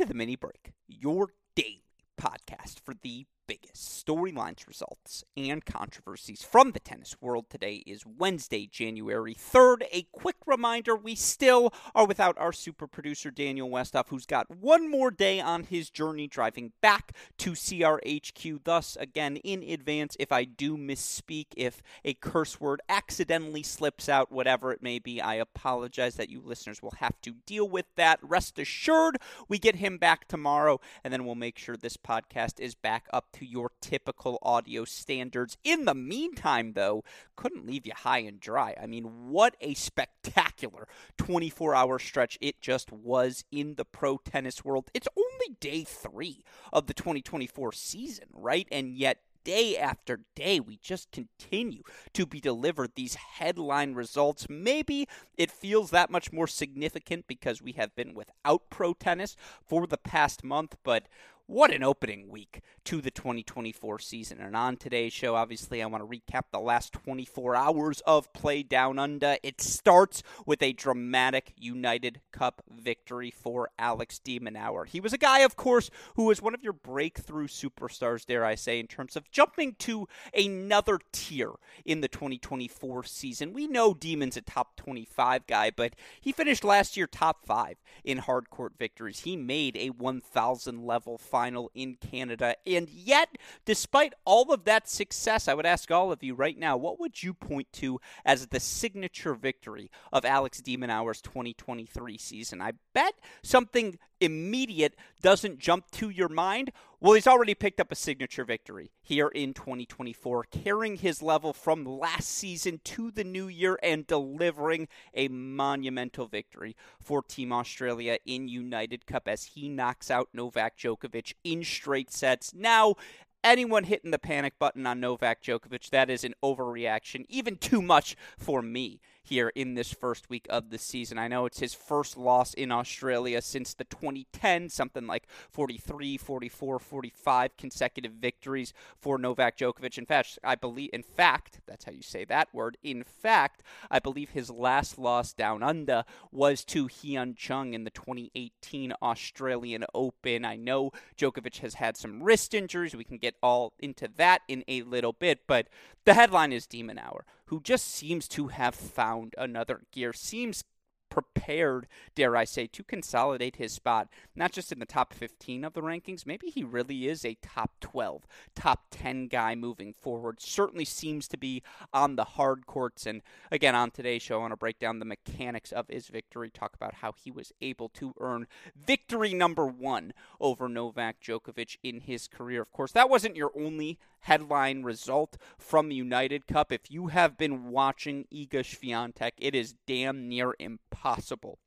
to 0.00 0.06
the 0.06 0.14
mini 0.14 0.34
break, 0.34 0.72
your 0.88 1.28
daily 1.54 1.82
podcast 2.18 2.80
for 2.82 2.94
the 3.02 3.26
biggest 3.50 4.06
storylines, 4.06 4.68
results, 4.68 5.24
and 5.36 5.64
controversies 5.64 6.40
from 6.40 6.70
the 6.70 6.78
tennis 6.78 7.16
world. 7.20 7.46
Today 7.50 7.82
is 7.84 8.06
Wednesday, 8.06 8.68
January 8.70 9.34
3rd. 9.34 9.82
A 9.92 10.06
quick 10.12 10.36
reminder 10.46 10.94
we 10.94 11.16
still 11.16 11.74
are 11.92 12.06
without 12.06 12.38
our 12.38 12.52
super 12.52 12.86
producer, 12.86 13.32
Daniel 13.32 13.68
Westoff, 13.68 14.06
who's 14.06 14.24
got 14.24 14.48
one 14.56 14.88
more 14.88 15.10
day 15.10 15.40
on 15.40 15.64
his 15.64 15.90
journey 15.90 16.28
driving 16.28 16.70
back 16.80 17.10
to 17.38 17.54
CRHQ. 17.54 18.60
Thus, 18.62 18.96
again, 19.00 19.38
in 19.38 19.64
advance, 19.64 20.16
if 20.20 20.30
I 20.30 20.44
do 20.44 20.76
misspeak, 20.76 21.46
if 21.56 21.82
a 22.04 22.14
curse 22.14 22.60
word 22.60 22.80
accidentally 22.88 23.64
slips 23.64 24.08
out, 24.08 24.30
whatever 24.30 24.70
it 24.70 24.80
may 24.80 25.00
be, 25.00 25.20
I 25.20 25.34
apologize 25.34 26.14
that 26.14 26.30
you 26.30 26.40
listeners 26.40 26.80
will 26.80 26.94
have 26.98 27.20
to 27.22 27.32
deal 27.46 27.68
with 27.68 27.86
that. 27.96 28.20
Rest 28.22 28.60
assured, 28.60 29.16
we 29.48 29.58
get 29.58 29.74
him 29.74 29.98
back 29.98 30.28
tomorrow, 30.28 30.80
and 31.02 31.12
then 31.12 31.24
we'll 31.24 31.34
make 31.34 31.58
sure 31.58 31.76
this 31.76 31.96
podcast 31.96 32.60
is 32.60 32.76
back 32.76 33.08
up 33.12 33.26
to 33.40 33.46
your 33.46 33.72
typical 33.80 34.38
audio 34.42 34.84
standards. 34.84 35.56
In 35.64 35.86
the 35.86 35.94
meantime, 35.94 36.74
though, 36.74 37.02
couldn't 37.36 37.66
leave 37.66 37.86
you 37.86 37.92
high 37.96 38.18
and 38.18 38.38
dry. 38.38 38.76
I 38.80 38.86
mean, 38.86 39.30
what 39.30 39.56
a 39.60 39.74
spectacular 39.74 40.86
24 41.16 41.74
hour 41.74 41.98
stretch 41.98 42.36
it 42.40 42.60
just 42.60 42.92
was 42.92 43.44
in 43.50 43.74
the 43.76 43.84
pro 43.84 44.18
tennis 44.18 44.64
world. 44.64 44.90
It's 44.94 45.08
only 45.16 45.56
day 45.58 45.84
three 45.84 46.44
of 46.72 46.86
the 46.86 46.94
2024 46.94 47.72
season, 47.72 48.26
right? 48.32 48.68
And 48.70 48.94
yet, 48.94 49.18
day 49.42 49.78
after 49.78 50.20
day, 50.34 50.60
we 50.60 50.76
just 50.76 51.10
continue 51.10 51.82
to 52.12 52.26
be 52.26 52.40
delivered 52.40 52.92
these 52.94 53.14
headline 53.14 53.94
results. 53.94 54.46
Maybe 54.50 55.08
it 55.38 55.50
feels 55.50 55.90
that 55.90 56.10
much 56.10 56.30
more 56.30 56.46
significant 56.46 57.26
because 57.26 57.62
we 57.62 57.72
have 57.72 57.94
been 57.96 58.12
without 58.12 58.68
pro 58.68 58.92
tennis 58.92 59.34
for 59.66 59.86
the 59.86 59.96
past 59.96 60.44
month, 60.44 60.76
but 60.84 61.06
what 61.50 61.72
an 61.72 61.82
opening 61.82 62.28
week 62.28 62.60
to 62.84 63.00
the 63.00 63.10
2024 63.10 63.98
season. 63.98 64.38
And 64.40 64.54
on 64.54 64.76
today's 64.76 65.12
show, 65.12 65.34
obviously, 65.34 65.82
I 65.82 65.86
want 65.86 66.08
to 66.08 66.18
recap 66.18 66.44
the 66.52 66.60
last 66.60 66.92
24 66.92 67.56
hours 67.56 68.00
of 68.06 68.32
play 68.32 68.62
down 68.62 69.00
under. 69.00 69.36
It 69.42 69.60
starts 69.60 70.22
with 70.46 70.62
a 70.62 70.72
dramatic 70.72 71.52
United 71.56 72.20
Cup 72.30 72.62
victory 72.70 73.32
for 73.32 73.68
Alex 73.80 74.20
de 74.20 74.38
Minaur. 74.38 74.86
He 74.86 75.00
was 75.00 75.12
a 75.12 75.18
guy, 75.18 75.40
of 75.40 75.56
course, 75.56 75.90
who 76.14 76.26
was 76.26 76.40
one 76.40 76.54
of 76.54 76.62
your 76.62 76.72
breakthrough 76.72 77.48
superstars, 77.48 78.24
dare 78.24 78.44
I 78.44 78.54
say, 78.54 78.78
in 78.78 78.86
terms 78.86 79.16
of 79.16 79.28
jumping 79.32 79.74
to 79.80 80.06
another 80.32 81.00
tier 81.10 81.54
in 81.84 82.00
the 82.00 82.08
2024 82.08 83.02
season. 83.02 83.52
We 83.52 83.66
know 83.66 83.92
Demon's 83.92 84.36
a 84.36 84.40
top 84.40 84.76
25 84.76 85.48
guy, 85.48 85.72
but 85.74 85.94
he 86.20 86.30
finished 86.30 86.62
last 86.62 86.96
year 86.96 87.08
top 87.08 87.44
five 87.44 87.78
in 88.04 88.18
hard 88.18 88.50
court 88.50 88.74
victories. 88.78 89.20
He 89.20 89.36
made 89.36 89.76
a 89.76 89.88
1,000 89.88 90.86
level 90.86 91.18
final 91.18 91.39
final 91.40 91.70
in 91.74 91.94
Canada. 91.94 92.54
And 92.66 92.86
yet, 92.90 93.38
despite 93.64 94.12
all 94.26 94.52
of 94.52 94.64
that 94.64 94.90
success, 94.90 95.48
I 95.48 95.54
would 95.54 95.64
ask 95.64 95.90
all 95.90 96.12
of 96.12 96.22
you 96.22 96.34
right 96.34 96.58
now, 96.58 96.76
what 96.76 97.00
would 97.00 97.22
you 97.22 97.32
point 97.32 97.72
to 97.74 97.98
as 98.26 98.48
the 98.48 98.60
signature 98.60 99.34
victory 99.34 99.90
of 100.12 100.26
Alex 100.26 100.60
de 100.60 100.76
Minaur's 100.76 101.22
2023 101.22 102.18
season? 102.18 102.60
I 102.60 102.72
bet 102.92 103.14
something 103.42 103.98
immediate 104.20 104.94
doesn't 105.22 105.58
jump 105.58 105.90
to 105.92 106.10
your 106.10 106.28
mind, 106.28 106.72
well, 107.00 107.14
he's 107.14 107.26
already 107.26 107.54
picked 107.54 107.80
up 107.80 107.90
a 107.90 107.94
signature 107.94 108.44
victory 108.44 108.90
here 109.00 109.28
in 109.28 109.54
2024, 109.54 110.44
carrying 110.50 110.96
his 110.96 111.22
level 111.22 111.54
from 111.54 111.84
last 111.84 112.28
season 112.28 112.80
to 112.84 113.10
the 113.10 113.24
new 113.24 113.48
year 113.48 113.78
and 113.82 114.06
delivering 114.06 114.86
a 115.14 115.28
monumental 115.28 116.26
victory 116.26 116.76
for 117.00 117.22
Team 117.22 117.52
Australia 117.52 118.18
in 118.26 118.48
United 118.48 119.06
Cup 119.06 119.26
as 119.26 119.44
he 119.44 119.68
knocks 119.68 120.10
out 120.10 120.28
Novak 120.34 120.76
Djokovic 120.76 121.32
in 121.42 121.64
straight 121.64 122.12
sets. 122.12 122.52
Now, 122.52 122.96
anyone 123.42 123.84
hitting 123.84 124.10
the 124.10 124.18
panic 124.18 124.58
button 124.58 124.86
on 124.86 125.00
Novak 125.00 125.42
Djokovic, 125.42 125.88
that 125.90 126.10
is 126.10 126.22
an 126.22 126.34
overreaction, 126.42 127.24
even 127.30 127.56
too 127.56 127.80
much 127.80 128.14
for 128.36 128.60
me 128.60 129.00
here 129.30 129.52
in 129.54 129.74
this 129.74 129.92
first 129.92 130.28
week 130.28 130.44
of 130.50 130.70
the 130.70 130.76
season. 130.76 131.16
I 131.16 131.28
know 131.28 131.46
it's 131.46 131.60
his 131.60 131.72
first 131.72 132.16
loss 132.16 132.52
in 132.52 132.72
Australia 132.72 133.40
since 133.40 133.74
the 133.74 133.84
2010, 133.84 134.68
something 134.68 135.06
like 135.06 135.28
43, 135.50 136.16
44, 136.16 136.78
45 136.80 137.56
consecutive 137.56 138.12
victories 138.12 138.74
for 138.98 139.18
Novak 139.18 139.56
Djokovic. 139.56 139.96
In 139.98 140.04
fact, 140.04 140.40
I 140.42 140.56
believe 140.56 140.90
in 140.92 141.04
fact, 141.04 141.60
that's 141.64 141.84
how 141.84 141.92
you 141.92 142.02
say 142.02 142.24
that 142.24 142.52
word. 142.52 142.76
In 142.82 143.04
fact, 143.04 143.62
I 143.88 144.00
believe 144.00 144.30
his 144.30 144.50
last 144.50 144.98
loss 144.98 145.32
down 145.32 145.62
under 145.62 146.04
was 146.32 146.64
to 146.64 146.88
Hyun 146.88 147.36
Chung 147.36 147.72
in 147.72 147.84
the 147.84 147.90
2018 147.90 148.92
Australian 149.00 149.84
Open. 149.94 150.44
I 150.44 150.56
know 150.56 150.90
Djokovic 151.16 151.58
has 151.58 151.74
had 151.74 151.96
some 151.96 152.20
wrist 152.20 152.52
injuries. 152.52 152.96
We 152.96 153.04
can 153.04 153.18
get 153.18 153.36
all 153.40 153.74
into 153.78 154.08
that 154.16 154.42
in 154.48 154.64
a 154.66 154.82
little 154.82 155.12
bit, 155.12 155.46
but 155.46 155.68
the 156.04 156.14
headline 156.14 156.52
is 156.52 156.66
de 156.66 156.82
Minaur 156.82 157.20
who 157.50 157.60
just 157.60 157.84
seems 157.84 158.28
to 158.28 158.46
have 158.46 158.76
found 158.76 159.34
another 159.36 159.80
gear, 159.90 160.12
seems 160.12 160.62
prepared, 161.10 161.88
dare 162.14 162.36
I 162.36 162.44
say, 162.44 162.68
to 162.68 162.84
consolidate 162.84 163.56
his 163.56 163.72
spot, 163.72 164.08
not 164.36 164.52
just 164.52 164.70
in 164.70 164.78
the 164.78 164.86
top 164.86 165.12
15 165.12 165.64
of 165.64 165.72
the 165.72 165.82
rankings. 165.82 166.24
Maybe 166.24 166.46
he 166.46 166.62
really 166.62 167.08
is 167.08 167.24
a 167.24 167.36
top 167.42 167.72
12, 167.80 168.28
top 168.54 168.84
10 168.92 169.26
guy 169.26 169.56
moving 169.56 169.92
forward. 169.92 170.40
Certainly 170.40 170.84
seems 170.84 171.26
to 171.26 171.36
be 171.36 171.64
on 171.92 172.14
the 172.14 172.24
hard 172.24 172.66
courts. 172.66 173.04
And 173.04 173.20
again, 173.50 173.74
on 173.74 173.90
today's 173.90 174.22
show, 174.22 174.36
I 174.36 174.42
want 174.42 174.52
to 174.52 174.56
break 174.56 174.78
down 174.78 175.00
the 175.00 175.04
mechanics 175.04 175.72
of 175.72 175.88
his 175.88 176.06
victory, 176.06 176.50
talk 176.50 176.74
about 176.74 176.94
how 176.94 177.12
he 177.12 177.32
was 177.32 177.52
able 177.60 177.88
to 177.90 178.14
earn 178.20 178.46
victory 178.76 179.34
number 179.34 179.66
one 179.66 180.12
over 180.40 180.68
Novak 180.68 181.20
Djokovic 181.20 181.78
in 181.82 182.02
his 182.02 182.28
career. 182.28 182.62
Of 182.62 182.70
course, 182.70 182.92
that 182.92 183.10
wasn't 183.10 183.34
your 183.34 183.50
only 183.58 183.98
headline 184.20 184.82
result 184.82 185.36
from 185.58 185.88
the 185.88 185.96
United 185.96 186.46
Cup. 186.46 186.72
If 186.72 186.90
you 186.90 187.08
have 187.08 187.36
been 187.36 187.70
watching 187.70 188.26
Iga 188.32 188.62
Swiatek, 188.64 189.32
it 189.38 189.54
is 189.54 189.74
damn 189.86 190.28
near 190.28 190.54
impossible 190.58 191.58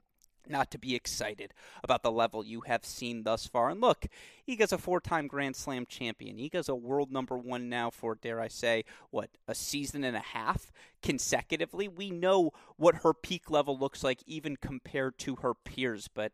not 0.47 0.72
to 0.72 0.78
be 0.78 0.96
excited 0.96 1.53
about 1.84 2.03
the 2.03 2.12
level 2.12 2.44
you 2.44 2.62
have 2.62 2.86
seen 2.86 3.24
thus 3.24 3.47
far. 3.47 3.69
And 3.69 3.81
look, 3.81 4.06
Iga's 4.47 4.74
a 4.74 4.78
four 4.78 5.00
time 5.00 5.28
Grand 5.28 5.56
Slam 5.56 5.86
champion. 5.86 6.38
Iga's 6.38 6.69
a 6.69 6.75
world 6.75 7.12
number 7.12 7.38
one 7.38 7.69
now 7.69 7.90
for, 7.90 8.16
dare 8.16 8.42
I 8.42 8.47
say, 8.47 8.84
what, 9.09 9.30
a 9.47 9.56
season 9.56 10.03
and 10.03 10.18
a 10.18 10.22
half 10.22 10.72
consecutively. 11.02 11.88
We 11.88 12.12
know 12.12 12.52
what 12.78 12.96
her 12.96 13.13
peak 13.13 13.50
level 13.50 13.78
looks 13.78 14.03
like, 14.03 14.22
even 14.25 14.58
compared 14.58 15.18
to 15.19 15.38
her 15.38 15.53
peers, 15.53 16.09
but 16.13 16.34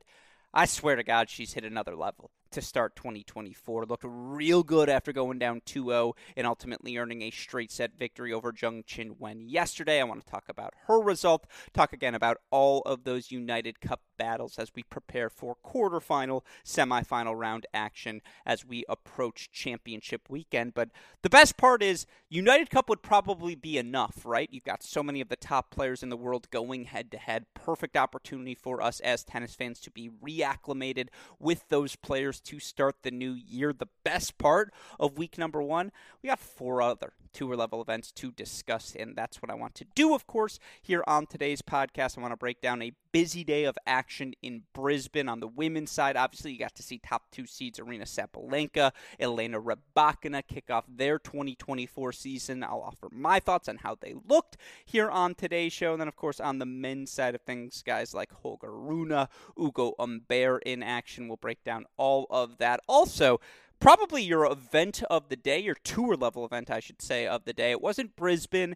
I 0.54 0.66
swear 0.66 0.96
to 0.96 1.04
God, 1.04 1.30
she's 1.30 1.54
hit 1.54 1.64
another 1.64 1.96
level 1.96 2.32
to 2.52 2.62
start 2.62 2.96
2024. 2.96 3.86
Looked 3.86 4.04
real 4.08 4.64
good 4.64 4.90
after 4.90 5.14
going 5.14 5.40
down 5.40 5.62
2 5.66 5.86
0 5.86 6.16
and 6.36 6.48
ultimately 6.48 6.98
earning 6.98 7.22
a 7.22 7.32
straight 7.32 7.72
set 7.72 7.98
victory 7.98 8.34
over 8.34 8.52
Zheng 8.52 8.86
Qinwen 8.86 9.44
yesterday. 9.46 10.00
I 10.00 10.04
want 10.04 10.26
to 10.26 10.32
talk 10.32 10.46
about 10.50 10.74
her 10.88 11.00
result, 11.00 11.46
talk 11.74 11.94
again 11.94 12.16
about 12.16 12.38
all 12.52 12.82
of 12.82 13.04
those 13.04 13.32
United 13.32 13.80
Cup 13.80 14.02
battles 14.18 14.58
as 14.58 14.72
we 14.76 14.84
prepare 14.84 15.30
for 15.30 15.56
quarterfinal, 15.66 16.42
semifinal 16.66 17.38
round 17.38 17.66
action 17.74 18.22
as 18.46 18.66
we 18.66 18.84
approach 18.90 19.52
championship 19.52 20.30
weekend. 20.30 20.74
But 20.74 20.90
the 21.22 21.30
best 21.30 21.58
part 21.58 21.84
is 21.84 22.06
United 22.30 22.70
Cup 22.70 22.90
would 22.90 23.02
probably 23.02 23.56
be 23.56 23.78
enough, 23.78 24.26
right? 24.26 24.50
You've 24.52 24.64
got 24.64 24.84
so 24.84 25.02
many 25.04 25.22
of 25.22 25.30
the 25.30 25.36
top 25.36 25.72
players 25.72 26.04
in 26.04 26.10
the 26.10 26.18
world 26.18 26.50
going 26.50 26.86
head 26.86 27.12
to 27.12 27.18
head. 27.18 27.46
Perfect 27.54 27.96
opportunity 27.96 28.56
for 28.56 28.82
us 28.82 29.00
as 29.00 29.24
tennis 29.24 29.56
fans 29.56 29.80
to 29.82 29.92
be 29.92 30.10
reacclimated 30.10 31.08
with 31.40 31.70
those 31.70 31.96
players 31.96 32.39
to 32.42 32.60
start 32.60 32.98
the 33.04 33.12
new 33.12 33.32
year. 33.32 33.74
The 33.74 33.90
best 34.04 34.38
part 34.38 34.74
of 35.00 35.18
week 35.18 35.38
number 35.38 35.62
one, 35.62 35.92
we 36.22 36.30
got 36.30 36.40
four 36.40 36.82
other 36.82 37.14
tour 37.34 37.56
level 37.56 37.82
events 37.82 38.12
to 38.12 38.32
discuss, 38.32 38.96
and 38.98 39.16
that's 39.16 39.42
what 39.42 39.52
I 39.52 39.56
want 39.56 39.76
to 39.76 39.86
do, 39.96 40.14
of 40.14 40.28
course, 40.28 40.60
here 40.82 41.04
on 41.08 41.26
today's 41.26 41.62
podcast. 41.62 42.18
I 42.18 42.22
want 42.22 42.34
to 42.34 42.38
break 42.38 42.62
down 42.62 42.82
a 42.82 42.94
busy 43.12 43.44
day 43.44 43.64
of 43.64 43.78
action 43.86 44.34
in 44.42 44.64
Brisbane 44.74 45.30
on 45.30 45.40
the 45.40 45.48
women's 45.48 45.92
side. 45.92 46.16
Obviously, 46.16 46.52
you 46.52 46.60
got 46.60 46.76
to 46.76 46.84
see 46.84 47.00
top 47.00 47.24
two 47.32 47.46
seeds 47.46 47.80
Aryna 47.80 48.04
Sabalenka, 48.04 48.92
Elena 49.20 49.60
Rybakina 49.60 50.44
kick 50.48 50.70
off 50.70 50.86
their 50.88 51.20
2024 51.20 52.12
season. 52.12 52.64
I'll 52.64 52.82
offer 52.82 53.10
my 53.12 53.40
thoughts 53.40 53.68
on 53.68 53.78
how 53.78 53.96
they 54.00 54.16
looked 54.28 54.58
here 54.86 55.10
on 55.10 55.36
today's 55.36 55.74
show. 55.74 55.94
And 55.94 56.02
then, 56.02 56.08
of 56.08 56.16
course, 56.16 56.40
on 56.40 56.60
the 56.60 56.66
men's 56.66 57.12
side 57.12 57.36
of 57.36 57.42
things, 57.42 57.84
guys 57.86 58.14
like 58.14 58.32
Holger 58.32 58.72
Rune, 58.72 59.28
Ugo 59.60 59.96
Humbert 60.00 60.64
in 60.66 60.84
action. 60.84 61.28
We'll 61.28 61.38
break 61.38 61.64
down 61.64 61.86
all 61.98 62.28
of 62.30 62.58
that. 62.58 62.80
Also, 62.88 63.40
probably 63.80 64.22
your 64.24 64.46
event 64.46 65.04
of 65.10 65.30
the 65.30 65.36
day, 65.36 65.60
your 65.60 65.76
tour 65.76 66.16
level 66.16 66.46
event, 66.46 66.70
I 66.70 66.80
should 66.80 67.02
say, 67.02 67.26
of 67.28 67.46
the 67.46 67.54
day. 67.54 67.72
It 67.72 67.82
wasn't 67.82 68.16
Brisbane, 68.16 68.76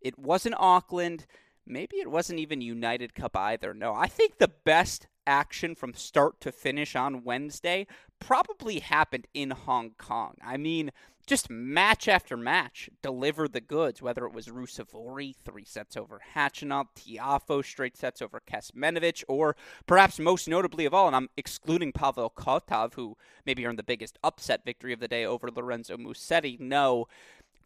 it 0.00 0.18
wasn't 0.18 0.56
Auckland, 0.58 1.26
maybe 1.66 1.96
it 1.96 2.10
wasn't 2.10 2.40
even 2.40 2.60
United 2.60 3.14
Cup 3.14 3.36
either. 3.36 3.74
No, 3.74 3.94
I 3.94 4.06
think 4.06 4.38
the 4.38 4.52
best 4.64 5.06
action 5.26 5.74
from 5.74 5.94
start 5.94 6.40
to 6.40 6.52
finish 6.52 6.96
on 6.96 7.24
Wednesday 7.24 7.86
probably 8.18 8.80
happened 8.80 9.26
in 9.34 9.50
Hong 9.50 9.92
Kong. 9.98 10.34
I 10.44 10.56
mean, 10.56 10.90
just 11.26 11.50
match 11.50 12.08
after 12.08 12.36
match 12.36 12.90
deliver 13.02 13.48
the 13.48 13.60
goods, 13.60 14.02
whether 14.02 14.24
it 14.26 14.32
was 14.32 14.48
Ruusuvuori, 14.48 15.34
three 15.44 15.64
sets 15.64 15.96
over 15.96 16.20
Khachanov, 16.34 16.86
Tiafoe, 16.96 17.64
straight 17.64 17.96
sets 17.96 18.20
over 18.20 18.40
Kecmanovic, 18.46 19.24
or 19.28 19.56
perhaps 19.86 20.18
most 20.18 20.48
notably 20.48 20.84
of 20.84 20.94
all, 20.94 21.06
and 21.06 21.16
I'm 21.16 21.30
excluding 21.36 21.92
Pavel 21.92 22.32
Kotov, 22.36 22.94
who 22.94 23.16
maybe 23.46 23.66
earned 23.66 23.78
the 23.78 23.84
biggest 23.84 24.18
upset 24.22 24.64
victory 24.64 24.92
of 24.92 25.00
the 25.00 25.08
day 25.08 25.24
over 25.24 25.50
Lorenzo 25.50 25.96
Musetti. 25.96 26.58
No, 26.58 27.06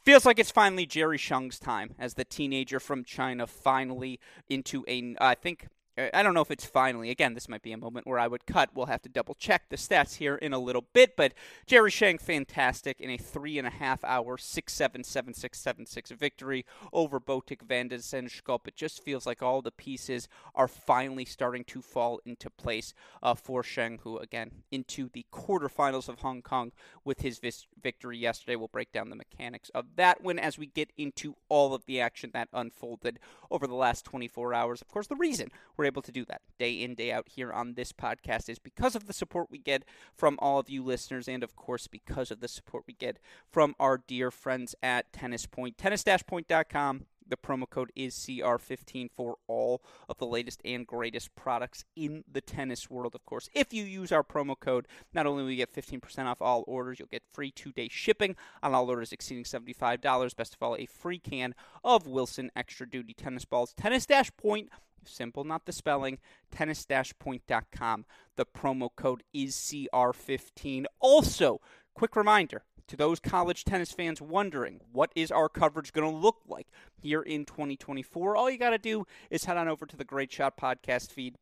Feels 0.07 0.25
like 0.25 0.39
it's 0.39 0.53
finally 0.53 0.87
Jerry 0.87 1.19
Shang's 1.19 1.59
time 1.59 1.97
as 1.99 2.15
the 2.15 2.25
teenager 2.25 2.79
from 2.79 3.03
China 3.03 3.45
finally 3.45 4.21
into 4.49 4.85
a, 4.87 5.17
I 5.21 5.35
think 5.35 5.67
I 5.99 6.23
don't 6.23 6.35
know 6.35 6.43
if 6.43 6.51
it's 6.51 6.67
finally. 6.67 7.09
Again, 7.09 7.33
this 7.33 7.49
might 7.49 7.63
be 7.63 7.73
a 7.73 7.79
moment 7.79 8.07
where 8.07 8.19
I 8.19 8.27
would 8.27 8.45
cut. 8.45 8.69
We'll 8.75 8.87
have 8.87 9.01
to 9.03 9.09
double 9.09 9.35
check 9.35 9.71
the 9.71 9.77
stats 9.77 10.17
here 10.17 10.37
in 10.37 10.53
a 10.53 10.59
little 10.59 10.85
bit. 10.93 11.17
But 11.17 11.33
Jerry 11.67 11.91
Shang, 11.91 12.19
fantastic 12.19 13.01
in 13.01 13.09
a 13.09 13.17
three 13.17 13.57
and 13.57 13.67
a 13.67 13.71
half 13.71 14.05
hour, 14.05 14.37
six 14.37 14.75
seven 14.75 15.05
seven 15.05 15.33
six 15.33 15.59
seven 15.59 15.87
six 15.87 16.11
victory 16.11 16.67
over 16.93 17.19
Botic 17.19 17.63
van 17.63 17.89
de 17.89 17.97
Zandschulp. 17.97 18.69
It 18.69 18.77
just 18.77 19.03
feels 19.03 19.25
like 19.25 19.43
all 19.43 19.63
the 19.63 19.71
pieces 19.71 20.29
are 20.55 20.69
finally 20.69 21.25
starting 21.25 21.65
to 21.65 21.81
fall 21.81 22.21
into 22.27 22.51
place 22.51 22.93
uh, 23.23 23.35
for 23.35 23.63
Shang, 23.63 23.99
who 24.03 24.19
again 24.19 24.51
into 24.71 25.09
the 25.09 25.25
quarterfinals 25.33 26.11
of 26.11 26.19
Hong 26.19 26.43
Kong 26.43 26.73
with 27.07 27.23
his 27.23 27.39
vis- 27.39 27.69
victory 27.83 28.19
yesterday. 28.19 28.57
We'll 28.57 28.69
break 28.69 28.93
down 28.93 29.09
the 29.09 29.17
mechanics 29.17 29.71
of 29.71 29.87
that 29.97 30.23
one 30.23 30.39
as 30.39 30.59
we 30.59 30.67
get 30.67 30.91
into 30.99 31.37
all 31.49 31.73
of 31.73 31.87
the 31.87 32.03
action 32.03 32.33
that 32.35 32.49
unfolded 32.53 33.19
over 33.51 33.67
the 33.67 33.75
last 33.75 34.05
24 34.05 34.53
hours. 34.53 34.83
Of 34.83 34.89
course, 34.89 35.07
the 35.07 35.17
reason 35.17 35.51
we're 35.77 35.86
able 35.87 36.03
to 36.03 36.13
do 36.13 36.25
that 36.27 36.43
day 36.59 36.73
in, 36.73 36.95
day 36.95 37.13
out 37.13 37.29
here 37.29 37.53
on 37.53 37.75
this 37.75 37.93
podcast 37.93 38.49
is 38.49 38.59
because 38.59 38.95
of 38.95 39.07
the 39.07 39.13
support 39.13 39.51
we 39.51 39.59
get 39.59 39.85
from 40.15 40.39
all 40.41 40.59
of 40.59 40.69
you 40.69 40.83
listeners, 40.83 41.29
and 41.29 41.43
of 41.43 41.57
course, 41.57 41.87
because 41.87 42.31
of 42.31 42.41
the 42.41 42.49
support 42.49 42.85
we 42.87 42.95
get 42.95 43.19
from 43.51 43.75
our 43.79 43.99
dear 43.99 44.31
friends 44.31 44.75
at 44.83 45.13
Tennis 45.13 45.47
Point. 45.47 45.79
Tennis-point.com. 45.79 47.07
The 47.29 47.37
promo 47.37 47.69
code 47.69 47.91
is 47.97 48.15
CR15 48.15 49.11
for 49.11 49.37
all 49.49 49.83
of 50.09 50.19
the 50.19 50.27
latest 50.27 50.61
and 50.65 50.87
greatest 50.87 51.35
products 51.35 51.85
in 51.97 52.23
the 52.31 52.41
tennis 52.41 52.89
world, 52.89 53.15
of 53.15 53.25
course. 53.27 53.49
If 53.53 53.73
you 53.73 53.83
use 53.83 54.13
our 54.13 54.23
promo 54.23 54.59
code, 54.59 54.87
not 55.13 55.27
only 55.27 55.43
will 55.43 55.51
you 55.51 55.57
get 55.57 55.75
15% 55.75 56.27
off 56.27 56.41
all 56.41 56.63
orders, 56.67 56.99
you'll 56.99 57.09
get 57.09 57.25
free 57.33 57.51
two 57.51 57.73
day 57.73 57.89
shipping 57.91 58.37
on 58.63 58.75
all 58.75 58.89
orders 58.89 59.13
exceeding 59.13 59.45
$75. 59.45 60.37
Best 60.37 60.55
of 60.55 60.63
all, 60.63 60.77
a 60.77 60.87
free 60.87 61.19
can 61.19 61.55
of 61.83 62.07
Wilson 62.07 62.51
Extra 62.55 62.89
Duty 62.89 63.15
tennis 63.15 63.45
balls. 63.45 63.73
Tennis 63.73 64.07
Dash 64.07 64.31
Point 64.37 64.71
Simple, 65.07 65.45
not 65.45 65.67
the 65.67 65.73
spelling. 65.73 66.19
Tennis-point.com. 66.51 68.05
The 68.37 68.47
promo 68.47 68.91
code 68.95 69.23
is 69.33 69.55
CR15. 69.57 70.85
Also, 71.01 71.61
quick 71.95 72.17
reminder 72.17 72.63
to 72.89 72.97
those 72.97 73.19
college 73.19 73.65
tennis 73.65 73.93
fans 73.93 74.21
wondering 74.21 74.81
what 74.93 75.11
is 75.17 75.31
our 75.31 75.49
coverage 75.49 75.93
going 75.93 76.09
to 76.09 76.17
look 76.17 76.39
like 76.47 76.69
here 77.01 77.23
in 77.23 77.45
2024 77.45 78.37
all 78.37 78.51
you 78.51 78.59
got 78.59 78.71
to 78.71 78.79
do 78.79 79.05
is 79.29 79.45
head 79.45 79.57
on 79.57 79.67
over 79.67 79.87
to 79.87 79.97
the 79.97 80.05
great 80.05 80.33
shot 80.33 80.57
podcast 80.57 81.11
feed 81.11 81.37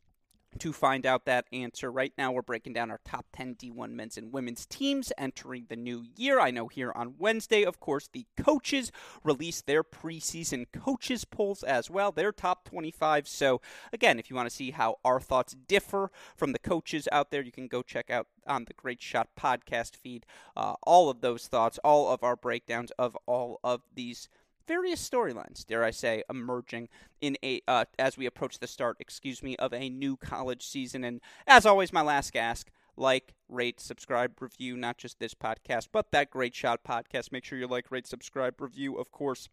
to 0.61 0.73
find 0.73 1.07
out 1.07 1.25
that 1.25 1.47
answer. 1.53 1.91
Right 1.91 2.13
now, 2.17 2.33
we're 2.33 2.43
breaking 2.43 2.73
down 2.73 2.91
our 2.91 3.01
top 3.05 3.27
10 3.33 3.57
D1 3.57 3.91
men's 3.93 4.17
and 4.17 4.33
women's 4.33 4.67
teams 4.67 5.13
entering 5.19 5.67
the 5.69 5.77
new 5.77 6.05
year. 6.17 6.41
I 6.41 6.51
know 6.51 6.69
here 6.69 6.93
on 6.95 7.15
Wednesday, 7.19 7.65
of 7.65 7.81
course, 7.81 8.09
the 8.13 8.27
coaches 8.37 8.93
released 9.23 9.67
their 9.67 9.85
preseason 9.85 10.67
coaches 10.73 11.25
polls 11.25 11.63
as 11.63 11.91
well, 11.91 12.13
their 12.13 12.33
top 12.33 12.65
25. 12.69 13.29
So, 13.29 13.61
again, 13.93 14.19
if 14.19 14.31
you 14.31 14.37
want 14.37 14.49
to 14.49 14.55
see 14.55 14.71
how 14.71 14.99
our 15.05 15.21
thoughts 15.21 15.55
differ 15.55 16.11
from 16.37 16.53
the 16.53 16.59
coaches 16.59 17.09
out 17.13 17.31
there, 17.31 17.43
you 17.43 17.53
can 17.53 17.69
go 17.69 17.83
check 17.83 18.11
out 18.11 18.27
on 18.47 18.65
the 18.67 18.75
Great 18.75 19.01
Shot 19.01 19.29
podcast 19.39 19.97
feed 19.97 20.27
uh, 20.57 20.75
all 20.83 21.11
of 21.11 21.21
those 21.21 21.47
thoughts, 21.47 21.79
all 21.83 22.13
of 22.13 22.23
our 22.23 22.37
breakdowns 22.37 22.91
of 22.99 23.17
all 23.27 23.61
of 23.65 23.83
these 23.95 24.29
various 24.67 25.07
storylines, 25.09 25.67
dare 25.67 25.85
I 25.85 25.91
say, 25.91 26.23
emerging 26.29 26.89
in 27.21 27.37
a 27.43 27.61
uh, 27.69 27.85
as 27.99 28.17
we 28.17 28.27
approach 28.27 28.59
the 28.59 28.67
start, 28.67 28.97
excuse 29.01 29.43
me, 29.43 29.57
of 29.57 29.73
a 29.73 29.89
new 29.89 30.17
college 30.17 30.67
season. 30.67 31.05
And 31.05 31.21
as 31.47 31.67
always, 31.67 31.93
my 31.93 32.03
last 32.03 32.35
ask: 32.37 32.71
like, 32.97 33.35
rate, 33.49 33.81
subscribe, 33.81 34.41
review, 34.41 34.77
not 34.77 34.99
just 34.99 35.19
this 35.19 35.35
podcast, 35.35 35.89
but 35.93 36.11
that 36.13 36.31
Great 36.31 36.55
Shot 36.55 36.85
podcast. 36.85 37.33
Make 37.33 37.45
sure 37.45 37.59
you 37.59 37.67
like, 37.67 37.91
rate, 37.91 38.07
subscribe, 38.07 38.61
review, 38.61 38.97
of 38.97 39.11
course. 39.11 39.49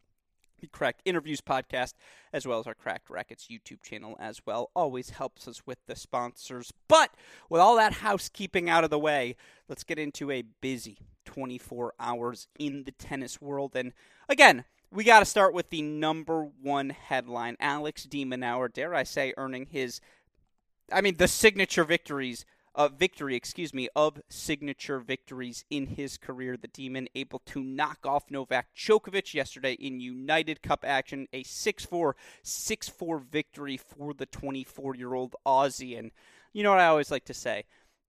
The 0.59 0.67
Cracked 0.67 1.01
Interviews 1.05 1.41
podcast, 1.41 1.95
as 2.31 2.45
well 2.45 2.59
as 2.59 2.67
our 2.67 2.75
Cracked 2.75 3.09
Racquets 3.09 3.47
YouTube 3.47 3.81
channel, 3.81 4.15
as 4.19 4.41
well, 4.45 4.69
always 4.75 5.09
helps 5.09 5.47
us 5.47 5.65
with 5.65 5.79
the 5.87 5.95
sponsors. 5.95 6.71
But 6.87 7.15
with 7.49 7.59
all 7.59 7.75
that 7.77 7.93
housekeeping 7.93 8.69
out 8.69 8.83
of 8.83 8.91
the 8.91 8.99
way, 8.99 9.35
let's 9.67 9.83
get 9.83 9.97
into 9.97 10.29
a 10.29 10.43
busy 10.61 10.99
24 11.25 11.93
hours 11.99 12.47
in 12.59 12.83
the 12.83 12.91
tennis 12.91 13.41
world. 13.41 13.75
And 13.75 13.93
again, 14.29 14.65
we 14.91 15.05
got 15.05 15.19
to 15.19 15.25
start 15.25 15.53
with 15.53 15.69
the 15.69 15.81
number 15.81 16.49
one 16.61 16.89
headline. 16.89 17.55
Alex 17.59 18.03
de 18.03 18.25
Minaur, 18.25 18.71
dare 18.71 18.93
I 18.93 19.03
say, 19.03 19.33
earning 19.37 19.67
his, 19.71 20.01
I 20.91 20.99
mean, 20.99 21.15
the 21.15 21.29
signature 21.29 21.85
victories, 21.85 22.45
uh, 22.75 22.89
victory, 22.89 23.35
excuse 23.35 23.73
me, 23.73 23.87
of 23.95 24.21
signature 24.27 24.99
victories 24.99 25.63
in 25.69 25.87
his 25.87 26.17
career. 26.17 26.57
The 26.57 26.67
Demon 26.67 27.07
able 27.15 27.39
to 27.47 27.63
knock 27.63 27.99
off 28.05 28.29
Novak 28.29 28.67
Djokovic 28.75 29.33
yesterday 29.33 29.73
in 29.73 30.01
United 30.01 30.61
Cup 30.61 30.83
action, 30.85 31.27
a 31.31 31.43
6 31.43 31.85
4, 31.85 32.15
6 32.43 32.89
4 32.89 33.19
victory 33.19 33.77
for 33.77 34.13
the 34.13 34.25
24 34.25 34.95
year 34.95 35.13
old 35.13 35.35
Aussie. 35.45 35.97
And 35.97 36.11
you 36.51 36.63
know 36.63 36.71
what 36.71 36.79
I 36.79 36.87
always 36.87 37.11
like 37.11 37.25
to 37.25 37.33
say? 37.33 37.63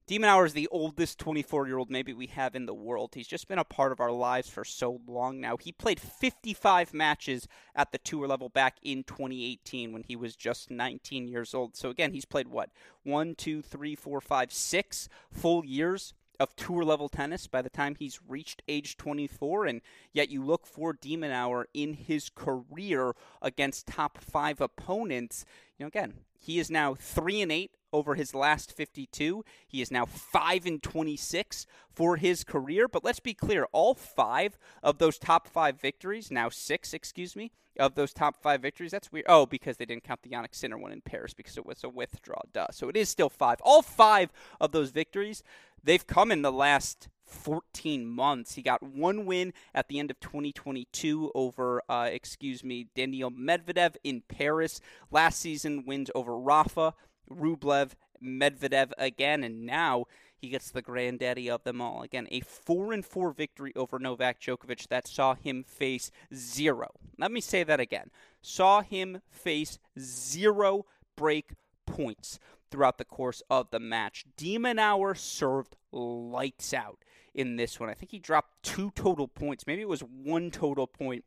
De 0.08 0.19
Minaur 0.19 0.44
is 0.44 0.52
the 0.52 0.69
oldest 0.72 1.19
24 1.20 1.69
year 1.69 1.78
old 1.78 1.88
maybe 1.88 2.12
we 2.12 2.26
have 2.26 2.56
in 2.56 2.66
the 2.66 2.75
world. 2.75 3.12
He's 3.14 3.28
just 3.28 3.46
been 3.46 3.58
a 3.58 3.64
part 3.64 3.93
of 3.93 4.00
our 4.00 4.10
lives 4.10 4.49
for 4.49 4.64
so 4.64 5.00
long 5.06 5.40
now. 5.40 5.56
He 5.56 5.70
played 5.70 6.00
55 6.00 6.93
matches 6.93 7.46
at 7.75 7.93
the 7.93 7.99
tour 7.99 8.26
level 8.26 8.49
back 8.49 8.78
in 8.82 9.04
2018 9.04 9.93
when 9.93 10.02
he 10.02 10.16
was 10.16 10.34
just 10.34 10.70
19 10.70 11.28
years 11.28 11.54
old. 11.54 11.76
So, 11.76 11.88
again, 11.88 12.12
he's 12.12 12.25
played 12.25 12.49
what? 12.49 12.70
One, 13.04 13.37
two, 13.37 13.62
three, 13.62 13.94
four, 13.94 14.20
five, 14.20 14.52
six 14.52 15.08
full 15.31 15.64
years 15.64 16.14
of 16.40 16.56
tour 16.56 16.84
level 16.84 17.08
tennis 17.08 17.46
by 17.46 17.62
the 17.62 17.70
time 17.70 17.94
he's 17.94 18.20
reached 18.26 18.62
age 18.66 18.96
24 18.96 19.66
and 19.66 19.81
yet 20.12 20.28
you 20.28 20.43
look 20.43 20.66
for 20.66 20.93
de 20.93 21.16
Minaur 21.16 21.66
in 21.72 21.94
his 21.94 22.28
career 22.31 23.14
against 23.40 23.87
top 23.87 24.19
5 24.19 24.60
opponents 24.60 25.44
know 25.82 25.88
again 25.88 26.14
he 26.43 26.58
is 26.58 26.70
now 26.70 26.94
3 26.94 27.43
and 27.43 27.52
8 27.52 27.70
over 27.93 28.14
his 28.17 28.34
last 28.34 28.73
52. 28.73 29.44
He 29.67 29.81
is 29.81 29.93
now 29.93 30.05
5 30.05 30.67
and 30.67 30.82
26 30.82 31.67
for 31.88 32.17
his 32.17 32.43
career, 32.43 32.88
but 32.88 33.05
let's 33.05 33.20
be 33.20 33.32
clear, 33.32 33.69
all 33.70 33.94
5 33.94 34.58
of 34.82 34.99
those 34.99 35.19
top 35.19 35.46
5 35.46 35.81
victories, 35.81 36.31
now 36.31 36.49
6, 36.49 36.94
excuse 36.94 37.37
me, 37.37 37.52
of 37.79 37.94
those 37.94 38.12
top 38.12 38.37
5 38.43 38.61
victories, 38.61 38.90
that's 38.90 39.12
weird. 39.12 39.26
Oh, 39.29 39.46
because 39.46 39.76
they 39.76 39.84
didn't 39.84 40.02
count 40.02 40.23
the 40.23 40.31
Jannik 40.31 40.55
Sinner 40.55 40.79
one 40.79 40.90
in 40.90 41.00
Paris 41.00 41.32
because 41.32 41.56
it 41.56 41.67
was 41.67 41.84
a 41.84 41.88
withdraw, 41.88 42.40
duh. 42.52 42.67
So 42.73 42.88
it 42.88 42.96
is 42.96 43.08
still 43.08 43.31
5. 43.31 43.58
All 43.62 43.82
5 43.82 44.32
of 44.61 44.73
those 44.73 44.90
victories, 44.90 45.44
they've 45.82 46.06
come 46.06 46.32
in 46.32 46.43
the 46.43 46.52
last 46.52 47.08
14 47.32 48.06
months. 48.06 48.55
He 48.55 48.62
got 48.62 48.82
one 48.82 49.27
win 49.27 49.53
at 49.74 49.89
the 49.89 49.98
end 49.98 50.10
of 50.10 50.20
2022 50.20 51.32
over, 51.34 51.82
uh, 51.89 52.08
excuse 52.10 52.62
me, 52.62 52.89
Daniil 52.94 53.31
Medvedev 53.31 53.96
in 54.05 54.22
Paris. 54.29 54.81
Last 55.10 55.41
season, 55.41 55.84
wins 55.86 56.10
over 56.15 56.39
Rafa, 56.39 56.94
Rublev, 57.31 57.93
Medvedev 58.22 58.93
again, 58.98 59.43
and 59.43 59.67
now 59.67 60.05
he 60.36 60.48
gets 60.48 60.70
the 60.70 60.82
granddaddy 60.82 61.48
of 61.48 61.62
them 61.62 61.81
all. 61.81 62.03
Again, 62.03 62.27
a 62.31 62.41
4 62.41 62.93
and 62.93 63.05
4 63.05 63.32
victory 63.32 63.72
over 63.77 63.98
Novak 63.98 64.41
Djokovic 64.41 64.89
that 64.89 65.06
saw 65.06 65.34
him 65.34 65.62
face 65.62 66.10
zero. 66.34 66.89
Let 67.19 67.31
me 67.31 67.41
say 67.41 67.62
that 67.65 67.81
again. 67.81 68.10
Saw 68.41 68.82
him 68.82 69.22
face 69.31 69.79
zero 69.98 70.86
break 71.17 71.53
points 71.86 72.41
throughout 72.72 72.98
the 72.98 73.05
course 73.05 73.43
of 73.51 73.70
the 73.70 73.79
match. 73.79 74.24
de 74.36 74.58
Minaur 74.58 75.17
served 75.17 75.77
lights 75.93 76.72
out 76.74 76.98
in 77.34 77.56
this 77.56 77.81
one. 77.81 77.89
I 77.89 77.94
think 77.94 78.10
he 78.10 78.19
dropped 78.19 78.62
two 78.62 78.91
total 78.94 79.29
points. 79.29 79.67
Maybe 79.67 79.82
it 79.82 79.89
was 79.89 80.01
one 80.01 80.51
total 80.51 80.86
point 80.86 81.24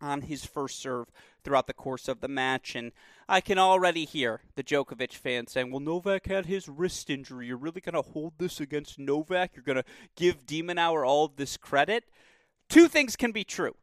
on 0.00 0.22
his 0.22 0.44
first 0.44 0.80
serve 0.80 1.06
throughout 1.44 1.68
the 1.68 1.72
course 1.72 2.08
of 2.08 2.20
the 2.20 2.28
match. 2.28 2.74
And 2.74 2.92
I 3.28 3.40
can 3.40 3.58
already 3.58 4.04
hear 4.04 4.40
the 4.56 4.64
Djokovic 4.64 5.12
fans 5.12 5.52
saying, 5.52 5.70
well, 5.70 5.80
Novak 5.80 6.26
had 6.26 6.46
his 6.46 6.68
wrist 6.68 7.08
injury. 7.08 7.46
You're 7.46 7.56
really 7.56 7.80
going 7.80 7.94
to 7.94 8.10
hold 8.10 8.34
this 8.38 8.60
against 8.60 8.98
Novak? 8.98 9.52
You're 9.54 9.62
going 9.62 9.76
to 9.76 9.84
give 10.16 10.44
de 10.44 10.62
Minaur 10.62 11.06
all 11.06 11.26
of 11.26 11.36
this 11.36 11.56
credit? 11.56 12.04
Two 12.68 12.88
things 12.88 13.16
can 13.16 13.32
be 13.32 13.44
true. 13.44 13.76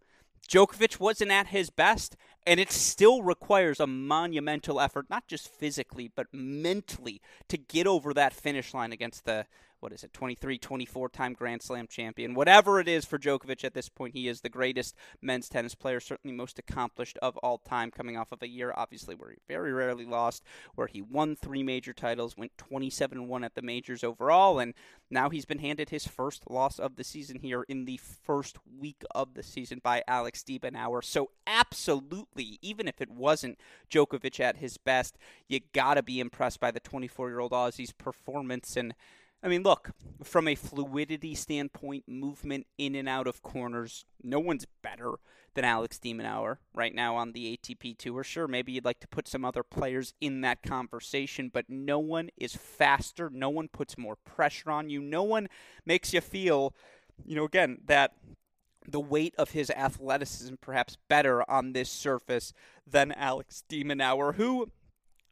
Djokovic 0.47 0.99
wasn't 0.99 1.31
at 1.31 1.47
his 1.47 1.69
best, 1.69 2.15
And 2.45 2.59
it 2.59 2.71
still 2.71 3.21
requires 3.21 3.79
a 3.79 3.85
monumental 3.85 4.81
effort, 4.81 5.09
not 5.09 5.27
just 5.27 5.47
physically, 5.47 6.11
but 6.13 6.27
mentally, 6.33 7.21
to 7.49 7.57
get 7.57 7.85
over 7.85 8.13
that 8.13 8.33
finish 8.33 8.73
line 8.73 8.91
against 8.91 9.25
the 9.25 9.45
what 9.79 9.93
is 9.93 10.03
it, 10.03 10.13
23, 10.13 10.57
24 10.57 11.09
time 11.09 11.33
Grand 11.33 11.61
Slam 11.61 11.87
champion. 11.87 12.33
Whatever 12.33 12.79
it 12.79 12.87
is 12.87 13.05
for 13.05 13.17
Djokovic 13.17 13.63
at 13.63 13.73
this 13.73 13.89
point, 13.89 14.13
he 14.13 14.27
is 14.27 14.41
the 14.41 14.49
greatest 14.49 14.95
men's 15.21 15.49
tennis 15.49 15.75
player, 15.75 15.99
certainly 15.99 16.35
most 16.35 16.59
accomplished 16.59 17.17
of 17.21 17.37
all 17.37 17.57
time, 17.57 17.91
coming 17.91 18.17
off 18.17 18.31
of 18.31 18.41
a 18.41 18.47
year, 18.47 18.73
obviously, 18.75 19.15
where 19.15 19.31
he 19.31 19.37
very 19.47 19.71
rarely 19.71 20.05
lost, 20.05 20.43
where 20.75 20.87
he 20.87 21.01
won 21.01 21.35
three 21.35 21.63
major 21.63 21.93
titles, 21.93 22.37
went 22.37 22.57
27 22.57 23.27
1 23.27 23.43
at 23.43 23.55
the 23.55 23.61
majors 23.61 24.03
overall, 24.03 24.59
and 24.59 24.73
now 25.09 25.29
he's 25.29 25.45
been 25.45 25.59
handed 25.59 25.89
his 25.89 26.07
first 26.07 26.49
loss 26.49 26.77
of 26.77 26.95
the 26.95 27.03
season 27.03 27.39
here 27.39 27.63
in 27.63 27.85
the 27.85 27.97
first 27.97 28.57
week 28.79 29.03
of 29.11 29.33
the 29.33 29.43
season 29.43 29.79
by 29.83 30.03
Alex 30.07 30.43
de 30.43 30.59
So, 31.01 31.31
absolutely, 31.47 32.59
even 32.61 32.87
if 32.87 33.01
it 33.01 33.09
wasn't 33.09 33.59
Djokovic 33.89 34.39
at 34.39 34.57
his 34.57 34.77
best, 34.77 35.17
you 35.47 35.61
got 35.73 35.95
to 35.95 36.03
be 36.03 36.19
impressed 36.19 36.59
by 36.59 36.71
the 36.71 36.79
24 36.79 37.29
year 37.29 37.39
old 37.39 37.53
Aussie's 37.53 37.91
performance. 37.91 38.77
And 38.77 38.93
I 39.41 39.47
mean, 39.47 39.63
look, 39.63 39.91
from 40.23 40.47
a 40.47 40.55
fluidity 40.55 41.33
standpoint, 41.33 42.03
movement 42.07 42.67
in 42.77 42.95
and 42.95 43.07
out 43.07 43.27
of 43.27 43.41
corners, 43.41 44.05
no 44.21 44.39
one's 44.39 44.65
better 44.81 45.13
than 45.53 45.63
Alex 45.63 45.97
de 45.97 46.13
Minaur 46.13 46.57
right 46.73 46.93
now 46.93 47.15
on 47.15 47.31
the 47.31 47.57
ATP 47.57 47.97
Tour. 47.97 48.23
Sure, 48.23 48.47
maybe 48.47 48.73
you'd 48.73 48.85
like 48.85 48.99
to 48.99 49.07
put 49.07 49.27
some 49.27 49.45
other 49.45 49.63
players 49.63 50.13
in 50.19 50.41
that 50.41 50.61
conversation, 50.61 51.49
but 51.53 51.65
no 51.69 51.99
one 51.99 52.29
is 52.37 52.55
faster. 52.55 53.29
No 53.29 53.49
one 53.49 53.69
puts 53.69 53.97
more 53.97 54.17
pressure 54.17 54.71
on 54.71 54.89
you. 54.89 55.01
No 55.01 55.23
one 55.23 55.47
makes 55.85 56.13
you 56.13 56.21
feel, 56.21 56.73
you 57.25 57.35
know, 57.35 57.45
again, 57.45 57.79
that 57.85 58.13
the 58.87 58.99
weight 58.99 59.35
of 59.37 59.51
his 59.51 59.69
athleticism 59.71 60.55
perhaps 60.61 60.97
better 61.07 61.49
on 61.49 61.73
this 61.73 61.89
surface 61.89 62.53
than 62.85 63.11
Alex 63.13 63.63
de 63.69 63.83
Minaur, 63.83 64.35
who 64.35 64.69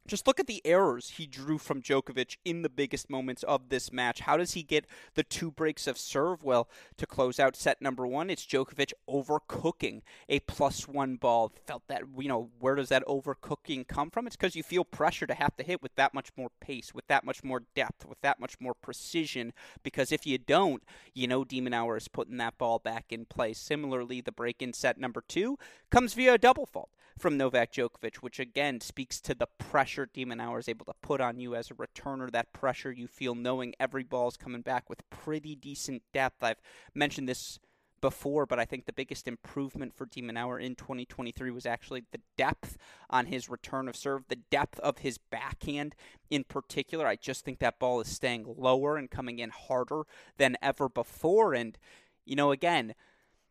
just 0.08 0.26
look 0.26 0.40
at 0.40 0.46
the 0.46 0.62
errors 0.64 1.10
he 1.10 1.26
drew 1.26 1.58
from 1.58 1.82
Djokovic 1.82 2.38
in 2.44 2.62
the 2.62 2.68
biggest 2.68 3.10
moments 3.10 3.42
of 3.42 3.68
this 3.68 3.92
match. 3.92 4.20
How 4.20 4.36
does 4.36 4.54
he 4.54 4.62
get 4.62 4.86
the 5.14 5.22
two 5.22 5.50
breaks 5.50 5.86
of 5.86 5.98
serve? 5.98 6.42
Well, 6.42 6.68
to 6.96 7.06
close 7.06 7.38
out 7.38 7.54
set 7.54 7.80
number 7.82 8.06
one, 8.06 8.30
it's 8.30 8.46
Djokovic 8.46 8.92
overcooking 9.08 10.00
a 10.28 10.40
plus 10.40 10.88
one 10.88 11.16
ball. 11.16 11.52
Felt 11.66 11.82
that, 11.88 12.02
you 12.18 12.28
know, 12.28 12.50
where 12.58 12.74
does 12.74 12.88
that 12.88 13.04
overcooking 13.06 13.86
come 13.86 14.10
from? 14.10 14.26
It's 14.26 14.36
because 14.36 14.56
you 14.56 14.62
feel 14.62 14.84
pressure 14.84 15.26
to 15.26 15.34
have 15.34 15.54
to 15.56 15.62
hit 15.62 15.82
with 15.82 15.94
that 15.96 16.14
much 16.14 16.30
more 16.36 16.50
pace, 16.60 16.94
with 16.94 17.06
that 17.08 17.24
much 17.24 17.44
more 17.44 17.64
depth, 17.74 18.06
with 18.06 18.20
that 18.22 18.40
much 18.40 18.54
more 18.58 18.74
precision. 18.74 19.52
Because 19.82 20.10
if 20.10 20.26
you 20.26 20.38
don't, 20.38 20.82
you 21.14 21.26
know, 21.26 21.44
de 21.44 21.60
Minaur 21.60 21.98
is 21.98 22.08
putting 22.08 22.38
that 22.38 22.56
ball 22.56 22.78
back 22.78 23.06
in 23.10 23.26
play. 23.26 23.52
Similarly, 23.52 24.22
the 24.22 24.32
break 24.32 24.62
in 24.62 24.72
set 24.72 24.98
number 24.98 25.22
two 25.26 25.58
comes 25.90 26.14
via 26.14 26.34
a 26.34 26.38
double 26.38 26.64
fault 26.64 26.88
from 27.18 27.36
Novak 27.36 27.72
Djokovic, 27.72 28.16
which 28.16 28.38
again 28.38 28.80
speaks 28.80 29.20
to 29.20 29.34
the 29.34 29.48
pressure 29.58 30.08
de 30.12 30.24
Minaur 30.24 30.58
is 30.58 30.68
able 30.68 30.86
to 30.86 30.94
put 31.02 31.20
on 31.20 31.38
you 31.38 31.54
as 31.54 31.70
a 31.70 31.74
returner. 31.74 32.30
That 32.30 32.52
pressure 32.52 32.92
you 32.92 33.06
feel 33.06 33.34
knowing 33.34 33.74
every 33.78 34.04
ball 34.04 34.28
is 34.28 34.36
coming 34.36 34.62
back 34.62 34.88
with 34.88 35.08
pretty 35.10 35.54
decent 35.54 36.02
depth. 36.12 36.42
I've 36.42 36.60
mentioned 36.94 37.28
this 37.28 37.58
before, 38.00 38.46
but 38.46 38.58
I 38.58 38.64
think 38.64 38.86
the 38.86 38.92
biggest 38.92 39.26
improvement 39.26 39.94
for 39.94 40.06
de 40.06 40.22
Minaur 40.22 40.60
in 40.60 40.74
2023 40.74 41.50
was 41.50 41.66
actually 41.66 42.04
the 42.12 42.20
depth 42.36 42.78
on 43.10 43.26
his 43.26 43.48
return 43.48 43.88
of 43.88 43.96
serve, 43.96 44.24
the 44.28 44.36
depth 44.36 44.78
of 44.80 44.98
his 44.98 45.18
backhand 45.18 45.94
in 46.30 46.44
particular. 46.44 47.06
I 47.06 47.16
just 47.16 47.44
think 47.44 47.58
that 47.58 47.78
ball 47.78 48.00
is 48.00 48.08
staying 48.08 48.54
lower 48.56 48.96
and 48.96 49.10
coming 49.10 49.38
in 49.38 49.50
harder 49.50 50.02
than 50.36 50.56
ever 50.62 50.88
before. 50.88 51.54
And, 51.54 51.76
you 52.24 52.36
know, 52.36 52.52
again, 52.52 52.94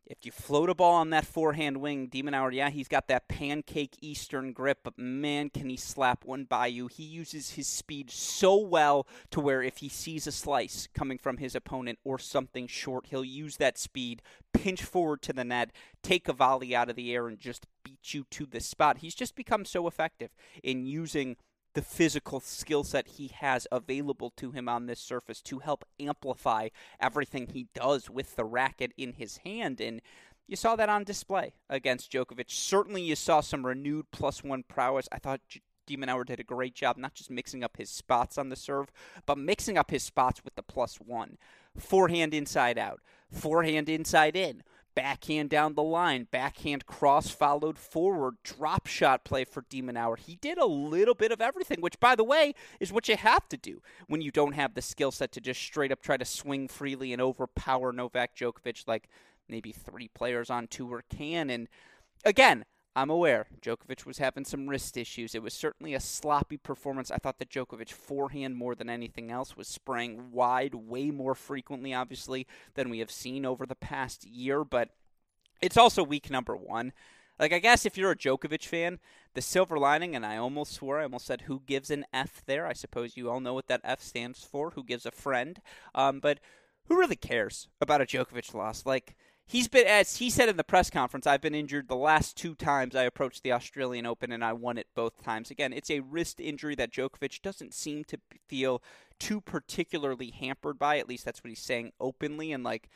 if 0.10 0.26
you 0.26 0.32
float 0.32 0.70
a 0.70 0.76
ball 0.76 0.96
on 0.96 1.10
that 1.10 1.26
forehand 1.26 1.78
wing, 1.78 2.08
de 2.08 2.24
Minaur, 2.24 2.54
yeah, 2.54 2.70
he's 2.70 2.88
got 2.88 3.08
that 3.10 3.28
pancake 3.28 3.98
Eastern 4.02 4.54
grip, 4.54 4.80
but 4.84 4.98
man, 4.98 5.50
can 5.50 5.70
he 5.70 5.76
slap 5.76 6.24
one 6.24 6.46
by 6.46 6.68
you. 6.68 6.88
He 6.88 7.04
uses 7.04 7.52
his 7.52 7.68
speed 7.68 8.10
so 8.10 8.56
well 8.58 9.06
to 9.32 9.42
where 9.42 9.62
if 9.62 9.78
he 9.78 9.90
sees 9.90 10.26
a 10.26 10.32
slice 10.32 10.88
coming 10.94 11.18
from 11.18 11.38
his 11.38 11.56
opponent 11.56 12.00
or 12.06 12.18
something 12.20 12.68
short, 12.68 13.08
he'll 13.08 13.26
use 13.26 13.58
that 13.58 13.78
speed, 13.78 14.22
pinch 14.54 14.82
forward 14.82 15.22
to 15.24 15.34
the 15.34 15.44
net, 15.44 15.72
take 16.02 16.30
a 16.30 16.34
volley 16.34 16.74
out 16.74 16.90
of 16.90 16.96
the 16.96 17.14
air, 17.14 17.28
and 17.28 17.38
just 17.38 17.68
beat 17.84 18.14
you 18.14 18.26
to 18.32 18.46
the 18.46 18.62
spot. 18.62 19.00
He's 19.00 19.16
just 19.16 19.36
become 19.36 19.66
so 19.66 19.88
effective 19.88 20.32
in 20.64 20.86
using 20.86 21.36
the 21.78 21.84
physical 21.84 22.40
skill 22.40 22.84
set 22.84 23.08
he 23.08 23.28
has 23.28 23.68
available 23.72 24.32
to 24.32 24.50
him 24.50 24.68
on 24.68 24.88
this 24.88 25.00
surface 25.00 25.44
to 25.44 25.60
help 25.60 25.86
amplify 26.00 26.70
everything 27.00 27.46
he 27.46 27.68
does 27.76 28.10
with 28.10 28.36
the 28.36 28.44
racket 28.44 28.92
in 28.98 29.14
his 29.14 29.38
hand. 29.46 29.80
And 29.80 30.02
you 30.48 30.56
saw 30.56 30.76
that 30.76 30.90
on 30.90 31.04
display 31.04 31.54
against 31.70 32.12
Djokovic. 32.12 32.50
Certainly, 32.50 33.04
you 33.04 33.16
saw 33.16 33.42
some 33.42 33.64
renewed 33.64 34.08
plus 34.12 34.44
one 34.44 34.64
prowess. 34.64 35.08
I 35.12 35.20
thought 35.20 35.42
de 35.86 35.96
Minaur 35.96 36.26
did 36.26 36.40
a 36.40 36.44
great 36.44 36.74
job, 36.74 36.98
not 36.98 37.14
just 37.14 37.30
mixing 37.30 37.64
up 37.64 37.78
his 37.78 37.92
spots 37.92 38.40
on 38.40 38.50
the 38.50 38.56
serve, 38.56 38.88
but 39.28 39.38
mixing 39.38 39.78
up 39.78 39.92
his 39.92 40.02
spots 40.02 40.44
with 40.44 40.56
the 40.56 40.64
plus 40.64 40.96
one. 40.96 41.38
Forehand 41.78 42.34
inside 42.34 42.80
out, 42.80 43.02
forehand 43.32 43.88
inside 43.88 44.36
in 44.36 44.64
backhand 44.98 45.48
down 45.48 45.76
the 45.76 45.84
line, 45.84 46.28
backhand 46.32 46.88
cross 46.88 47.30
followed 47.30 47.78
forward, 47.78 48.36
drop 48.44 48.88
shot 48.88 49.24
play 49.24 49.46
for 49.46 49.64
de 49.70 49.80
Minaur. 49.80 50.18
He 50.18 50.38
did 50.38 50.58
a 50.58 50.66
little 50.66 51.14
bit 51.14 51.32
of 51.32 51.40
everything, 51.40 51.82
which, 51.82 52.00
by 52.00 52.16
the 52.16 52.24
way, 52.24 52.56
is 52.80 52.92
what 52.92 53.08
you 53.08 53.16
have 53.16 53.48
to 53.50 53.58
do 53.58 53.84
when 54.08 54.22
you 54.22 54.32
don't 54.32 54.54
have 54.54 54.74
the 54.74 54.82
skill 54.82 55.12
set 55.12 55.32
to 55.34 55.40
just 55.40 55.62
straight 55.62 55.92
up 55.92 56.02
try 56.02 56.18
to 56.18 56.26
swing 56.26 56.68
freely 56.68 57.14
and 57.14 57.22
overpower 57.22 57.94
Novak 57.94 58.36
Djokovic 58.36 58.88
like 58.88 59.08
maybe 59.48 59.72
three 59.72 60.08
players 60.08 60.50
on 60.50 60.66
tour 60.66 61.04
can. 61.16 61.52
And 61.52 61.68
again, 62.26 62.66
I'm 62.98 63.12
aware 63.12 63.46
Djokovic 63.62 64.08
was 64.08 64.18
having 64.18 64.44
some 64.44 64.68
wrist 64.68 64.98
issues. 64.98 65.36
It 65.36 65.44
was 65.44 65.54
certainly 65.54 65.94
a 65.94 66.00
sloppy 66.00 66.58
performance. 66.58 67.12
I 67.12 67.18
thought 67.18 67.38
that 67.38 67.52
Djokovic 67.52 67.92
forehand 67.92 68.56
more 68.56 68.74
than 68.74 68.90
anything 68.90 69.30
else 69.30 69.56
was 69.56 69.68
spraying 69.68 70.32
wide 70.32 70.74
way 70.74 71.12
more 71.12 71.36
frequently, 71.36 71.94
obviously, 71.94 72.48
than 72.74 72.90
we 72.90 72.98
have 72.98 73.12
seen 73.12 73.46
over 73.46 73.68
the 73.68 73.76
past 73.76 74.26
year. 74.26 74.64
But 74.64 74.90
it's 75.62 75.78
also 75.78 76.02
week 76.02 76.32
number 76.32 76.58
one. 76.58 76.92
Like, 77.38 77.54
I 77.54 77.60
guess 77.60 77.86
if 77.86 78.00
you're 78.00 78.10
a 78.10 78.16
Djokovic 78.16 78.66
fan, 78.66 78.98
the 79.36 79.44
silver 79.44 79.78
lining, 79.78 80.16
and 80.16 80.26
I 80.26 80.38
almost 80.38 80.74
swore, 80.74 81.00
I 81.00 81.04
almost 81.04 81.28
said, 81.28 81.42
who 81.42 81.62
gives 81.68 81.92
an 81.92 82.04
F 82.12 82.42
there? 82.48 82.66
I 82.66 82.74
suppose 82.74 83.16
you 83.16 83.30
all 83.30 83.40
know 83.40 83.54
what 83.54 83.68
that 83.68 83.82
F 83.84 84.02
stands 84.02 84.44
for, 84.44 84.72
who 84.72 84.84
gives 84.84 85.06
a 85.06 85.12
friend. 85.12 85.62
Um, 85.94 86.20
but 86.20 86.40
who 86.88 86.98
really 86.98 87.16
cares 87.16 87.68
about 87.80 88.02
a 88.02 88.08
Djokovic 88.08 88.56
loss? 88.56 88.88
Like, 88.88 89.16
he's 89.48 89.68
been 89.68 89.88
as 89.88 90.18
he 90.18 90.30
said 90.30 90.50
in 90.50 90.58
the 90.58 90.64
press 90.64 90.90
conference 90.90 91.26
i've 91.26 91.42
been 91.42 91.56
injured 91.56 91.88
the 91.88 91.96
last 91.96 92.36
two 92.36 92.54
times 92.54 92.96
i 92.96 93.04
approached 93.04 93.44
the 93.44 93.52
australian 93.52 94.06
open 94.06 94.32
and 94.32 94.44
i 94.44 94.54
won 94.54 94.78
it 94.78 94.88
both 94.94 95.24
times. 95.24 95.50
Again 95.50 95.74
it's 95.74 95.90
a 95.90 96.02
wrist 96.02 96.40
injury 96.40 96.76
that 96.76 96.92
Djokovic 96.92 97.42
doesn't 97.42 97.74
seem 97.74 98.04
to 98.06 98.20
feel 98.48 98.82
too 99.20 99.42
particularly 99.42 100.32
hampered 100.32 100.78
by 100.78 101.00
at 101.00 101.08
least 101.08 101.26
that's 101.26 101.44
what 101.44 101.50
he's 101.50 101.60
saying 101.60 101.94
openly 102.00 102.52
and 102.52 102.64
like 102.64 102.90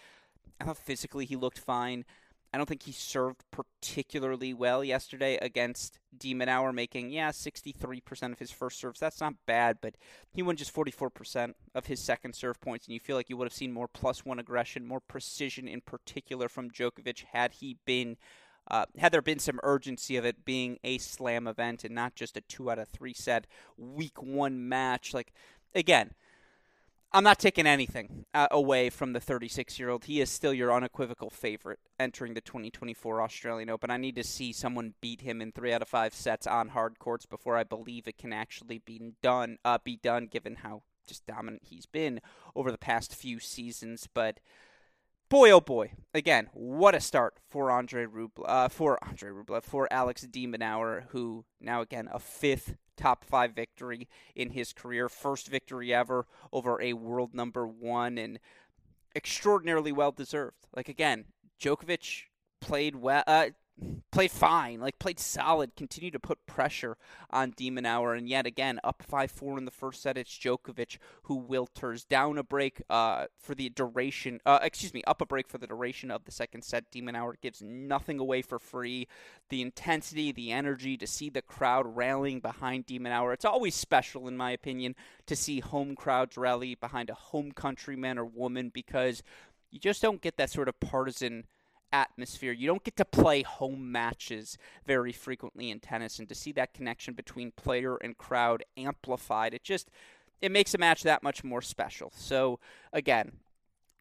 i 0.59 0.65
thought 0.65 0.77
physically 0.77 1.25
he 1.25 1.35
looked 1.35 1.59
fine 1.59 2.05
I 2.53 2.57
don't 2.57 2.67
think 2.67 2.83
he 2.83 2.91
served 2.91 3.45
particularly 3.49 4.53
well 4.53 4.83
yesterday 4.83 5.37
against 5.41 5.99
de 6.15 6.33
Minaur, 6.33 6.73
making, 6.73 7.09
yeah, 7.09 7.31
63% 7.31 8.33
of 8.33 8.39
his 8.39 8.51
first 8.51 8.79
serves. 8.79 8.99
That's 8.99 9.21
not 9.21 9.35
bad, 9.45 9.77
but 9.81 9.95
he 10.33 10.41
won 10.41 10.57
just 10.57 10.73
44% 10.73 11.53
of 11.73 11.85
his 11.85 12.01
second 12.01 12.33
serve 12.35 12.59
points, 12.59 12.87
and 12.87 12.93
you 12.93 12.99
feel 12.99 13.15
like 13.15 13.29
you 13.29 13.37
would 13.37 13.45
have 13.45 13.53
seen 13.53 13.71
more 13.71 13.87
plus 13.87 14.25
one 14.25 14.37
aggression, 14.37 14.85
more 14.85 14.99
precision 14.99 15.67
in 15.67 15.79
particular 15.79 16.49
from 16.49 16.69
Djokovic 16.69 17.23
had 17.31 17.53
he 17.53 17.77
been. 17.85 18.17
Uh, 18.69 18.85
had 18.97 19.11
there 19.11 19.23
been 19.23 19.39
some 19.39 19.59
urgency 19.63 20.17
of 20.17 20.25
it 20.25 20.45
being 20.45 20.77
a 20.83 20.97
slam 20.99 21.47
event 21.47 21.83
and 21.83 21.95
not 21.95 22.15
just 22.15 22.37
a 22.37 22.41
two 22.41 22.69
out 22.69 22.77
of 22.77 22.87
three 22.87 23.13
set 23.13 23.47
week 23.75 24.21
one 24.21 24.69
match, 24.69 25.15
like 25.15 25.33
again, 25.73 26.11
I'm 27.13 27.25
not 27.25 27.39
taking 27.39 27.67
anything 27.67 28.25
uh, 28.33 28.47
away 28.51 28.89
from 28.89 29.11
the 29.11 29.19
36 29.19 29.77
year 29.77 29.89
old. 29.89 30.05
He 30.05 30.21
is 30.21 30.29
still 30.29 30.53
your 30.53 30.73
unequivocal 30.73 31.29
favorite 31.29 31.79
entering 31.99 32.35
the 32.35 32.41
2024 32.41 33.21
Australian 33.21 33.69
Open. 33.69 33.91
I 33.91 33.97
need 33.97 34.15
to 34.15 34.23
see 34.23 34.53
someone 34.53 34.93
beat 35.01 35.19
him 35.19 35.41
in 35.41 35.51
three 35.51 35.73
out 35.73 35.81
of 35.81 35.89
five 35.89 36.13
sets 36.13 36.47
on 36.47 36.69
hard 36.69 36.99
courts 36.99 37.25
before 37.25 37.57
I 37.57 37.65
believe 37.65 38.07
it 38.07 38.17
can 38.17 38.31
actually 38.31 38.79
be 38.79 39.11
done. 39.21 39.57
Uh, 39.65 39.77
be 39.83 39.97
done, 39.97 40.27
given 40.27 40.55
how 40.55 40.83
just 41.05 41.25
dominant 41.25 41.63
he's 41.65 41.85
been 41.85 42.21
over 42.55 42.71
the 42.71 42.77
past 42.77 43.13
few 43.13 43.39
seasons. 43.39 44.07
But 44.13 44.39
boy, 45.31 45.49
oh 45.49 45.61
boy, 45.61 45.93
again, 46.13 46.49
what 46.53 46.93
a 46.93 46.99
start 46.99 47.35
for 47.49 47.71
Andre 47.71 48.05
Rublev, 48.05 48.43
uh, 48.45 48.67
for 48.67 49.01
Andre 49.01 49.29
Rublev, 49.29 49.63
for 49.63 49.87
Alex 49.89 50.23
de 50.23 50.45
who 51.11 51.45
now 51.61 51.79
again 51.79 52.09
a 52.11 52.19
fifth 52.19 52.75
top 52.97 53.23
five 53.23 53.55
victory 53.55 54.09
in 54.35 54.49
his 54.49 54.73
career, 54.73 55.07
first 55.07 55.47
victory 55.47 55.93
ever 55.93 56.27
over 56.51 56.81
a 56.81 56.91
world 56.93 57.33
number 57.33 57.65
one, 57.65 58.17
and 58.17 58.39
extraordinarily 59.15 59.93
well 59.93 60.11
deserved. 60.11 60.67
Like 60.75 60.89
again, 60.89 61.23
Djokovic 61.61 62.23
played 62.59 62.97
well. 62.97 63.23
Uh, 63.25 63.51
played 64.11 64.31
fine, 64.31 64.79
like 64.79 64.99
played 64.99 65.19
solid, 65.19 65.75
continued 65.75 66.13
to 66.13 66.19
put 66.19 66.45
pressure 66.45 66.97
on 67.29 67.53
de 67.55 67.71
Minaur, 67.71 68.17
and 68.17 68.27
yet 68.27 68.45
again 68.45 68.79
up 68.83 69.03
five 69.07 69.31
four 69.31 69.57
in 69.57 69.65
the 69.65 69.71
first 69.71 70.01
set. 70.01 70.17
It's 70.17 70.37
Djokovic 70.37 70.97
who 71.23 71.41
wilters 71.41 72.07
down 72.07 72.37
a 72.37 72.43
break 72.43 72.81
uh, 72.89 73.25
for 73.39 73.55
the 73.55 73.69
duration. 73.69 74.39
Uh, 74.45 74.59
excuse 74.61 74.93
me, 74.93 75.03
up 75.07 75.21
a 75.21 75.25
break 75.25 75.47
for 75.47 75.57
the 75.57 75.67
duration 75.67 76.11
of 76.11 76.25
the 76.25 76.31
second 76.31 76.63
set. 76.63 76.91
de 76.91 77.01
Minaur 77.01 77.35
gives 77.41 77.61
nothing 77.61 78.19
away 78.19 78.41
for 78.41 78.59
free. 78.59 79.07
The 79.49 79.61
intensity, 79.61 80.31
the 80.31 80.51
energy 80.51 80.97
to 80.97 81.07
see 81.07 81.29
the 81.29 81.41
crowd 81.41 81.95
rallying 81.95 82.39
behind 82.39 82.85
de 82.85 82.99
Minaur. 82.99 83.33
It's 83.33 83.45
always 83.45 83.75
special, 83.75 84.27
in 84.27 84.37
my 84.37 84.51
opinion, 84.51 84.95
to 85.25 85.35
see 85.35 85.59
home 85.59 85.95
crowds 85.95 86.37
rally 86.37 86.75
behind 86.75 87.09
a 87.09 87.15
home 87.15 87.51
countryman 87.51 88.17
or 88.17 88.25
woman 88.25 88.69
because 88.69 89.23
you 89.71 89.79
just 89.79 90.01
don't 90.01 90.21
get 90.21 90.37
that 90.37 90.49
sort 90.49 90.67
of 90.67 90.79
partisan 90.79 91.45
atmosphere. 91.91 92.51
You 92.51 92.67
don't 92.67 92.83
get 92.83 92.97
to 92.97 93.05
play 93.05 93.41
home 93.41 93.91
matches 93.91 94.57
very 94.85 95.11
frequently 95.11 95.69
in 95.69 95.79
tennis, 95.79 96.19
and 96.19 96.27
to 96.29 96.35
see 96.35 96.51
that 96.53 96.73
connection 96.73 97.13
between 97.13 97.51
player 97.51 97.97
and 97.97 98.17
crowd 98.17 98.63
amplified, 98.77 99.53
it 99.53 99.63
just 99.63 99.89
it 100.41 100.51
makes 100.51 100.73
a 100.73 100.77
match 100.77 101.03
that 101.03 101.23
much 101.23 101.43
more 101.43 101.61
special. 101.61 102.11
So 102.15 102.59
again, 102.91 103.33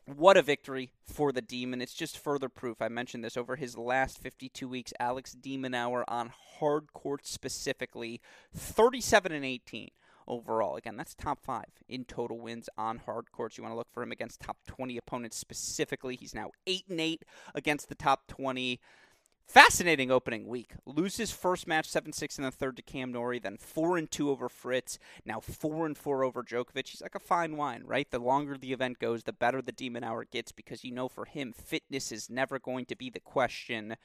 what 0.06 0.36
a 0.36 0.42
victory 0.42 0.90
for 1.04 1.32
the 1.32 1.42
Demon. 1.42 1.82
It's 1.82 1.94
just 1.94 2.18
further 2.18 2.48
proof. 2.48 2.80
I 2.80 2.88
mentioned 2.88 3.22
this 3.22 3.36
over 3.36 3.56
his 3.56 3.76
last 3.76 4.18
52 4.18 4.68
weeks. 4.68 4.92
Alex 4.98 5.32
de 5.32 5.56
Minaur 5.56 6.04
on 6.08 6.32
hard 6.58 6.92
court 6.92 7.26
specifically, 7.26 8.20
37 8.54 9.32
and 9.32 9.44
18 9.44 9.90
overall. 10.30 10.76
Again, 10.76 10.96
that's 10.96 11.14
top 11.14 11.42
five 11.42 11.66
in 11.88 12.04
total 12.04 12.38
wins 12.38 12.70
on 12.78 12.98
hard 12.98 13.32
courts. 13.32 13.58
You 13.58 13.64
want 13.64 13.72
to 13.72 13.76
look 13.76 13.92
for 13.92 14.02
him 14.02 14.12
against 14.12 14.40
top 14.40 14.58
20 14.66 14.96
opponents 14.96 15.36
specifically. 15.36 16.16
He's 16.16 16.34
now 16.34 16.52
8 16.66 16.84
and 16.88 17.00
8 17.00 17.24
against 17.54 17.88
the 17.88 17.94
top 17.94 18.26
20. 18.28 18.80
Fascinating 19.46 20.12
opening 20.12 20.46
week. 20.46 20.74
Loses 20.86 21.32
first 21.32 21.66
match 21.66 21.88
7 21.88 22.12
6 22.12 22.38
in 22.38 22.44
the 22.44 22.52
third 22.52 22.76
to 22.76 22.82
Cam 22.82 23.10
Norrie, 23.10 23.40
then 23.40 23.56
4 23.56 23.96
and 23.96 24.08
2 24.08 24.30
over 24.30 24.48
Fritz, 24.48 24.96
now 25.24 25.40
4 25.40 25.86
and 25.86 25.98
4 25.98 26.22
over 26.22 26.44
Djokovic. 26.44 26.86
He's 26.86 27.02
like 27.02 27.16
a 27.16 27.18
fine 27.18 27.56
wine, 27.56 27.82
right? 27.84 28.08
The 28.08 28.20
longer 28.20 28.56
the 28.56 28.72
event 28.72 29.00
goes, 29.00 29.24
the 29.24 29.32
better 29.32 29.60
the 29.60 29.72
de 29.72 29.90
Minaur 29.90 30.30
gets 30.30 30.52
because 30.52 30.84
you 30.84 30.92
know 30.92 31.08
for 31.08 31.24
him, 31.24 31.52
fitness 31.52 32.12
is 32.12 32.30
never 32.30 32.60
going 32.60 32.84
to 32.86 32.94
be 32.94 33.10
the 33.10 33.18
question. 33.18 33.96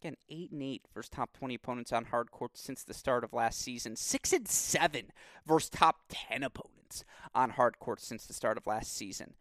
Again, 0.00 0.16
eight 0.28 0.52
and 0.52 0.62
eight 0.62 0.82
versus 0.94 1.08
top 1.08 1.32
twenty 1.32 1.54
opponents 1.54 1.92
on 1.92 2.06
hard 2.06 2.30
court 2.30 2.56
since 2.56 2.84
the 2.84 2.94
start 2.94 3.24
of 3.24 3.32
last 3.32 3.60
season. 3.60 3.96
Six 3.96 4.32
and 4.32 4.46
seven 4.46 5.06
versus 5.46 5.70
top 5.70 6.00
ten 6.08 6.42
opponents 6.42 7.04
on 7.34 7.50
hard 7.50 7.78
court 7.78 8.00
since 8.00 8.26
the 8.26 8.34
start 8.34 8.58
of 8.58 8.66
last 8.66 8.94
season. 8.94 9.34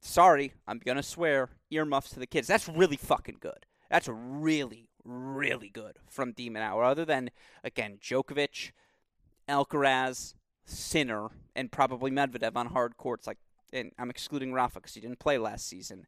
Sorry, 0.00 0.54
I'm 0.66 0.78
gonna 0.78 1.02
swear. 1.02 1.50
Earmuffs 1.70 2.10
to 2.10 2.20
the 2.20 2.26
kids. 2.26 2.46
That's 2.46 2.68
really 2.68 2.96
fucking 2.96 3.38
good. 3.40 3.66
That's 3.90 4.08
really, 4.08 4.88
really 5.04 5.68
good 5.68 5.98
from 6.08 6.32
de 6.32 6.48
Minaur. 6.48 6.84
Other 6.84 7.04
than 7.04 7.30
again 7.64 7.98
Djokovic, 8.00 8.70
Alcaraz, 9.48 10.34
Sinner, 10.64 11.28
and 11.56 11.72
probably 11.72 12.10
Medvedev 12.10 12.54
on 12.54 12.68
hard 12.68 12.96
courts. 12.96 13.26
Like, 13.26 13.38
and 13.72 13.90
I'm 13.98 14.10
excluding 14.10 14.52
Rafa 14.52 14.80
because 14.80 14.94
he 14.94 15.00
didn't 15.00 15.18
play 15.18 15.36
last 15.36 15.66
season 15.66 16.06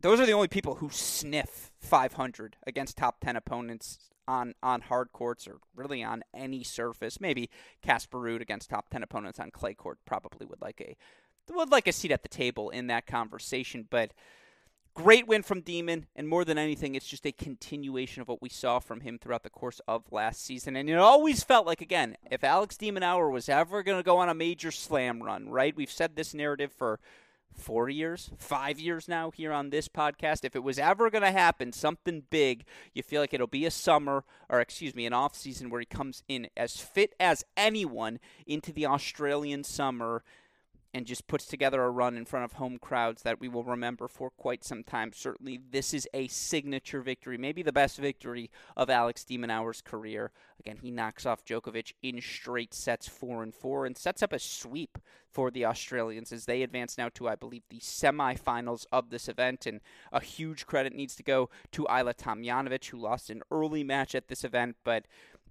those 0.00 0.20
are 0.20 0.26
the 0.26 0.32
only 0.32 0.48
people 0.48 0.76
who 0.76 0.90
sniff 0.90 1.70
500 1.80 2.56
against 2.66 2.96
top 2.96 3.20
10 3.20 3.36
opponents 3.36 4.10
on, 4.26 4.54
on 4.62 4.82
hard 4.82 5.12
courts 5.12 5.46
or 5.48 5.58
really 5.74 6.02
on 6.02 6.22
any 6.34 6.62
surface. 6.62 7.20
Maybe 7.20 7.50
Casper 7.82 8.18
Ruud 8.18 8.40
against 8.40 8.70
top 8.70 8.88
10 8.90 9.02
opponents 9.02 9.40
on 9.40 9.50
clay 9.50 9.74
court 9.74 9.98
probably 10.04 10.46
would 10.46 10.60
like 10.60 10.80
a 10.80 10.96
would 11.52 11.72
like 11.72 11.88
a 11.88 11.92
seat 11.92 12.12
at 12.12 12.22
the 12.22 12.28
table 12.28 12.70
in 12.70 12.86
that 12.86 13.08
conversation, 13.08 13.84
but 13.90 14.12
great 14.94 15.26
win 15.26 15.42
from 15.42 15.60
Demon, 15.60 16.06
and 16.14 16.28
more 16.28 16.44
than 16.44 16.58
anything, 16.58 16.94
it's 16.94 17.06
just 17.06 17.26
a 17.26 17.32
continuation 17.32 18.22
of 18.22 18.28
what 18.28 18.42
we 18.42 18.48
saw 18.48 18.78
from 18.78 19.00
him 19.00 19.18
throughout 19.18 19.42
the 19.42 19.50
course 19.50 19.80
of 19.88 20.04
last 20.10 20.44
season. 20.44 20.76
And 20.76 20.88
it 20.88 20.98
always 20.98 21.42
felt 21.42 21.66
like, 21.66 21.80
again, 21.80 22.16
if 22.30 22.44
Alex 22.44 22.76
de 22.76 22.90
Minaur 22.90 23.30
was 23.30 23.48
ever 23.48 23.82
going 23.82 23.98
to 23.98 24.04
go 24.04 24.18
on 24.18 24.28
a 24.28 24.34
major 24.34 24.70
slam 24.70 25.22
run, 25.22 25.48
right? 25.48 25.76
We've 25.76 25.90
said 25.90 26.16
this 26.16 26.34
narrative 26.34 26.72
for 26.72 27.00
four 27.54 27.88
years, 27.88 28.30
five 28.38 28.78
years 28.78 29.08
now 29.08 29.30
here 29.30 29.52
on 29.52 29.70
this 29.70 29.88
podcast. 29.88 30.44
If 30.44 30.56
it 30.56 30.62
was 30.62 30.78
ever 30.78 31.10
going 31.10 31.22
to 31.22 31.30
happen, 31.30 31.72
something 31.72 32.24
big, 32.30 32.64
you 32.94 33.02
feel 33.02 33.20
like 33.20 33.34
it'll 33.34 33.46
be 33.46 33.66
a 33.66 33.70
summer, 33.70 34.24
or 34.48 34.60
excuse 34.60 34.94
me, 34.94 35.06
an 35.06 35.12
off 35.12 35.34
season 35.34 35.70
where 35.70 35.80
he 35.80 35.86
comes 35.86 36.22
in 36.28 36.48
as 36.56 36.76
fit 36.76 37.14
as 37.20 37.44
anyone 37.56 38.18
into 38.46 38.72
the 38.72 38.86
Australian 38.86 39.64
summer 39.64 40.22
and 40.92 41.06
just 41.06 41.26
puts 41.26 41.46
together 41.46 41.82
a 41.82 41.90
run 41.90 42.16
in 42.16 42.24
front 42.24 42.44
of 42.44 42.54
home 42.54 42.78
crowds 42.78 43.22
that 43.22 43.40
we 43.40 43.48
will 43.48 43.62
remember 43.62 44.08
for 44.08 44.30
quite 44.30 44.64
some 44.64 44.82
time. 44.82 45.12
Certainly, 45.14 45.60
this 45.70 45.94
is 45.94 46.08
a 46.12 46.26
signature 46.28 47.00
victory, 47.00 47.38
maybe 47.38 47.62
the 47.62 47.72
best 47.72 47.98
victory 47.98 48.50
of 48.76 48.90
Alex 48.90 49.24
de 49.24 49.38
Minaur's 49.38 49.80
career. 49.82 50.32
Again, 50.58 50.78
he 50.82 50.90
knocks 50.90 51.24
off 51.24 51.44
Djokovic 51.44 51.94
in 52.02 52.20
straight 52.20 52.74
sets, 52.74 53.08
four 53.08 53.42
and 53.42 53.54
four, 53.54 53.86
and 53.86 53.96
sets 53.96 54.22
up 54.22 54.32
a 54.32 54.38
sweep 54.38 54.98
for 55.30 55.50
the 55.50 55.64
Australians 55.64 56.32
as 56.32 56.44
they 56.44 56.62
advance 56.62 56.98
now 56.98 57.08
to, 57.14 57.28
I 57.28 57.36
believe, 57.36 57.62
the 57.70 57.78
semifinals 57.78 58.84
of 58.90 59.10
this 59.10 59.28
event. 59.28 59.66
And 59.66 59.80
a 60.12 60.20
huge 60.20 60.66
credit 60.66 60.92
needs 60.92 61.14
to 61.16 61.22
go 61.22 61.50
to 61.72 61.84
Ajla 61.84 62.14
Tomljanovic, 62.14 62.86
who 62.86 62.98
lost 62.98 63.30
an 63.30 63.42
early 63.50 63.84
match 63.84 64.14
at 64.14 64.28
this 64.28 64.44
event, 64.44 64.76
but 64.84 65.06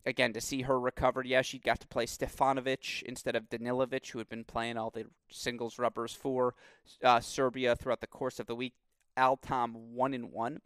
again, 0.05 0.33
to 0.33 0.41
see 0.41 0.63
her 0.63 0.79
recovered, 0.79 1.27
yeah, 1.27 1.41
she 1.41 1.59
got 1.59 1.79
to 1.81 1.87
play 1.87 2.05
Stevanovic 2.05 3.03
instead 3.03 3.35
of 3.35 3.49
Danilovic, 3.49 4.09
who 4.09 4.19
had 4.19 4.29
been 4.29 4.43
playing 4.43 4.77
all 4.77 4.89
the 4.89 5.05
singles 5.29 5.79
rubbers 5.79 6.13
for 6.13 6.55
uh, 7.03 7.19
Serbia 7.19 7.75
throughout 7.75 8.01
the 8.01 8.07
course 8.07 8.39
of 8.39 8.47
the 8.47 8.55
week. 8.55 8.73
Altom 9.17 9.73
one 9.73 10.13
in 10.13 10.31
one 10.31 10.61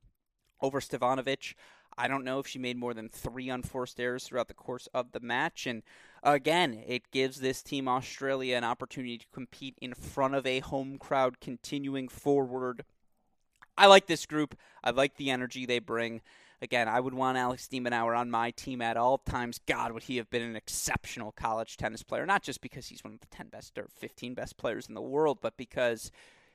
over 0.62 0.80
Stevanovic. 0.80 1.56
I 1.98 2.08
don't 2.08 2.24
know 2.24 2.40
if 2.40 2.48
she 2.48 2.60
made 2.60 2.78
more 2.78 2.94
than 2.94 3.10
three 3.10 3.50
unforced 3.50 4.00
errors 4.00 4.24
throughout 4.24 4.48
the 4.48 4.54
course 4.54 4.88
of 4.94 5.12
the 5.12 5.20
match. 5.20 5.68
And 5.68 5.84
again, 6.24 6.84
it 6.88 7.12
gives 7.12 7.40
this 7.40 7.62
team 7.62 7.88
Australia 7.88 8.56
an 8.56 8.64
opportunity 8.64 9.18
to 9.20 9.26
compete 9.32 9.78
in 9.82 9.94
front 9.94 10.36
of 10.36 10.46
a 10.46 10.60
home 10.60 10.98
crowd 10.98 11.40
continuing 11.40 12.08
forward. 12.08 12.84
I 13.78 13.88
like 13.88 14.08
this 14.08 14.26
group. 14.26 14.56
I 14.84 14.92
like 14.92 15.18
the 15.18 15.30
energy 15.32 15.66
they 15.66 15.80
bring. 15.80 16.22
Again, 16.64 16.88
I 16.88 17.02
would 17.02 17.14
want 17.14 17.38
Alex 17.38 17.68
de 17.68 17.82
Minaur 17.82 18.18
on 18.18 18.32
my 18.32 18.52
team 18.52 18.82
at 18.82 18.96
all 18.96 19.18
times. 19.18 19.60
God, 19.68 19.92
would 19.92 20.04
he 20.04 20.16
have 20.16 20.30
been 20.30 20.42
an 20.42 20.56
exceptional 20.56 21.34
college 21.34 21.76
tennis 21.76 22.04
player? 22.04 22.26
Not 22.26 22.42
just 22.42 22.62
because 22.62 22.88
he's 22.88 23.04
one 23.04 23.16
of 23.16 23.20
the 23.20 23.28
10 23.28 23.50
best 23.50 23.78
or 23.78 23.90
15 23.90 24.34
best 24.34 24.56
players 24.56 24.88
in 24.88 24.96
the 24.96 25.02
world, 25.02 25.40
but 25.42 25.58
because 25.58 26.10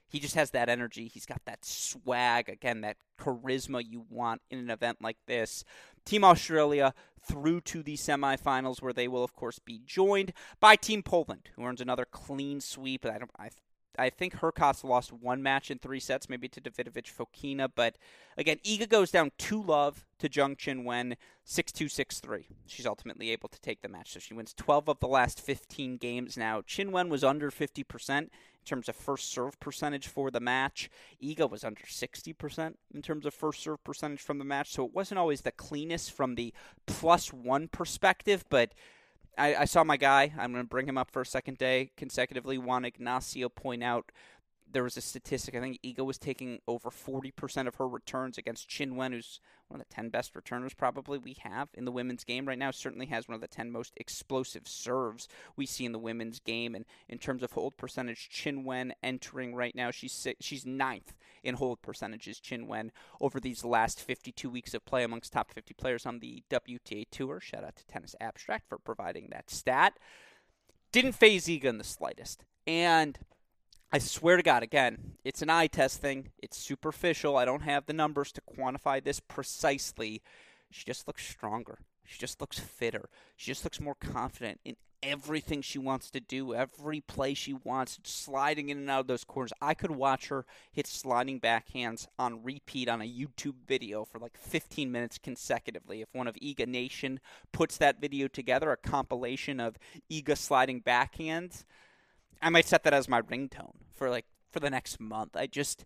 he 0.08 0.18
just 0.18 0.34
has 0.34 0.52
that 0.52 0.70
energy. 0.70 1.08
He's 1.08 1.26
got 1.26 1.42
that 1.44 1.62
swag, 1.62 2.48
again, 2.48 2.80
that 2.80 2.96
charisma 3.20 3.84
you 3.86 4.06
want 4.08 4.40
in 4.50 4.58
an 4.58 4.70
event 4.70 5.02
like 5.02 5.18
this. 5.26 5.62
Team 6.06 6.24
Australia 6.24 6.94
through 7.22 7.60
to 7.60 7.82
the 7.82 7.98
semifinals, 7.98 8.80
where 8.80 8.94
they 8.94 9.08
will, 9.08 9.22
of 9.22 9.34
course, 9.34 9.58
be 9.58 9.78
joined 9.84 10.32
by 10.58 10.74
Team 10.74 11.02
Poland, 11.02 11.50
who 11.54 11.64
earns 11.64 11.82
another 11.82 12.06
clean 12.10 12.62
sweep. 12.62 13.04
I, 13.04 13.18
don't, 13.18 13.30
I 13.38 13.50
I 13.98 14.10
think 14.10 14.36
Hurkacz 14.36 14.84
lost 14.84 15.12
one 15.12 15.42
match 15.42 15.70
in 15.70 15.78
three 15.78 15.98
sets, 15.98 16.28
maybe 16.28 16.48
to 16.48 16.60
Davidovich 16.60 17.12
Fokina. 17.12 17.68
But 17.74 17.96
again, 18.36 18.58
Iga 18.64 18.88
goes 18.88 19.10
down 19.10 19.32
2 19.38 19.62
love 19.62 20.06
to 20.20 20.28
Zheng 20.28 20.56
Qinwen, 20.56 21.16
6 21.44 21.72
2 21.72 21.88
6 21.88 22.20
3. 22.20 22.46
She's 22.66 22.86
ultimately 22.86 23.30
able 23.30 23.48
to 23.48 23.60
take 23.60 23.82
the 23.82 23.88
match. 23.88 24.12
So 24.12 24.20
she 24.20 24.34
wins 24.34 24.54
12 24.54 24.88
of 24.88 25.00
the 25.00 25.08
last 25.08 25.40
15 25.40 25.96
games 25.96 26.36
now. 26.36 26.60
Qinwen 26.60 27.08
was 27.08 27.24
under 27.24 27.50
50% 27.50 28.18
in 28.18 28.28
terms 28.64 28.88
of 28.88 28.94
first 28.94 29.30
serve 29.32 29.58
percentage 29.58 30.06
for 30.06 30.30
the 30.30 30.40
match. 30.40 30.88
Iga 31.22 31.50
was 31.50 31.64
under 31.64 31.82
60% 31.82 32.74
in 32.94 33.02
terms 33.02 33.26
of 33.26 33.34
first 33.34 33.62
serve 33.62 33.82
percentage 33.82 34.20
from 34.20 34.38
the 34.38 34.44
match. 34.44 34.70
So 34.70 34.84
it 34.84 34.94
wasn't 34.94 35.18
always 35.18 35.40
the 35.40 35.52
cleanest 35.52 36.12
from 36.12 36.36
the 36.36 36.54
plus 36.86 37.32
one 37.32 37.66
perspective, 37.66 38.44
but 38.48 38.72
I, 39.38 39.54
I 39.54 39.64
saw 39.64 39.84
my 39.84 39.96
guy. 39.96 40.32
I'm 40.38 40.52
going 40.52 40.64
to 40.64 40.68
bring 40.68 40.88
him 40.88 40.98
up 40.98 41.10
for 41.10 41.22
a 41.22 41.26
second 41.26 41.58
day 41.58 41.90
consecutively. 41.96 42.58
Juan 42.58 42.84
Ignacio 42.84 43.48
point 43.48 43.82
out 43.82 44.10
there 44.70 44.82
was 44.82 44.96
a 44.96 45.00
statistic. 45.00 45.54
I 45.54 45.60
think 45.60 45.80
Iga 45.82 46.04
was 46.04 46.18
taking 46.18 46.60
over 46.66 46.90
40% 46.90 47.66
of 47.66 47.76
her 47.76 47.88
returns 47.88 48.38
against 48.38 48.68
Qinwen, 48.68 49.12
who's 49.12 49.40
one 49.68 49.80
of 49.80 49.86
the 49.88 49.94
10 49.94 50.10
best 50.10 50.34
returners 50.34 50.74
probably 50.74 51.18
we 51.18 51.36
have 51.40 51.68
in 51.74 51.84
the 51.84 51.92
women's 51.92 52.24
game 52.24 52.46
right 52.46 52.58
now. 52.58 52.70
Certainly 52.70 53.06
has 53.06 53.28
one 53.28 53.34
of 53.34 53.40
the 53.40 53.48
10 53.48 53.70
most 53.70 53.92
explosive 53.96 54.66
serves 54.66 55.28
we 55.56 55.66
see 55.66 55.84
in 55.84 55.92
the 55.92 55.98
women's 55.98 56.38
game. 56.38 56.74
And 56.74 56.84
in 57.08 57.18
terms 57.18 57.42
of 57.42 57.52
hold 57.52 57.76
percentage, 57.76 58.28
Qinwen 58.32 58.92
entering 59.02 59.54
right 59.54 59.74
now, 59.74 59.90
she's 59.90 60.26
she's 60.40 60.66
ninth 60.66 61.14
in 61.42 61.54
hold 61.56 61.82
percentages. 61.82 62.40
Qinwen 62.40 62.90
over 63.20 63.40
these 63.40 63.64
last 63.64 64.00
52 64.00 64.50
weeks 64.50 64.74
of 64.74 64.84
play 64.84 65.04
amongst 65.04 65.32
top 65.32 65.50
50 65.52 65.74
players 65.74 66.06
on 66.06 66.18
the 66.18 66.42
WTA 66.50 67.06
Tour. 67.10 67.40
Shout 67.40 67.64
out 67.64 67.76
to 67.76 67.86
Tennis 67.86 68.14
Abstract 68.20 68.68
for 68.68 68.78
providing 68.78 69.28
that 69.30 69.50
stat. 69.50 69.98
Didn't 70.92 71.12
phase 71.12 71.46
Iga 71.46 71.64
in 71.64 71.78
the 71.78 71.84
slightest. 71.84 72.44
And 72.66 73.18
I 73.90 73.98
swear 73.98 74.36
to 74.36 74.42
God, 74.42 74.62
again, 74.62 75.14
it's 75.24 75.40
an 75.40 75.48
eye 75.48 75.66
test 75.66 76.00
thing. 76.00 76.30
It's 76.38 76.58
superficial. 76.58 77.36
I 77.36 77.46
don't 77.46 77.62
have 77.62 77.86
the 77.86 77.94
numbers 77.94 78.32
to 78.32 78.42
quantify 78.42 79.02
this 79.02 79.18
precisely. 79.18 80.22
She 80.70 80.84
just 80.84 81.06
looks 81.06 81.26
stronger. 81.26 81.78
She 82.04 82.18
just 82.18 82.40
looks 82.40 82.58
fitter. 82.58 83.08
She 83.36 83.50
just 83.50 83.64
looks 83.64 83.80
more 83.80 83.94
confident 83.94 84.60
in 84.64 84.76
everything 85.02 85.62
she 85.62 85.78
wants 85.78 86.10
to 86.10 86.20
do, 86.20 86.54
every 86.54 87.00
play 87.00 87.32
she 87.32 87.54
wants, 87.54 87.98
sliding 88.02 88.68
in 88.68 88.78
and 88.78 88.90
out 88.90 89.00
of 89.00 89.06
those 89.06 89.24
corners. 89.24 89.52
I 89.62 89.72
could 89.72 89.92
watch 89.92 90.28
her 90.28 90.44
hit 90.72 90.86
sliding 90.86 91.40
backhands 91.40 92.08
on 92.18 92.42
repeat 92.42 92.88
on 92.88 93.00
a 93.00 93.04
YouTube 93.04 93.56
video 93.66 94.04
for 94.04 94.18
like 94.18 94.36
15 94.36 94.90
minutes 94.90 95.16
consecutively. 95.16 96.02
If 96.02 96.08
one 96.12 96.26
of 96.26 96.34
Iga 96.36 96.66
Nation 96.66 97.20
puts 97.52 97.78
that 97.78 98.00
video 98.00 98.28
together, 98.28 98.70
a 98.70 98.76
compilation 98.76 99.60
of 99.60 99.78
Iga 100.10 100.36
sliding 100.36 100.82
backhands, 100.82 101.64
I 102.40 102.50
might 102.50 102.66
set 102.66 102.84
that 102.84 102.94
as 102.94 103.08
my 103.08 103.22
ringtone 103.22 103.74
for 103.94 104.10
like 104.10 104.26
for 104.50 104.60
the 104.60 104.70
next 104.70 105.00
month. 105.00 105.36
I 105.36 105.46
just 105.46 105.84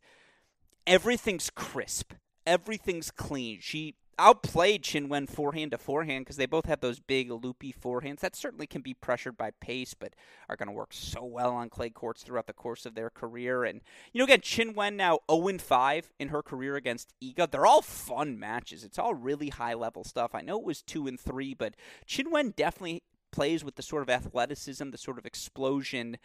everything's 0.86 1.50
crisp. 1.50 2.12
Everything's 2.46 3.10
clean. 3.10 3.58
She 3.60 3.94
outplayed 4.18 4.82
Qin 4.82 5.08
Wen 5.08 5.26
forehand 5.26 5.70
to 5.70 5.78
forehand 5.78 6.24
because 6.24 6.36
they 6.36 6.46
both 6.46 6.66
have 6.66 6.80
those 6.80 7.00
big 7.00 7.30
loopy 7.30 7.72
forehands 7.72 8.20
that 8.20 8.36
certainly 8.36 8.66
can 8.66 8.82
be 8.82 8.94
pressured 8.94 9.36
by 9.36 9.50
pace, 9.60 9.94
but 9.94 10.14
are 10.48 10.56
going 10.56 10.68
to 10.68 10.72
work 10.74 10.92
so 10.92 11.24
well 11.24 11.52
on 11.52 11.68
clay 11.68 11.90
courts 11.90 12.22
throughout 12.22 12.46
the 12.46 12.52
course 12.52 12.84
of 12.84 12.94
their 12.94 13.10
career. 13.10 13.64
And 13.64 13.80
you 14.12 14.18
know, 14.18 14.24
again, 14.24 14.40
Qin 14.40 14.74
Wen 14.74 14.96
now 14.96 15.20
0 15.30 15.58
5 15.58 16.12
in 16.18 16.28
her 16.28 16.42
career 16.42 16.76
against 16.76 17.12
Iga. 17.22 17.50
They're 17.50 17.66
all 17.66 17.82
fun 17.82 18.38
matches. 18.38 18.84
It's 18.84 18.98
all 18.98 19.14
really 19.14 19.48
high 19.48 19.74
level 19.74 20.04
stuff. 20.04 20.34
I 20.34 20.42
know 20.42 20.58
it 20.58 20.64
was 20.64 20.82
two 20.82 21.06
and 21.06 21.18
three, 21.18 21.54
but 21.54 21.74
Qin 22.06 22.30
Wen 22.30 22.52
definitely 22.56 23.02
plays 23.32 23.64
with 23.64 23.74
the 23.74 23.82
sort 23.82 24.02
of 24.02 24.10
athleticism, 24.10 24.90
the 24.90 24.98
sort 24.98 25.18
of 25.18 25.26
explosion 25.26 26.18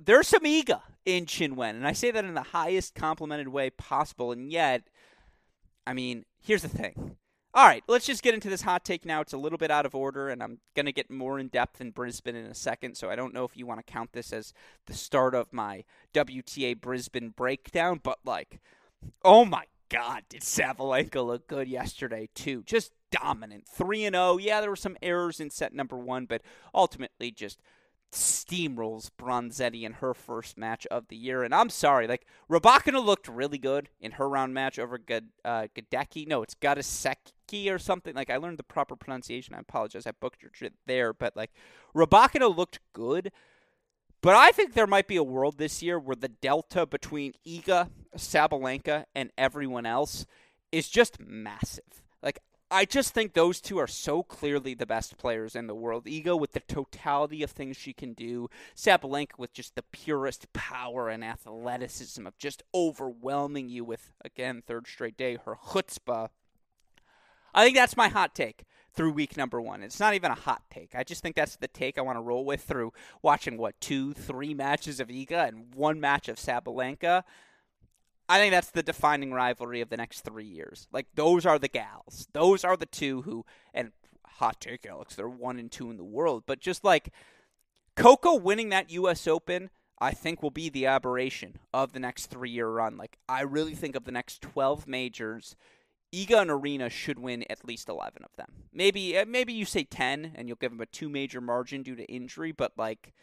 there's 0.00 0.28
some 0.28 0.46
ego 0.46 0.82
in 1.04 1.26
Qin 1.26 1.54
Wen, 1.54 1.76
and 1.76 1.86
I 1.86 1.92
say 1.92 2.10
that 2.10 2.24
in 2.24 2.34
the 2.34 2.42
highest 2.42 2.94
complimented 2.94 3.48
way 3.48 3.70
possible. 3.70 4.32
And 4.32 4.50
yet, 4.50 4.88
I 5.86 5.92
mean, 5.92 6.24
here's 6.40 6.62
the 6.62 6.68
thing. 6.68 7.16
All 7.54 7.66
right, 7.66 7.84
let's 7.86 8.06
just 8.06 8.22
get 8.22 8.32
into 8.32 8.48
this 8.48 8.62
hot 8.62 8.82
take 8.84 9.04
now. 9.04 9.20
It's 9.20 9.34
a 9.34 9.38
little 9.38 9.58
bit 9.58 9.70
out 9.70 9.84
of 9.84 9.94
order, 9.94 10.30
and 10.30 10.42
I'm 10.42 10.58
going 10.74 10.86
to 10.86 10.92
get 10.92 11.10
more 11.10 11.38
in 11.38 11.48
depth 11.48 11.82
in 11.82 11.90
Brisbane 11.90 12.34
in 12.34 12.46
a 12.46 12.54
second. 12.54 12.96
So 12.96 13.10
I 13.10 13.16
don't 13.16 13.34
know 13.34 13.44
if 13.44 13.56
you 13.56 13.66
want 13.66 13.84
to 13.84 13.92
count 13.92 14.12
this 14.12 14.32
as 14.32 14.54
the 14.86 14.94
start 14.94 15.34
of 15.34 15.52
my 15.52 15.84
WTA 16.14 16.80
Brisbane 16.80 17.28
breakdown, 17.28 18.00
but 18.02 18.20
like, 18.24 18.60
oh 19.22 19.44
my 19.44 19.64
God, 19.92 20.22
did 20.30 20.40
Sabalenka 20.40 21.24
look 21.24 21.46
good 21.46 21.68
yesterday 21.68 22.30
too? 22.34 22.62
Just 22.64 22.92
dominant, 23.10 23.66
three 23.68 24.06
and 24.06 24.14
zero. 24.14 24.32
Oh. 24.32 24.38
Yeah, 24.38 24.62
there 24.62 24.70
were 24.70 24.76
some 24.76 24.96
errors 25.02 25.38
in 25.38 25.50
set 25.50 25.74
number 25.74 25.98
one, 25.98 26.24
but 26.24 26.40
ultimately 26.74 27.30
just 27.30 27.60
steamrolls 28.10 29.10
Bronzetti 29.18 29.82
in 29.82 29.94
her 29.94 30.14
first 30.14 30.56
match 30.56 30.86
of 30.86 31.08
the 31.08 31.16
year. 31.16 31.42
And 31.42 31.54
I'm 31.54 31.68
sorry, 31.68 32.06
like 32.06 32.26
Rybakina 32.50 33.04
looked 33.04 33.28
really 33.28 33.58
good 33.58 33.90
in 34.00 34.12
her 34.12 34.28
round 34.28 34.54
match 34.54 34.78
over 34.78 34.96
Gad, 34.96 35.28
uh, 35.44 35.66
Gadecki. 35.74 36.26
No, 36.26 36.42
it's 36.42 36.54
Gadaseki 36.54 37.70
or 37.70 37.78
something. 37.78 38.14
Like 38.14 38.30
I 38.30 38.38
learned 38.38 38.58
the 38.58 38.64
proper 38.64 38.96
pronunciation. 38.96 39.54
I 39.54 39.58
apologize, 39.58 40.06
I 40.06 40.12
booked 40.12 40.42
it 40.62 40.72
there, 40.86 41.12
but 41.12 41.36
like 41.36 41.50
Rybakina 41.94 42.54
looked 42.54 42.80
good. 42.94 43.30
But 44.22 44.36
I 44.36 44.52
think 44.52 44.74
there 44.74 44.86
might 44.86 45.08
be 45.08 45.16
a 45.16 45.24
world 45.24 45.58
this 45.58 45.82
year 45.82 45.98
where 45.98 46.14
the 46.14 46.28
delta 46.28 46.86
between 46.86 47.34
Iga, 47.44 47.90
Sabalenka, 48.16 49.04
and 49.16 49.32
everyone 49.36 49.84
else 49.84 50.26
is 50.70 50.88
just 50.88 51.18
massive. 51.18 52.02
Like 52.22 52.38
I 52.70 52.84
just 52.84 53.12
think 53.12 53.34
those 53.34 53.60
two 53.60 53.78
are 53.78 53.88
so 53.88 54.22
clearly 54.22 54.74
the 54.74 54.86
best 54.86 55.18
players 55.18 55.56
in 55.56 55.66
the 55.66 55.74
world. 55.74 56.04
Iga 56.06 56.38
with 56.38 56.52
the 56.52 56.60
totality 56.60 57.42
of 57.42 57.50
things 57.50 57.76
she 57.76 57.92
can 57.92 58.12
do, 58.12 58.48
Sabalenka 58.76 59.38
with 59.38 59.52
just 59.52 59.74
the 59.74 59.82
purest 59.90 60.52
power 60.52 61.08
and 61.08 61.24
athleticism 61.24 62.24
of 62.24 62.38
just 62.38 62.62
overwhelming 62.72 63.68
you 63.68 63.84
with 63.84 64.12
again 64.24 64.62
third 64.64 64.86
straight 64.86 65.16
day 65.16 65.36
her 65.44 65.58
chutzpah. 65.70 66.28
I 67.54 67.64
think 67.64 67.76
that's 67.76 67.96
my 67.96 68.08
hot 68.08 68.34
take 68.34 68.64
through 68.94 69.12
week 69.12 69.36
number 69.36 69.60
one. 69.60 69.82
It's 69.82 70.00
not 70.00 70.14
even 70.14 70.30
a 70.30 70.36
hot 70.36 70.62
take. 70.70 70.94
I 70.94 71.04
just 71.04 71.22
think 71.22 71.36
that's 71.36 71.56
the 71.56 71.68
take 71.68 71.98
I 71.98 72.02
want 72.02 72.16
to 72.16 72.22
roll 72.22 72.44
with 72.44 72.62
through 72.62 72.92
watching 73.22 73.56
what 73.56 73.80
two, 73.80 74.12
three 74.12 74.54
matches 74.54 75.00
of 75.00 75.08
Iga 75.08 75.48
and 75.48 75.74
one 75.74 76.00
match 76.00 76.28
of 76.28 76.36
Sabalenka. 76.36 77.24
I 78.28 78.38
think 78.38 78.52
that's 78.52 78.70
the 78.70 78.82
defining 78.82 79.32
rivalry 79.32 79.80
of 79.80 79.90
the 79.90 79.96
next 79.96 80.20
three 80.20 80.46
years. 80.46 80.88
Like 80.92 81.06
those 81.14 81.44
are 81.46 81.58
the 81.58 81.68
gals. 81.68 82.28
Those 82.32 82.64
are 82.64 82.76
the 82.76 82.86
two 82.86 83.22
who 83.22 83.44
and 83.74 83.92
hot 84.26 84.60
take, 84.60 84.86
Alex. 84.86 85.14
They're 85.14 85.28
one 85.28 85.58
and 85.58 85.70
two 85.70 85.90
in 85.90 85.96
the 85.96 86.04
world. 86.04 86.44
But 86.46 86.60
just 86.60 86.84
like 86.84 87.12
Coco 87.96 88.36
winning 88.36 88.70
that 88.70 88.90
U.S. 88.90 89.26
Open, 89.26 89.70
I 89.98 90.12
think 90.12 90.42
will 90.42 90.50
be 90.50 90.68
the 90.68 90.86
aberration 90.86 91.58
of 91.72 91.92
the 91.92 92.00
next 92.00 92.26
three 92.26 92.50
year 92.50 92.68
run. 92.68 92.96
Like 92.96 93.18
I 93.28 93.42
really 93.42 93.74
think 93.74 93.96
of 93.96 94.04
the 94.04 94.12
next 94.12 94.42
twelve 94.42 94.86
majors. 94.86 95.56
Iga 96.12 96.42
and 96.42 96.50
Aryna 96.50 96.90
should 96.90 97.18
win 97.18 97.44
at 97.48 97.64
least 97.64 97.88
11 97.88 98.22
of 98.22 98.36
them. 98.36 98.52
Maybe 98.72 99.16
uh, 99.16 99.24
maybe 99.26 99.52
you 99.52 99.64
say 99.64 99.84
10 99.84 100.32
and 100.34 100.46
you'll 100.46 100.58
give 100.58 100.70
them 100.70 100.80
a 100.80 100.86
two 100.86 101.08
major 101.08 101.40
margin 101.40 101.82
due 101.82 101.96
to 101.96 102.04
injury, 102.04 102.52
but 102.52 102.72
like 102.76 103.14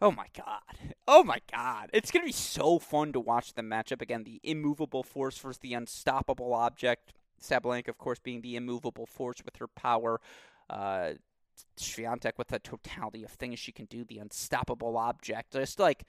Oh 0.00 0.10
my 0.10 0.26
god. 0.36 0.94
Oh 1.08 1.24
my 1.24 1.40
god. 1.50 1.88
It's 1.92 2.10
going 2.10 2.22
to 2.22 2.26
be 2.26 2.32
so 2.32 2.78
fun 2.78 3.12
to 3.12 3.20
watch 3.20 3.54
them 3.54 3.68
match 3.68 3.92
up 3.92 4.02
again. 4.02 4.24
The 4.24 4.40
immovable 4.42 5.02
force 5.02 5.38
versus 5.38 5.58
the 5.58 5.72
unstoppable 5.72 6.52
object. 6.52 7.14
Sabalenka, 7.42 7.88
of 7.88 7.98
course, 7.98 8.18
being 8.18 8.42
the 8.42 8.56
immovable 8.56 9.06
force 9.06 9.38
with 9.44 9.56
her 9.56 9.68
power. 9.68 10.20
Uh, 10.68 11.12
Swiatek 11.78 12.32
with 12.36 12.48
the 12.48 12.58
totality 12.58 13.24
of 13.24 13.30
things 13.30 13.58
she 13.58 13.72
can 13.72 13.86
do, 13.86 14.04
the 14.04 14.18
unstoppable 14.18 14.98
object. 14.98 15.52
Just 15.52 15.78
like, 15.78 16.04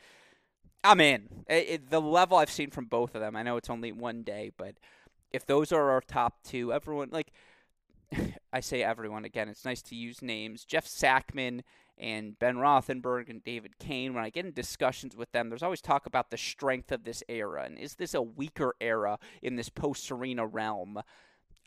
I'm 0.84 0.99
in. 0.99 1.45
It, 1.47 1.69
it, 1.69 1.89
the 1.89 2.01
level 2.01 2.38
I've 2.38 2.51
seen 2.51 2.71
from 2.71 2.86
both 2.86 3.15
of 3.15 3.21
them, 3.21 3.38
I 3.38 3.43
know 3.43 3.56
it's 3.56 3.69
only 3.69 3.93
one 3.93 4.23
day, 4.23 4.51
but 4.58 4.75
if 5.38 5.45
those 5.45 5.71
are 5.71 5.91
our 5.91 6.02
top 6.02 6.43
two, 6.43 6.73
everyone, 6.73 7.10
like, 7.12 7.32
I 8.54 8.60
say 8.60 8.84
everyone 8.84 9.23
again, 9.23 9.47
it's 9.47 9.63
nice 9.63 9.82
to 9.84 9.95
use 9.95 10.21
names. 10.21 10.65
Jeff 10.65 10.86
Sackmann 10.86 11.62
and 11.97 12.38
Ben 12.39 12.56
Rothenberg 12.56 13.30
and 13.30 13.43
David 13.43 13.80
Kane, 13.80 14.13
when 14.13 14.23
I 14.23 14.30
get 14.30 14.45
in 14.45 14.52
discussions 14.52 15.15
with 15.15 15.32
them, 15.32 15.50
there's 15.50 15.63
always 15.63 15.82
talk 15.82 16.06
about 16.06 16.32
the 16.32 16.38
strength 16.38 16.91
of 16.91 17.04
this 17.04 17.23
era 17.30 17.63
and 17.65 17.78
is 17.78 17.95
this 17.95 18.13
a 18.13 18.21
weaker 18.21 18.76
era 18.82 19.19
in 19.41 19.56
this 19.56 19.69
post 19.69 20.06
Serena 20.06 20.45
realm? 20.45 21.02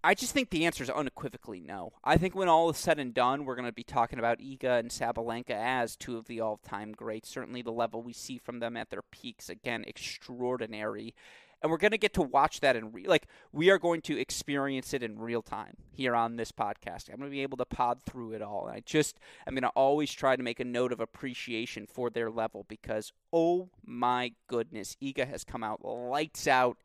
I 0.02 0.14
just 0.14 0.32
think 0.32 0.48
the 0.48 0.64
answer 0.64 0.82
is 0.82 0.90
unequivocally 0.90 1.60
no. 1.60 1.92
I 2.02 2.16
think 2.16 2.34
when 2.34 2.48
all 2.48 2.70
is 2.70 2.78
said 2.78 2.98
and 2.98 3.12
done, 3.12 3.44
we're 3.44 3.54
going 3.54 3.68
to 3.68 3.72
be 3.72 3.84
talking 3.84 4.18
about 4.18 4.38
Iga 4.38 4.80
and 4.80 4.90
Sabalenka 4.90 5.50
as 5.50 5.94
two 5.94 6.16
of 6.16 6.26
the 6.26 6.40
all 6.40 6.56
time 6.56 6.92
greats. 6.92 7.28
Certainly 7.28 7.62
the 7.62 7.70
level 7.70 8.02
we 8.02 8.14
see 8.14 8.38
from 8.38 8.60
them 8.60 8.78
at 8.78 8.88
their 8.88 9.02
peaks, 9.02 9.50
again, 9.50 9.84
extraordinary 9.86 11.14
and 11.62 11.70
we're 11.70 11.78
going 11.78 11.90
to 11.90 11.98
get 11.98 12.14
to 12.14 12.22
watch 12.22 12.60
that 12.60 12.76
in 12.76 12.92
re- 12.92 13.06
like 13.06 13.26
we 13.52 13.70
are 13.70 13.78
going 13.78 14.00
to 14.02 14.18
experience 14.18 14.94
it 14.94 15.02
in 15.02 15.18
real 15.18 15.42
time 15.42 15.76
here 15.92 16.14
on 16.14 16.36
this 16.36 16.52
podcast. 16.52 17.10
I'm 17.10 17.18
going 17.18 17.30
to 17.30 17.34
be 17.34 17.42
able 17.42 17.58
to 17.58 17.64
pod 17.64 18.02
through 18.02 18.32
it 18.32 18.42
all. 18.42 18.66
And 18.66 18.76
I 18.76 18.82
just 18.84 19.18
I'm 19.46 19.54
going 19.54 19.62
to 19.62 19.68
always 19.70 20.12
try 20.12 20.36
to 20.36 20.42
make 20.42 20.60
a 20.60 20.64
note 20.64 20.92
of 20.92 21.00
appreciation 21.00 21.86
for 21.86 22.10
their 22.10 22.30
level 22.30 22.64
because 22.68 23.12
oh 23.32 23.68
my 23.84 24.32
goodness, 24.48 24.96
Iga 25.02 25.28
has 25.28 25.44
come 25.44 25.62
out 25.62 25.84
lights 25.84 26.46
out. 26.46 26.78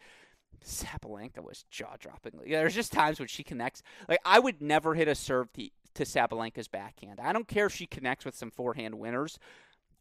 Sabalenka 0.63 1.43
was 1.43 1.63
jaw 1.69 1.95
dropping. 1.99 2.39
There's 2.47 2.75
just 2.75 2.91
times 2.91 3.19
when 3.19 3.27
she 3.27 3.43
connects. 3.43 3.83
Like 4.09 4.19
I 4.25 4.39
would 4.39 4.61
never 4.61 4.95
hit 4.95 5.07
a 5.07 5.15
serve 5.15 5.53
to, 5.53 5.69
to 5.95 6.03
Sabalenka's 6.03 6.67
backhand. 6.67 7.19
I 7.19 7.33
don't 7.33 7.47
care 7.47 7.67
if 7.67 7.73
she 7.73 7.85
connects 7.85 8.25
with 8.25 8.35
some 8.35 8.51
forehand 8.51 8.95
winners. 8.95 9.37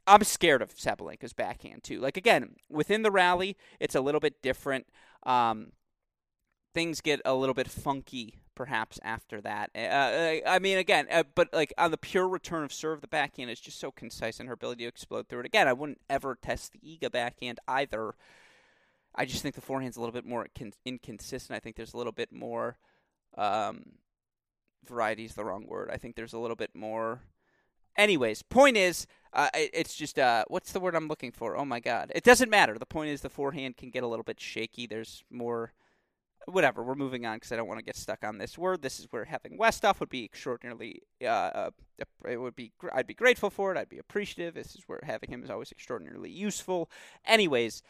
I'm 0.07 0.25
scared 0.25 0.63
of 0.63 0.75
Sabalenka's 0.75 1.33
backhand 1.33 1.83
too. 1.83 2.01
Like 2.01 2.17
again, 2.17 2.57
within 2.69 3.03
the 3.03 3.11
rally, 3.11 3.57
it's 3.81 3.95
a 3.95 4.01
little 4.01 4.21
bit 4.21 4.43
different. 4.43 4.87
Um, 5.25 5.73
things 6.75 7.01
get 7.01 7.21
a 7.25 7.35
little 7.35 7.55
bit 7.55 7.69
funky 7.69 8.41
perhaps 8.55 9.01
after 9.03 9.41
that. 9.41 9.71
Uh, 9.75 9.79
uh, 9.79 10.41
I 10.47 10.59
mean, 10.59 10.79
again, 10.79 11.07
uh, 11.11 11.25
but 11.35 11.53
like 11.53 11.73
on 11.77 11.91
the 11.91 11.97
pure 11.97 12.29
return 12.29 12.65
of 12.65 12.73
serve, 12.73 13.01
the 13.01 13.09
backhand 13.09 13.51
is 13.51 13.61
just 13.61 13.81
so 13.81 13.91
concise 13.91 14.41
in 14.41 14.47
her 14.47 14.53
ability 14.53 14.85
to 14.85 14.89
explode 14.89 15.29
through 15.29 15.41
it. 15.41 15.47
Again, 15.47 15.69
I 15.69 15.73
wouldn't 15.73 16.01
ever 16.09 16.39
test 16.41 16.73
the 16.73 16.79
Iga 16.79 17.11
backhand 17.11 17.59
either. 17.67 18.15
I 19.15 19.25
just 19.25 19.43
think 19.43 19.55
the 19.55 19.61
forehand's 19.61 19.97
a 19.97 20.01
little 20.01 20.13
bit 20.13 20.27
more 20.27 20.47
con- 20.57 20.73
inconsistent. 20.85 21.57
I 21.57 21.61
think 21.61 21.77
there's 21.77 21.95
a 21.95 21.97
little 21.97 22.13
bit 22.13 22.33
more 22.33 22.79
um, 23.37 23.85
variety 24.87 25.25
is 25.25 25.35
the 25.35 25.45
wrong 25.45 25.67
word. 25.67 25.91
I 25.93 25.97
think 25.97 26.17
there's 26.17 26.33
a 26.33 26.39
little 26.39 26.57
bit 26.57 26.75
more. 26.75 27.23
Anyways, 27.97 28.43
point 28.43 28.77
is, 28.77 29.07
uh, 29.33 29.49
it's 29.55 29.95
just 29.95 30.19
uh, 30.19 30.45
what's 30.49 30.73
the 30.73 30.81
word 30.81 30.95
I'm 30.95 31.09
looking 31.09 31.33
for? 31.33 31.57
Oh 31.57 31.65
my 31.65 31.81
god, 31.81 32.13
it 32.15 32.25
doesn't 32.25 32.51
matter. 32.51 32.79
The 32.79 32.87
point 32.87 33.11
is 33.11 33.21
the 33.21 33.29
forehand 33.29 33.77
can 33.77 33.91
get 33.91 34.03
a 34.03 34.07
little 34.07 34.25
bit 34.25 34.41
shaky. 34.41 34.87
There's 34.87 35.25
more. 35.31 35.73
Whatever, 36.47 36.83
we're 36.83 36.95
moving 36.95 37.25
on 37.25 37.37
because 37.37 37.53
I 37.53 37.57
don't 37.57 37.69
want 37.69 37.79
to 37.79 37.85
get 37.85 37.97
stuck 37.97 38.23
on 38.23 38.37
this 38.37 38.59
word. 38.59 38.83
This 38.83 39.01
is 39.01 39.07
where 39.11 39.25
having 39.25 39.57
Westhoff 39.59 39.99
would 40.01 40.11
be 40.11 40.25
extraordinarily. 40.27 41.01
Uh, 41.23 41.25
uh, 41.27 41.71
it 42.29 42.37
would 42.37 42.55
be. 42.55 42.71
I'd 42.93 43.07
be 43.07 43.15
grateful 43.15 43.49
for 43.49 43.73
it. 43.73 43.79
I'd 43.79 43.89
be 43.89 43.99
appreciative. 43.99 44.55
This 44.55 44.75
is 44.75 44.83
where 44.87 45.01
having 45.05 45.31
him 45.31 45.43
is 45.43 45.49
always 45.49 45.73
extraordinarily 45.73 46.31
useful. 46.31 46.91
Anyways, 47.25 47.83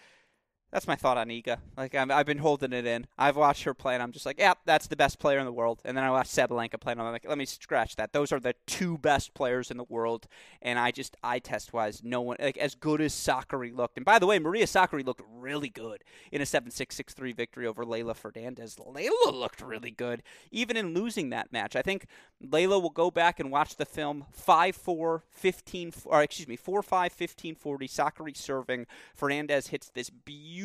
that's 0.75 0.89
my 0.89 0.97
thought 0.97 1.17
on 1.17 1.29
Iga. 1.29 1.59
Like 1.77 1.95
i 1.95 2.05
have 2.05 2.27
been 2.27 2.39
holding 2.39 2.73
it 2.73 2.85
in. 2.85 3.07
I've 3.17 3.37
watched 3.37 3.63
her 3.63 3.75
play, 3.75 3.95
and 3.95 4.03
I'm 4.03 4.11
just 4.11 4.27
like, 4.27 4.41
yeah, 4.41 4.55
that's 4.65 4.89
the 4.89 4.97
best 4.97 5.21
player 5.21 5.39
in 5.39 5.45
the 5.45 5.53
world. 5.53 5.81
And 5.85 5.97
then 5.97 6.03
I 6.03 6.11
watched 6.11 6.33
Sabalenka 6.33 6.81
play, 6.81 6.91
and 6.91 7.01
I'm 7.01 7.13
like, 7.13 7.29
let 7.29 7.39
me 7.39 7.45
scratch 7.45 7.95
that. 7.95 8.13
Those 8.13 8.33
are 8.33 8.41
the 8.41 8.57
two 8.67 8.99
best 8.99 9.35
players 9.35 9.71
in 9.71 9.77
the 9.77 9.85
world. 9.85 10.27
And 10.61 10.77
I 10.77 10.91
just 10.91 11.17
eye 11.23 11.39
test 11.39 11.73
wise, 11.73 12.03
no 12.03 12.21
one 12.21 12.39
like 12.41 12.59
as 12.59 12.75
good 12.75 13.01
as 13.01 13.15
Sakkari 13.15 13.73
looked. 13.75 13.97
And 13.99 14.05
by 14.05 14.19
the 14.19 14.27
way, 14.27 14.41
Maria 14.41 14.67
Sakkari 14.67 15.07
looked 15.07 15.23
really 15.33 15.69
good 15.69 16.03
in 16.33 16.41
a 16.41 16.47
7 16.47 16.73
6 16.73 16.97
6 16.97 17.15
3 17.15 17.33
victory 17.33 17.69
over 17.69 17.85
Leylah 17.85 18.17
Fernandez. 18.17 18.75
Leylah 18.75 19.33
looked 19.33 19.63
really 19.63 19.93
good, 19.93 20.25
even 20.51 20.77
in 20.77 20.93
losing 20.93 21.31
that 21.31 21.53
match. 21.53 21.77
I 21.77 21.83
think 21.83 22.07
Leylah 22.45 22.83
will 22.83 22.91
go 22.91 23.13
back 23.13 23.39
and 23.39 23.53
watch 23.53 23.77
the 23.77 23.85
film 23.85 24.27
5 24.33 24.75
4 24.75 25.23
15, 25.31 25.93
or 26.07 26.23
excuse 26.23 26.49
me, 26.49 26.57
4 26.57 26.83
5 26.83 27.13
15 27.13 27.55
40. 27.55 27.87
Sakkari 27.87 28.37
serving. 28.37 28.87
Fernandez 29.15 29.69
hits 29.69 29.89
this 29.91 30.11
beautiful, 30.11 30.64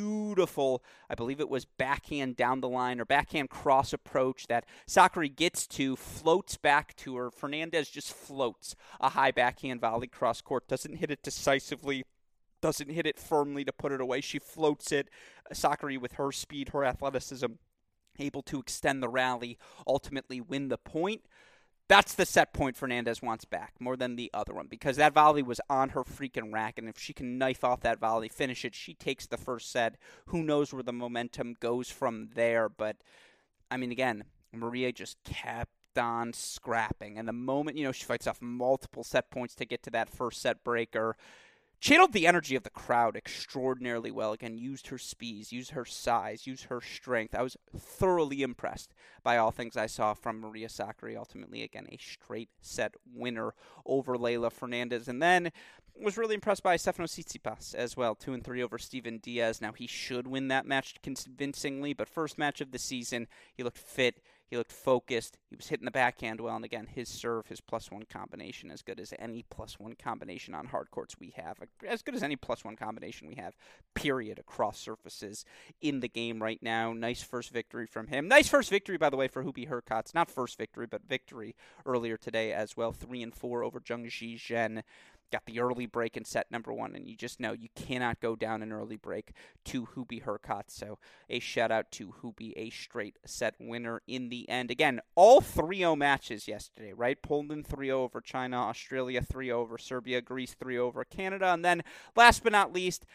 I 1.10 1.16
believe 1.16 1.40
it 1.40 1.50
was 1.50 1.66
backhand 1.66 2.36
down 2.36 2.62
the 2.62 2.70
line 2.70 3.00
or 3.00 3.06
backhand 3.06 3.50
cross 3.50 3.94
approach 3.94 4.48
that 4.48 4.66
Sakkari 4.88 5.36
gets 5.36 5.68
to, 5.68 5.96
floats 5.96 6.58
back 6.58 6.96
to 6.98 7.16
her. 7.18 7.32
Fernandez 7.32 7.90
just 7.90 8.14
floats 8.14 8.76
a 9.00 9.10
high 9.10 9.32
backhand 9.32 9.82
volley 9.82 10.08
cross 10.08 10.42
court, 10.42 10.68
doesn't 10.68 10.96
hit 10.96 11.12
it 11.12 11.24
decisively 11.24 12.04
doesn't 12.62 12.92
hit 12.92 13.06
it 13.06 13.18
firmly 13.18 13.64
to 13.64 13.72
put 13.72 13.92
it 13.92 14.02
away. 14.02 14.22
She 14.22 14.40
floats 14.40 14.92
it. 14.92 15.10
Sakkari, 15.54 16.00
with 16.00 16.14
her 16.14 16.32
speed, 16.32 16.70
her 16.70 16.84
athleticism, 16.84 17.54
able 18.20 18.42
to 18.44 18.60
extend 18.60 19.02
the 19.02 19.10
rally, 19.10 19.58
ultimately 19.88 20.42
win 20.42 20.68
the 20.68 20.78
point. 20.78 21.22
That's 21.90 22.14
the 22.14 22.26
set 22.28 22.54
point 22.54 22.78
Fernandez 22.78 23.20
wants 23.20 23.46
back 23.46 23.74
more 23.80 23.98
than 23.98 24.16
the 24.16 24.30
other 24.32 24.54
one 24.54 24.68
because 24.68 24.98
that 24.98 25.14
volley 25.14 25.42
was 25.42 25.60
on 25.72 25.90
her 25.90 26.04
freaking 26.04 26.54
rack. 26.54 26.78
And 26.78 26.88
if 26.88 27.00
she 27.00 27.14
can 27.14 27.40
knife 27.40 27.64
off 27.64 27.82
that 27.82 28.00
volley, 28.00 28.30
finish 28.30 28.64
it, 28.64 28.76
she 28.76 28.94
takes 28.94 29.26
the 29.26 29.38
first 29.38 29.72
set. 29.72 29.98
Who 30.28 30.44
knows 30.44 30.72
where 30.72 30.84
the 30.84 30.94
momentum 30.94 31.56
goes 31.60 31.90
from 31.90 32.30
there? 32.36 32.70
But 32.70 32.98
I 33.72 33.78
mean, 33.78 33.92
again, 33.92 34.26
Maria 34.54 34.92
just 34.92 35.18
kept 35.24 35.72
on 35.98 36.32
scrapping. 36.32 37.18
And 37.18 37.28
the 37.28 37.34
moment, 37.34 37.76
you 37.76 37.84
know, 37.84 37.92
she 37.92 38.06
fights 38.06 38.28
off 38.28 38.40
multiple 38.40 39.04
set 39.04 39.32
points 39.32 39.56
to 39.56 39.66
get 39.66 39.82
to 39.84 39.90
that 39.90 40.10
first 40.10 40.42
set 40.44 40.64
breaker, 40.64 41.18
channeled 41.80 42.14
the 42.14 42.28
energy 42.28 42.56
of 42.56 42.64
the 42.64 42.70
crowd 42.70 43.16
extraordinarily 43.16 44.12
well. 44.12 44.34
Again, 44.34 44.58
used 44.58 44.88
her 44.88 44.98
speeds, 44.98 45.52
used 45.52 45.72
her 45.72 45.86
size, 45.86 46.46
used 46.46 46.66
her 46.66 46.82
strength. 46.82 47.34
I 47.36 47.42
was 47.42 47.58
thoroughly 47.76 48.42
impressed 48.42 48.94
by 49.24 49.38
all 49.38 49.52
things 49.52 49.78
I 49.78 49.88
saw 49.88 50.14
from 50.14 50.40
Maria 50.40 50.68
Sakkari. 50.68 51.18
Ultimately, 51.18 51.64
again, 51.64 51.88
a 51.90 51.98
straight 51.98 52.50
set 52.62 52.96
winner 53.14 53.54
over 53.86 54.18
Leylah 54.18 54.52
Fernandez. 54.52 55.08
And 55.08 55.22
then 55.22 55.52
was 56.02 56.18
really 56.18 56.36
impressed 56.36 56.64
by 56.64 56.78
Stefanos 56.78 57.20
Tsitsipas 57.20 57.76
as 57.76 57.98
well, 57.98 58.16
two 58.16 58.34
and 58.34 58.44
three 58.44 58.64
over 58.64 58.78
Steven 58.78 59.18
Diez. 59.18 59.62
Now 59.62 59.74
he 59.74 59.88
should 59.88 60.28
win 60.28 60.48
that 60.48 60.66
match 60.66 60.96
convincingly, 61.04 61.94
but 61.94 62.08
first 62.08 62.38
match 62.38 62.62
of 62.62 62.72
the 62.72 62.80
season, 62.80 63.28
he 63.54 63.64
looked 63.64 63.78
fit. 63.78 64.22
He 64.50 64.58
looked 64.58 64.72
focused. 64.72 65.38
He 65.50 65.56
was 65.56 65.68
hitting 65.68 65.86
the 65.86 65.92
backhand 65.92 66.42
well, 66.42 66.56
and 66.56 66.66
again, 66.66 66.88
his 66.88 67.08
serve, 67.08 67.48
his 67.48 67.62
plus 67.62 67.92
one 67.92 68.04
combination, 68.04 68.72
as 68.72 68.82
good 68.82 69.00
as 69.00 69.14
any 69.20 69.46
plus 69.50 69.80
one 69.80 69.94
combination 69.96 70.56
on 70.56 70.68
hard 70.68 70.90
courts 70.90 71.20
we 71.20 71.34
have, 71.36 71.58
as 71.88 72.02
good 72.02 72.16
as 72.16 72.24
any 72.24 72.36
plus 72.36 72.66
one 72.66 72.76
combination 72.76 73.28
we 73.28 73.36
have, 73.36 73.56
period, 73.94 74.40
across 74.40 74.80
surfaces 74.80 75.46
in 75.82 76.00
the 76.00 76.08
game 76.08 76.42
right 76.42 76.62
now. 76.64 76.94
Nice 76.94 77.22
first 77.22 77.52
victory 77.52 77.86
from 77.86 78.08
him. 78.08 78.28
Nice 78.28 78.48
first 78.48 78.70
victory, 78.70 78.98
by 78.98 79.10
the 79.10 79.18
way, 79.18 79.28
for 79.28 79.44
Hubie 79.44 79.70
Hurkacz. 79.70 80.16
Not 80.16 80.32
first 80.32 80.58
victory, 80.58 80.88
but 80.88 81.08
victory 81.08 81.56
earlier 81.86 82.18
today 82.18 82.52
as 82.52 82.76
well. 82.76 82.92
Three 82.92 83.22
and 83.22 83.34
four 83.34 83.64
over 83.64 83.80
Zhang 83.80 84.08
Zhizhen 84.08 84.84
got 85.32 85.46
the 85.46 85.60
early 85.60 85.86
break 85.86 86.18
in 86.18 86.26
set 86.26 86.50
number 86.52 86.74
one, 86.74 86.96
and 86.96 87.08
you 87.08 87.16
just 87.16 87.40
know 87.40 87.54
you 87.54 87.70
cannot 87.76 88.20
go 88.20 88.36
down 88.36 88.62
an 88.62 88.72
early 88.72 88.96
break 88.96 89.34
to 89.66 89.88
Hubie 89.88 90.24
Hurkacz. 90.24 90.72
So 90.72 91.00
a 91.30 91.40
shout 91.40 91.72
out 91.72 91.92
to 91.94 92.14
Hubie, 92.22 92.54
a 92.56 92.70
straight 92.70 93.18
set 93.26 93.56
winner 93.60 94.02
in 94.08 94.30
the 94.30 94.48
end. 94.50 94.72
Again, 94.72 95.00
all 95.16 95.42
3 95.42 95.78
0 95.78 95.96
matches 95.96 96.48
yesterday, 96.48 96.94
right? 96.94 97.22
Poland 97.22 97.68
3 97.68 97.88
0 97.88 98.04
over 98.04 98.22
China, 98.22 98.58
Australia 98.58 99.22
3 99.22 99.48
0 99.48 99.60
over 99.60 99.78
Serbia, 99.78 100.22
Greece 100.22 100.54
3 100.54 100.76
0 100.76 100.88
over 100.88 101.04
Canada, 101.04 101.48
and 101.48 101.64
then 101.64 101.84
last 102.16 102.44
but 102.44 102.52
not 102.52 102.74
least, 102.74 103.06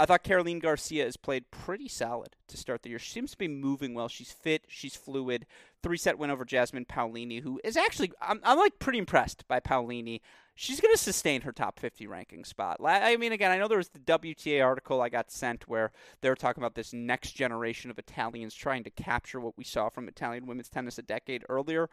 I 0.00 0.06
thought 0.06 0.22
Caroline 0.22 0.60
Garcia 0.60 1.04
has 1.04 1.16
played 1.16 1.50
pretty 1.50 1.88
solid 1.88 2.36
to 2.46 2.56
start 2.56 2.82
the 2.82 2.90
year. 2.90 3.00
She 3.00 3.10
seems 3.10 3.32
to 3.32 3.38
be 3.38 3.48
moving 3.48 3.94
well. 3.94 4.08
She's 4.08 4.30
fit. 4.30 4.64
She's 4.68 4.94
fluid. 4.94 5.44
Three 5.82 5.96
set 5.96 6.18
win 6.18 6.30
over 6.30 6.44
Jasmine 6.44 6.84
Paolini, 6.84 7.42
who 7.42 7.60
is 7.64 7.76
actually 7.76 8.12
I'm, 8.22 8.40
I'm 8.44 8.58
like 8.58 8.78
pretty 8.78 8.98
impressed 8.98 9.46
by 9.48 9.58
Paolini 9.58 10.20
she's 10.60 10.80
going 10.80 10.92
to 10.92 11.00
sustain 11.00 11.42
her 11.42 11.52
top 11.52 11.78
50 11.78 12.08
ranking 12.08 12.44
spot. 12.44 12.78
I 12.84 13.16
mean, 13.16 13.30
again, 13.30 13.52
I 13.52 13.58
know 13.58 13.68
there 13.68 13.78
was 13.78 13.90
the 13.90 14.00
WTA 14.00 14.64
article 14.64 15.00
I 15.00 15.08
got 15.08 15.30
sent 15.30 15.68
where 15.68 15.92
they 16.20 16.28
were 16.28 16.34
talking 16.34 16.60
about 16.60 16.74
this 16.74 16.92
next 16.92 17.32
generation 17.32 17.92
of 17.92 17.98
Italians 17.98 18.54
trying 18.54 18.82
to 18.82 18.90
capture 18.90 19.38
what 19.38 19.56
we 19.56 19.62
saw 19.62 19.88
from 19.88 20.08
Italian 20.08 20.46
women's 20.46 20.68
tennis 20.68 20.98
a 20.98 21.02
decade 21.02 21.44
earlier. 21.48 21.88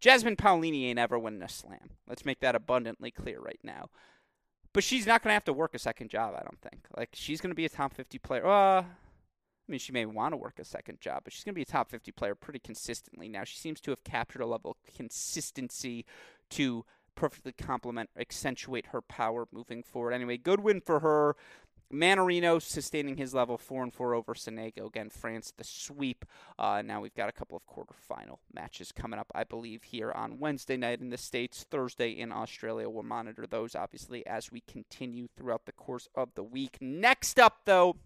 Jasmine 0.00 0.34
Paolini 0.34 0.86
ain't 0.86 0.98
ever 0.98 1.16
winning 1.16 1.42
a 1.42 1.48
slam. 1.48 1.90
Let's 2.08 2.24
make 2.24 2.40
that 2.40 2.56
abundantly 2.56 3.12
clear 3.12 3.38
right 3.38 3.60
now. 3.62 3.88
But 4.72 4.82
she's 4.82 5.06
not 5.06 5.22
going 5.22 5.30
to 5.30 5.34
have 5.34 5.44
to 5.44 5.52
work 5.52 5.74
a 5.74 5.78
second 5.78 6.10
job, 6.10 6.34
I 6.36 6.42
don't 6.42 6.60
think. 6.60 6.86
Like, 6.96 7.10
she's 7.12 7.40
going 7.40 7.52
to 7.52 7.56
be 7.56 7.66
a 7.66 7.70
top 7.70 7.94
50 7.94 8.18
player. 8.18 8.44
Uh, 8.44 8.80
I 8.82 8.84
mean, 9.68 9.78
she 9.78 9.92
may 9.92 10.06
want 10.06 10.32
to 10.32 10.36
work 10.36 10.58
a 10.58 10.64
second 10.64 11.00
job, 11.00 11.22
but 11.22 11.32
she's 11.32 11.44
going 11.44 11.54
to 11.54 11.58
be 11.58 11.62
a 11.62 11.66
top 11.66 11.88
50 11.88 12.10
player 12.12 12.34
pretty 12.34 12.58
consistently 12.58 13.28
now. 13.28 13.44
She 13.44 13.58
seems 13.58 13.80
to 13.82 13.92
have 13.92 14.02
captured 14.02 14.42
a 14.42 14.46
level 14.46 14.72
of 14.72 14.94
consistency 14.94 16.04
to 16.50 16.84
perfectly 17.18 17.52
complement, 17.52 18.10
accentuate 18.16 18.86
her 18.86 19.02
power 19.02 19.48
moving 19.50 19.82
forward. 19.82 20.12
Anyway, 20.12 20.36
good 20.36 20.60
win 20.60 20.80
for 20.80 21.00
her. 21.00 21.34
Mannarino 21.92 22.62
sustaining 22.62 23.16
his 23.16 23.34
level 23.34 23.58
four 23.58 23.82
and 23.82 23.92
four 23.92 24.14
over 24.14 24.34
Sonego. 24.34 24.86
Again, 24.86 25.10
France 25.10 25.52
the 25.56 25.64
sweep. 25.64 26.24
Uh, 26.58 26.80
now 26.84 27.00
we've 27.00 27.14
got 27.14 27.28
a 27.28 27.32
couple 27.32 27.56
of 27.56 27.66
quarterfinal 27.66 28.38
matches 28.54 28.92
coming 28.92 29.18
up, 29.18 29.32
I 29.34 29.42
believe, 29.42 29.82
here 29.82 30.12
on 30.12 30.38
Wednesday 30.38 30.76
night 30.76 31.00
in 31.00 31.10
the 31.10 31.16
States, 31.16 31.66
Thursday 31.68 32.10
in 32.10 32.30
Australia. 32.30 32.88
We'll 32.88 33.02
monitor 33.02 33.46
those 33.48 33.74
obviously 33.74 34.24
as 34.24 34.52
we 34.52 34.60
continue 34.60 35.26
throughout 35.36 35.66
the 35.66 35.72
course 35.72 36.08
of 36.14 36.34
the 36.36 36.44
week. 36.44 36.76
Next 36.80 37.40
up, 37.40 37.62
though, 37.64 37.96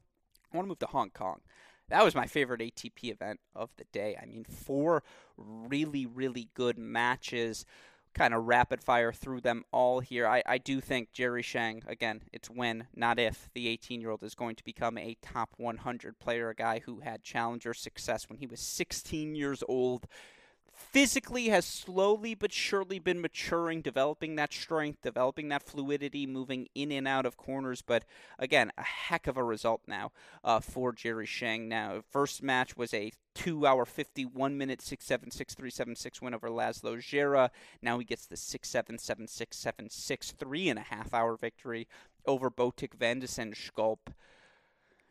I 0.52 0.56
want 0.56 0.66
to 0.66 0.68
move 0.68 0.78
to 0.78 0.86
Hong 0.86 1.10
Kong. 1.10 1.40
That 1.88 2.04
was 2.04 2.14
my 2.14 2.26
favorite 2.26 2.60
ATP 2.60 3.10
event 3.10 3.40
of 3.54 3.68
the 3.76 3.84
day. 3.92 4.16
I 4.20 4.24
mean, 4.24 4.44
four 4.44 5.02
really, 5.36 6.06
really 6.06 6.48
good 6.54 6.78
matches 6.78 7.66
kind 8.14 8.34
of 8.34 8.44
rapid 8.44 8.82
fire 8.82 9.12
through 9.12 9.40
them 9.40 9.64
all 9.72 10.00
here. 10.00 10.26
I, 10.26 10.42
I 10.46 10.58
do 10.58 10.80
think 10.80 11.12
Jerry 11.12 11.42
Shang, 11.42 11.82
again, 11.86 12.22
it's 12.32 12.50
when, 12.50 12.86
not 12.94 13.18
if, 13.18 13.50
the 13.54 13.68
18 13.68 14.00
year 14.00 14.10
old 14.10 14.22
is 14.22 14.34
going 14.34 14.56
to 14.56 14.64
become 14.64 14.98
a 14.98 15.16
top 15.22 15.50
100 15.56 16.18
player, 16.18 16.50
a 16.50 16.54
guy 16.54 16.80
who 16.80 17.00
had 17.00 17.22
challenger 17.22 17.74
success 17.74 18.28
when 18.28 18.38
he 18.38 18.46
was 18.46 18.60
16 18.60 19.34
years 19.34 19.62
old 19.68 20.06
physically 20.82 21.48
has 21.48 21.64
slowly 21.64 22.34
but 22.34 22.52
surely 22.52 22.98
been 22.98 23.20
maturing, 23.20 23.80
developing 23.80 24.36
that 24.36 24.52
strength, 24.52 25.02
developing 25.02 25.48
that 25.48 25.62
fluidity, 25.62 26.26
moving 26.26 26.68
in 26.74 26.92
and 26.92 27.08
out 27.08 27.26
of 27.26 27.36
corners. 27.36 27.82
But 27.82 28.04
again, 28.38 28.72
a 28.76 28.82
heck 28.82 29.26
of 29.26 29.36
a 29.36 29.44
result 29.44 29.82
now 29.86 30.12
uh, 30.44 30.60
for 30.60 30.92
Jerry 30.92 31.26
Shang. 31.26 31.68
Now, 31.68 32.02
first 32.10 32.42
match 32.42 32.76
was 32.76 32.92
a 32.92 33.12
two 33.34 33.66
hour, 33.66 33.84
51 33.84 34.58
minute, 34.58 34.82
6 34.82 35.04
7 35.04 35.30
6 35.30 35.54
3 35.54 35.70
7 35.70 35.96
6 35.96 36.22
win 36.22 36.34
over 36.34 36.48
Laslo 36.48 36.96
Djere. 36.96 37.50
Now 37.80 37.98
he 37.98 38.04
gets 38.04 38.26
the 38.26 38.36
6 38.36 38.68
7 38.68 38.98
7 38.98 39.26
6 39.26 39.56
7 39.56 39.90
6 39.90 40.32
three 40.32 40.68
and 40.68 40.78
a 40.78 40.82
half 40.82 41.14
hour 41.14 41.36
victory 41.36 41.86
over 42.26 42.50
Botic 42.50 42.94
van 42.94 43.20
de 43.20 43.26
Zandschulp. 43.26 43.98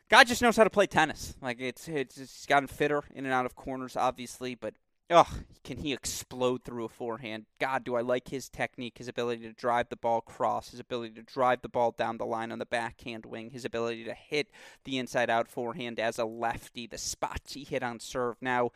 God 0.10 0.28
just 0.28 0.42
knows 0.42 0.58
how 0.58 0.66
to 0.66 0.70
play 0.70 0.88
tennis. 0.88 1.36
Like 1.42 1.62
it's 1.62 1.88
it's, 1.88 2.18
it's 2.18 2.46
gotten 2.46 2.68
fitter 2.68 3.04
in 3.14 3.26
and 3.26 3.34
out 3.34 3.46
of 3.46 3.56
corners, 3.56 3.96
obviously, 3.96 4.56
but 4.56 4.74
Ugh, 5.12 5.28
can 5.66 5.78
he 5.78 5.92
explode 5.92 6.64
through 6.64 6.86
a 6.86 6.90
forehand? 6.90 7.46
God, 7.60 7.84
do 7.84 7.96
I 7.96 8.02
like 8.02 8.30
his 8.30 8.48
technique, 8.48 8.98
his 8.98 9.10
ability 9.10 9.44
to 9.44 9.52
drive 9.52 9.90
the 9.90 9.98
ball 9.98 10.22
cross, 10.22 10.72
his 10.72 10.80
ability 10.80 11.16
to 11.16 11.22
drive 11.22 11.62
the 11.62 11.70
ball 11.70 11.94
down 11.98 12.18
the 12.18 12.26
line 12.26 12.50
on 12.50 12.60
the 12.60 12.66
backhand 12.66 13.26
wing, 13.26 13.50
his 13.50 13.66
ability 13.66 14.06
to 14.06 14.14
hit 14.14 14.48
the 14.86 14.98
inside 14.98 15.30
out 15.30 15.50
forehand 15.50 16.00
as 16.00 16.18
a 16.18 16.24
lefty, 16.24 16.88
the 16.88 16.98
spots 16.98 17.54
he 17.54 17.66
hit 17.66 17.84
on 17.84 18.00
serve. 18.00 18.38
Now, 18.42 18.72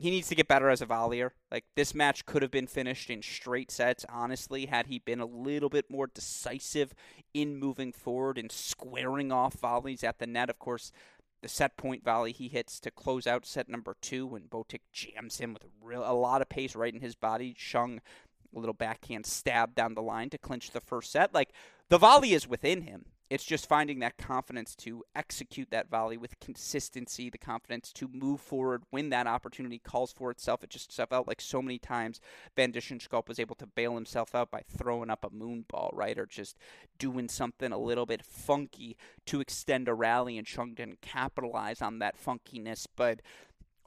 he 0.00 0.10
needs 0.10 0.28
to 0.28 0.34
get 0.34 0.48
better 0.48 0.70
as 0.70 0.82
a 0.82 0.86
volleyer. 0.86 1.30
Like 1.52 1.66
this 1.76 1.94
match 1.94 2.26
could 2.26 2.42
have 2.42 2.50
been 2.50 2.66
finished 2.66 3.08
in 3.08 3.22
straight 3.22 3.70
sets, 3.70 4.04
honestly, 4.08 4.66
had 4.66 4.86
he 4.86 4.98
been 4.98 5.20
a 5.20 5.26
little 5.26 5.68
bit 5.68 5.88
more 5.88 6.08
decisive 6.08 6.94
in 7.32 7.56
moving 7.56 7.92
forward 7.92 8.38
and 8.38 8.50
squaring 8.50 9.30
off 9.30 9.54
volleys 9.54 10.02
at 10.02 10.18
the 10.18 10.26
net. 10.26 10.50
Of 10.50 10.58
course, 10.58 10.90
the 11.42 11.48
set 11.48 11.76
point 11.76 12.04
volley 12.04 12.32
he 12.32 12.48
hits 12.48 12.80
to 12.80 12.90
close 12.90 13.26
out 13.26 13.46
set 13.46 13.68
number 13.68 13.96
two 14.00 14.26
when 14.26 14.42
Botic 14.42 14.80
jams 14.92 15.38
him 15.38 15.54
with 15.54 15.64
a, 15.64 15.68
real, 15.82 16.02
a 16.04 16.12
lot 16.12 16.42
of 16.42 16.48
pace 16.48 16.74
right 16.74 16.94
in 16.94 17.00
his 17.00 17.14
body. 17.14 17.54
Shang, 17.56 18.00
a 18.54 18.58
little 18.58 18.74
backhand 18.74 19.26
stab 19.26 19.74
down 19.74 19.94
the 19.94 20.02
line 20.02 20.30
to 20.30 20.38
clinch 20.38 20.70
the 20.70 20.80
first 20.80 21.12
set. 21.12 21.32
Like 21.34 21.50
the 21.88 21.98
volley 21.98 22.32
is 22.32 22.48
within 22.48 22.82
him. 22.82 23.06
It's 23.30 23.44
just 23.44 23.68
finding 23.68 24.00
that 24.00 24.18
confidence 24.18 24.74
to 24.76 25.04
execute 25.14 25.70
that 25.70 25.88
volley 25.88 26.16
with 26.16 26.40
consistency, 26.40 27.30
the 27.30 27.38
confidence 27.38 27.92
to 27.92 28.08
move 28.12 28.40
forward 28.40 28.82
when 28.90 29.10
that 29.10 29.28
opportunity 29.28 29.78
calls 29.78 30.12
for 30.12 30.32
itself. 30.32 30.64
It 30.64 30.70
just 30.70 30.92
felt 30.92 31.28
like 31.28 31.40
so 31.40 31.62
many 31.62 31.78
times 31.78 32.20
Van 32.56 32.72
Zandschulp 32.72 33.28
was 33.28 33.38
able 33.38 33.54
to 33.54 33.68
bail 33.68 33.94
himself 33.94 34.34
out 34.34 34.50
by 34.50 34.62
throwing 34.68 35.10
up 35.10 35.24
a 35.24 35.30
moon 35.30 35.64
ball, 35.68 35.90
right? 35.92 36.18
Or 36.18 36.26
just 36.26 36.58
doing 36.98 37.28
something 37.28 37.70
a 37.70 37.78
little 37.78 38.04
bit 38.04 38.24
funky 38.24 38.96
to 39.26 39.40
extend 39.40 39.86
a 39.86 39.94
rally, 39.94 40.36
and 40.36 40.48
Shang 40.48 40.74
didn't 40.74 41.00
capitalize 41.00 41.80
on 41.80 42.00
that 42.00 42.16
funkiness. 42.20 42.88
But 42.96 43.20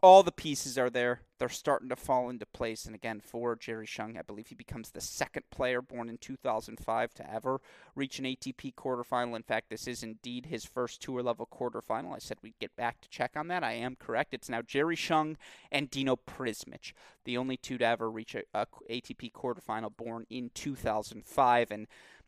all 0.04 0.22
the 0.22 0.34
pieces 0.34 0.78
are 0.78 0.90
there. 0.90 1.22
They're 1.40 1.48
starting 1.48 1.88
to 1.88 1.96
fall 1.96 2.30
into 2.30 2.46
place. 2.46 2.86
And 2.86 2.94
again, 2.94 3.22
for 3.22 3.56
Jerry 3.56 3.86
Shang, 3.86 4.18
I 4.18 4.22
believe 4.22 4.48
he 4.48 4.56
becomes 4.56 4.92
the 4.92 5.00
second 5.00 5.44
player 5.50 5.82
born 5.82 6.10
in 6.10 6.18
2005 6.18 7.14
to 7.14 7.34
ever 7.34 7.62
reach 7.96 8.20
an 8.20 8.26
ATP 8.26 8.76
quarterfinal. 8.76 9.34
In 9.34 9.44
fact, 9.44 9.70
this 9.70 9.88
is 9.88 10.04
indeed 10.04 10.48
his 10.48 10.66
first 10.66 11.02
tour 11.02 11.24
level 11.24 11.48
quarterfinal. 11.50 12.14
I 12.14 12.20
said 12.20 12.38
we'd 12.42 12.60
get 12.60 12.76
back 12.76 13.00
to 13.00 13.10
check 13.10 13.32
on 13.38 13.48
that. 13.48 13.64
I 13.64 13.74
am 13.74 13.96
correct. 13.96 14.34
It's 14.34 14.50
now 14.50 14.62
Jerry 14.62 14.98
Shang 14.98 15.38
and 15.72 15.90
Dino 15.90 16.18
Prizmic, 16.18 16.92
the 17.24 17.38
only 17.38 17.56
two 17.56 17.78
to 17.78 17.86
ever 17.86 18.12
reach 18.12 18.36
a, 18.36 18.44
a 18.54 18.68
ATP 18.90 19.32
quarterfinal 19.32 19.96
born 19.96 20.26
in 20.30 20.52
2005. 20.54 21.72
And 21.72 21.88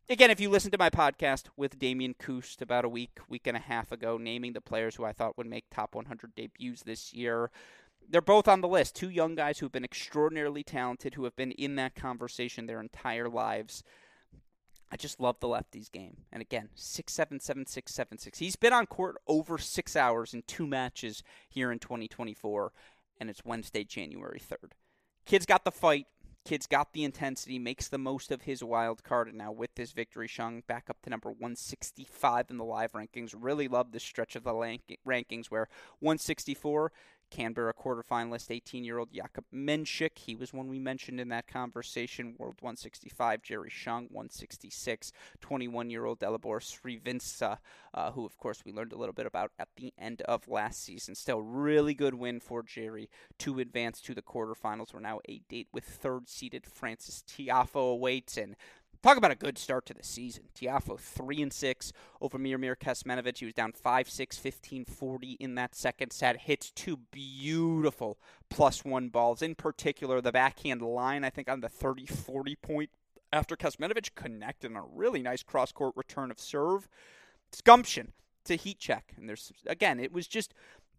again, 0.09 0.31
if 0.31 0.39
you 0.39 0.49
listen 0.49 0.71
to 0.71 0.77
my 0.77 0.89
podcast 0.89 1.45
with 1.57 1.79
Damian 1.79 2.15
Kust 2.17 2.61
about 2.61 2.85
a 2.85 2.89
week, 2.89 3.19
week 3.29 3.47
and 3.47 3.57
a 3.57 3.61
half 3.61 3.91
ago, 3.91 4.17
naming 4.17 4.53
the 4.53 4.61
players 4.61 4.95
who 4.95 5.05
I 5.05 5.13
thought 5.13 5.37
would 5.37 5.47
make 5.47 5.65
top 5.69 5.95
100 5.95 6.35
debuts 6.35 6.83
this 6.83 7.13
year, 7.13 7.51
they're 8.07 8.21
both 8.21 8.47
on 8.47 8.61
the 8.61 8.67
list. 8.67 8.95
Two 8.95 9.09
young 9.09 9.35
guys 9.35 9.59
who've 9.59 9.71
been 9.71 9.83
extraordinarily 9.83 10.63
talented, 10.63 11.15
who 11.15 11.23
have 11.23 11.35
been 11.35 11.51
in 11.51 11.75
that 11.75 11.95
conversation 11.95 12.65
their 12.65 12.81
entire 12.81 13.29
lives. 13.29 13.83
I 14.91 14.97
just 14.97 15.19
love 15.19 15.39
the 15.39 15.47
lefties 15.47 15.91
game. 15.91 16.17
And 16.31 16.41
again, 16.41 16.69
six 16.75 17.13
seven 17.13 17.39
seven 17.39 17.65
six 17.65 17.93
seven 17.93 18.19
six. 18.19 18.37
He's 18.39 18.55
been 18.55 18.73
on 18.73 18.85
court 18.85 19.17
over 19.27 19.57
six 19.57 19.95
hours 19.95 20.33
in 20.33 20.43
two 20.45 20.67
matches 20.67 21.23
here 21.49 21.71
in 21.71 21.79
2024, 21.79 22.71
and 23.19 23.29
it's 23.29 23.43
Wednesday, 23.43 23.83
January 23.83 24.39
3rd. 24.39 24.71
Kid's 25.25 25.47
got 25.47 25.65
the 25.65 25.71
fight. 25.71 26.05
Kid's 26.45 26.67
got 26.67 26.93
the 26.93 27.03
intensity, 27.03 27.57
makes 27.57 27.87
the 27.87 27.97
most 27.97 28.31
of 28.31 28.43
his 28.43 28.63
wild 28.63 29.03
card, 29.03 29.27
and 29.27 29.37
now 29.37 29.51
with 29.51 29.73
this 29.73 29.91
victory, 29.93 30.27
Shang 30.27 30.61
back 30.67 30.91
up 30.91 31.01
to 31.01 31.09
number 31.09 31.29
165 31.31 32.51
in 32.51 32.57
the 32.57 32.63
live 32.63 32.91
rankings. 32.91 33.33
Really 33.35 33.67
love 33.67 33.91
this 33.91 34.03
stretch 34.03 34.35
of 34.35 34.43
the 34.43 34.53
rankings 34.53 35.47
where 35.47 35.67
164 35.99 36.91
Canberra 37.35 37.73
quarterfinalist, 37.73 38.49
18 38.49 38.85
year 38.85 38.97
old 38.97 39.11
Jakub 39.11 39.43
Mensik. 39.53 40.17
He 40.17 40.35
was 40.35 40.53
one 40.53 40.69
we 40.69 40.79
mentioned 40.79 41.19
in 41.19 41.27
that 41.29 41.47
conversation. 41.47 42.35
World 42.37 42.55
165, 42.61 43.41
Jerry 43.41 43.69
Shang, 43.69 44.07
166. 44.09 45.11
21 45.41 45.89
year 45.89 46.05
old 46.05 46.19
Dalibor 46.19 46.61
Svrcina, 46.61 47.57
uh, 47.93 48.11
who, 48.11 48.25
of 48.25 48.37
course, 48.37 48.63
we 48.65 48.71
learned 48.71 48.93
a 48.93 48.97
little 48.97 49.11
bit 49.11 49.25
about 49.25 49.51
at 49.59 49.67
the 49.75 49.91
end 49.99 50.21
of 50.21 50.47
last 50.47 50.81
season. 50.81 51.13
Still, 51.13 51.41
really 51.41 51.93
good 51.93 52.13
win 52.13 52.39
for 52.39 52.63
Jerry 52.63 53.09
to 53.39 53.59
advance 53.59 53.99
to 54.01 54.15
the 54.15 54.21
quarterfinals. 54.21 54.93
We're 54.93 55.01
now 55.01 55.19
a 55.27 55.41
date 55.49 55.67
with 55.73 55.83
third 55.83 56.29
seeded 56.29 56.65
Francis 56.65 57.21
Tiafoe 57.27 57.91
awaits. 57.91 58.37
And 58.37 58.55
Talk 59.01 59.17
about 59.17 59.31
a 59.31 59.35
good 59.35 59.57
start 59.57 59.85
to 59.87 59.93
the 59.93 60.03
season. 60.03 60.45
Tiafoe 60.55 60.99
3 60.99 61.41
and 61.43 61.53
6 61.53 61.93
over 62.21 62.37
Miomir 62.37 62.75
Kecmanovic. 62.75 63.37
He 63.37 63.45
was 63.45 63.53
down 63.53 63.71
5 63.71 64.09
6, 64.09 64.37
15 64.37 64.85
40 64.85 65.31
in 65.33 65.55
that 65.55 65.75
second 65.75 66.11
set. 66.11 66.41
Hits 66.41 66.71
two 66.71 66.97
beautiful 67.11 68.17
plus 68.49 68.83
one 68.83 69.09
balls. 69.09 69.41
In 69.41 69.55
particular, 69.55 70.21
the 70.21 70.31
backhand 70.31 70.81
line, 70.81 71.23
I 71.23 71.29
think, 71.29 71.49
on 71.49 71.61
the 71.61 71.69
30 71.69 72.05
40 72.05 72.55
point 72.55 72.89
after 73.31 73.55
Kecmanovic 73.55 74.15
connected 74.15 74.71
on 74.71 74.77
a 74.77 74.85
really 74.93 75.21
nice 75.21 75.43
cross 75.43 75.71
court 75.71 75.93
return 75.95 76.31
of 76.31 76.39
serve. 76.39 76.87
Scumption 77.51 78.13
to 78.45 78.55
heat 78.55 78.79
check. 78.79 79.13
And 79.17 79.27
there's, 79.27 79.51
again, 79.67 79.99
it 79.99 80.11
was 80.11 80.27
just, 80.27 80.53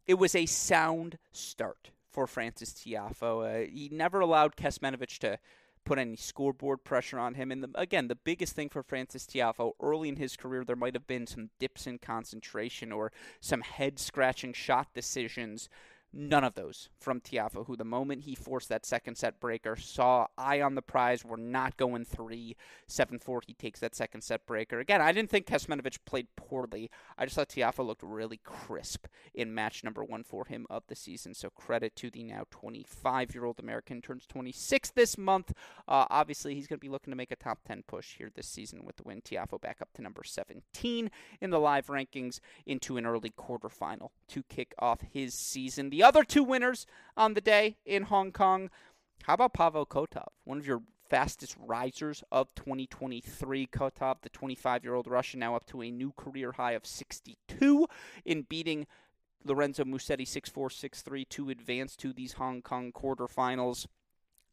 it 0.06 0.14
was 0.14 0.34
a 0.34 0.46
sound 0.46 1.18
start 1.32 1.90
for 2.10 2.26
Francis 2.26 2.72
Tiafoe. 2.72 3.64
Uh, 3.64 3.70
he 3.70 3.88
never 3.92 4.20
allowed 4.20 4.56
Kecmanovic 4.56 5.18
to 5.18 5.38
put 5.86 5.98
any 5.98 6.16
scoreboard 6.16 6.84
pressure 6.84 7.18
on 7.18 7.34
him. 7.34 7.50
And 7.50 7.62
the, 7.62 7.70
again, 7.74 8.08
the 8.08 8.14
biggest 8.16 8.54
thing 8.54 8.68
for 8.68 8.82
Frances 8.82 9.26
Tiafoe 9.26 9.72
early 9.80 10.10
in 10.10 10.16
his 10.16 10.36
career, 10.36 10.64
there 10.64 10.76
might 10.76 10.94
have 10.94 11.06
been 11.06 11.26
some 11.26 11.48
dips 11.58 11.86
in 11.86 11.98
concentration 11.98 12.92
or 12.92 13.12
some 13.40 13.62
head 13.62 13.98
scratching 13.98 14.52
shot 14.52 14.88
decisions 14.92 15.70
None 16.18 16.44
of 16.44 16.54
those 16.54 16.88
from 16.98 17.20
Tiafoe, 17.20 17.66
who 17.66 17.76
the 17.76 17.84
moment 17.84 18.22
he 18.22 18.34
forced 18.34 18.70
that 18.70 18.86
second 18.86 19.16
set 19.16 19.38
breaker, 19.38 19.76
saw 19.76 20.28
eye 20.38 20.62
on 20.62 20.74
the 20.74 20.80
prize. 20.80 21.22
We're 21.22 21.36
not 21.36 21.76
going 21.76 22.06
three. 22.06 22.56
7 22.86 23.18
4, 23.18 23.42
he 23.46 23.52
takes 23.52 23.80
that 23.80 23.94
second 23.94 24.22
set 24.22 24.46
breaker. 24.46 24.80
Again, 24.80 25.02
I 25.02 25.12
didn't 25.12 25.28
think 25.28 25.46
Kecmanovic 25.46 25.98
played 26.06 26.28
poorly. 26.34 26.90
I 27.18 27.26
just 27.26 27.36
thought 27.36 27.50
Tiafoe 27.50 27.84
looked 27.84 28.02
really 28.02 28.40
crisp 28.42 29.06
in 29.34 29.54
match 29.54 29.84
number 29.84 30.02
one 30.02 30.22
for 30.22 30.46
him 30.46 30.66
of 30.70 30.84
the 30.86 30.96
season. 30.96 31.34
So 31.34 31.50
credit 31.50 31.94
to 31.96 32.10
the 32.10 32.22
now 32.22 32.44
25 32.50 33.34
year 33.34 33.44
old 33.44 33.60
American. 33.60 34.00
Turns 34.00 34.24
26 34.26 34.92
this 34.92 35.18
month. 35.18 35.52
Uh, 35.86 36.06
obviously, 36.08 36.54
he's 36.54 36.66
going 36.66 36.78
to 36.78 36.86
be 36.86 36.88
looking 36.88 37.12
to 37.12 37.16
make 37.16 37.30
a 37.30 37.36
top 37.36 37.58
10 37.66 37.82
push 37.86 38.16
here 38.16 38.30
this 38.34 38.48
season 38.48 38.86
with 38.86 38.96
the 38.96 39.02
win. 39.02 39.20
Tiafoe 39.20 39.60
back 39.60 39.82
up 39.82 39.92
to 39.92 40.02
number 40.02 40.24
17 40.24 41.10
in 41.42 41.50
the 41.50 41.60
live 41.60 41.88
rankings 41.88 42.40
into 42.64 42.96
an 42.96 43.04
early 43.04 43.34
quarterfinal 43.38 44.08
to 44.28 44.42
kick 44.44 44.74
off 44.78 45.02
his 45.12 45.34
season. 45.34 45.90
The 45.90 46.05
other 46.06 46.22
two 46.22 46.44
winners 46.44 46.86
on 47.16 47.34
the 47.34 47.40
day 47.40 47.76
in 47.84 48.04
Hong 48.04 48.30
Kong. 48.30 48.70
How 49.24 49.34
about 49.34 49.54
Pavel 49.54 49.84
Kotov, 49.84 50.28
one 50.44 50.56
of 50.56 50.66
your 50.66 50.82
fastest 51.10 51.56
risers 51.58 52.22
of 52.30 52.54
2023. 52.54 53.66
Kotov, 53.66 54.22
the 54.22 54.28
25 54.28 54.84
year 54.84 54.94
old 54.94 55.08
Russian, 55.08 55.40
now 55.40 55.56
up 55.56 55.66
to 55.66 55.82
a 55.82 55.90
new 55.90 56.12
career 56.16 56.52
high 56.52 56.72
of 56.72 56.86
62 56.86 57.88
in 58.24 58.42
beating 58.42 58.86
Lorenzo 59.44 59.82
Musetti 59.84 60.26
6 60.26 60.48
4 60.48 60.70
6 60.70 61.02
3 61.02 61.24
to 61.24 61.50
advance 61.50 61.96
to 61.96 62.12
these 62.12 62.34
Hong 62.34 62.62
Kong 62.62 62.92
quarterfinals. 62.92 63.86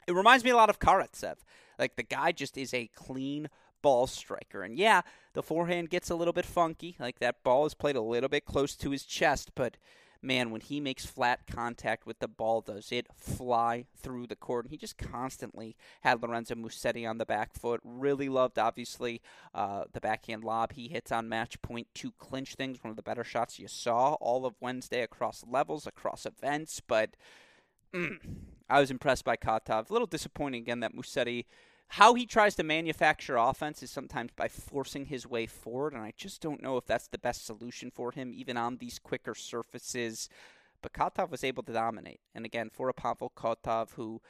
It 0.08 0.14
reminds 0.14 0.44
me 0.44 0.50
a 0.50 0.56
lot 0.56 0.72
of 0.72 0.80
Karatsev. 0.80 1.36
Like 1.78 1.98
the 1.98 2.04
guy 2.04 2.32
just 2.32 2.58
is 2.58 2.74
a 2.74 2.90
clean 2.96 3.48
ball 3.84 4.08
striker. 4.08 4.64
And 4.64 4.76
yeah, 4.76 5.02
the 5.34 5.44
forehand 5.44 5.92
gets 5.92 6.10
a 6.10 6.16
little 6.16 6.34
bit 6.34 6.46
funky. 6.46 6.96
Like 7.00 7.20
that 7.20 7.44
ball 7.44 7.68
is 7.68 7.76
played 7.76 7.96
a 7.96 8.02
little 8.02 8.30
bit 8.30 8.46
close 8.46 8.76
to 8.78 8.90
his 8.90 9.04
chest, 9.04 9.52
but 9.54 9.78
man, 10.24 10.52
when 10.52 10.62
he 10.62 10.80
makes 10.80 11.06
flat 11.06 11.42
contact 11.46 12.06
with 12.06 12.20
the 12.20 12.28
ball, 12.28 12.62
does 12.62 12.92
it 12.92 13.08
fly 13.16 13.86
through 13.96 14.28
the 14.28 14.36
court? 14.36 14.66
And 14.66 14.72
he 14.72 14.78
just 14.78 14.98
constantly 14.98 15.76
had 16.02 16.22
Lorenzo 16.22 16.56
Musetti 16.56 17.08
on 17.08 17.18
the 17.18 17.26
back 17.26 17.54
foot. 17.54 17.82
Really 17.84 18.30
loved, 18.30 18.58
obviously, 18.58 19.22
uh, 19.54 19.84
the 19.92 20.02
backhand 20.02 20.44
lob 20.44 20.74
he 20.74 20.88
hits 20.88 21.12
on 21.12 21.30
match 21.30 21.62
point 21.62 21.88
to 21.96 22.12
clinch 22.14 22.56
things. 22.56 22.84
One 22.84 22.92
of 22.92 22.96
the 22.96 23.04
better 23.04 23.24
shots 23.24 23.60
you 23.60 23.68
saw 23.68 24.14
all 24.14 24.46
of 24.46 24.56
Wednesday 24.62 25.02
across 25.02 25.44
levels, 25.48 25.86
across 25.86 26.26
events. 26.26 26.82
But 26.86 27.12
mm, 27.94 28.18
I 28.70 28.80
was 28.80 28.92
impressed 28.92 29.26
by 29.26 29.36
Kotov. 29.36 29.90
A 29.90 29.94
little 29.94 30.08
disappointing 30.08 30.62
again 30.62 30.80
that 30.80 30.96
Musetti 30.96 31.46
how 31.94 32.16
he 32.16 32.26
tries 32.26 32.56
to 32.56 32.64
manufacture 32.64 33.36
offense 33.36 33.84
is 33.84 33.92
sometimes 33.92 34.32
by 34.36 34.48
forcing 34.48 35.06
his 35.06 35.28
way 35.28 35.46
forward, 35.46 35.94
and 35.94 36.02
I 36.02 36.12
just 36.18 36.42
don't 36.42 36.64
know 36.64 36.76
if 36.78 36.88
that's 36.88 37.08
the 37.08 37.20
best 37.20 37.46
solution 37.46 37.92
for 37.92 38.12
him, 38.12 38.34
even 38.34 38.58
on 38.58 38.78
these 38.78 38.98
quicker 38.98 39.36
surfaces. 39.36 40.28
But 40.82 40.94
Kotov 40.94 41.30
was 41.30 41.44
able 41.44 41.62
to 41.62 41.72
dominate. 41.72 42.20
And 42.34 42.46
again, 42.46 42.72
for 42.74 42.90
a 42.90 42.96
Pavel 42.96 43.32
Kotov 43.38 43.92
who 43.92 44.22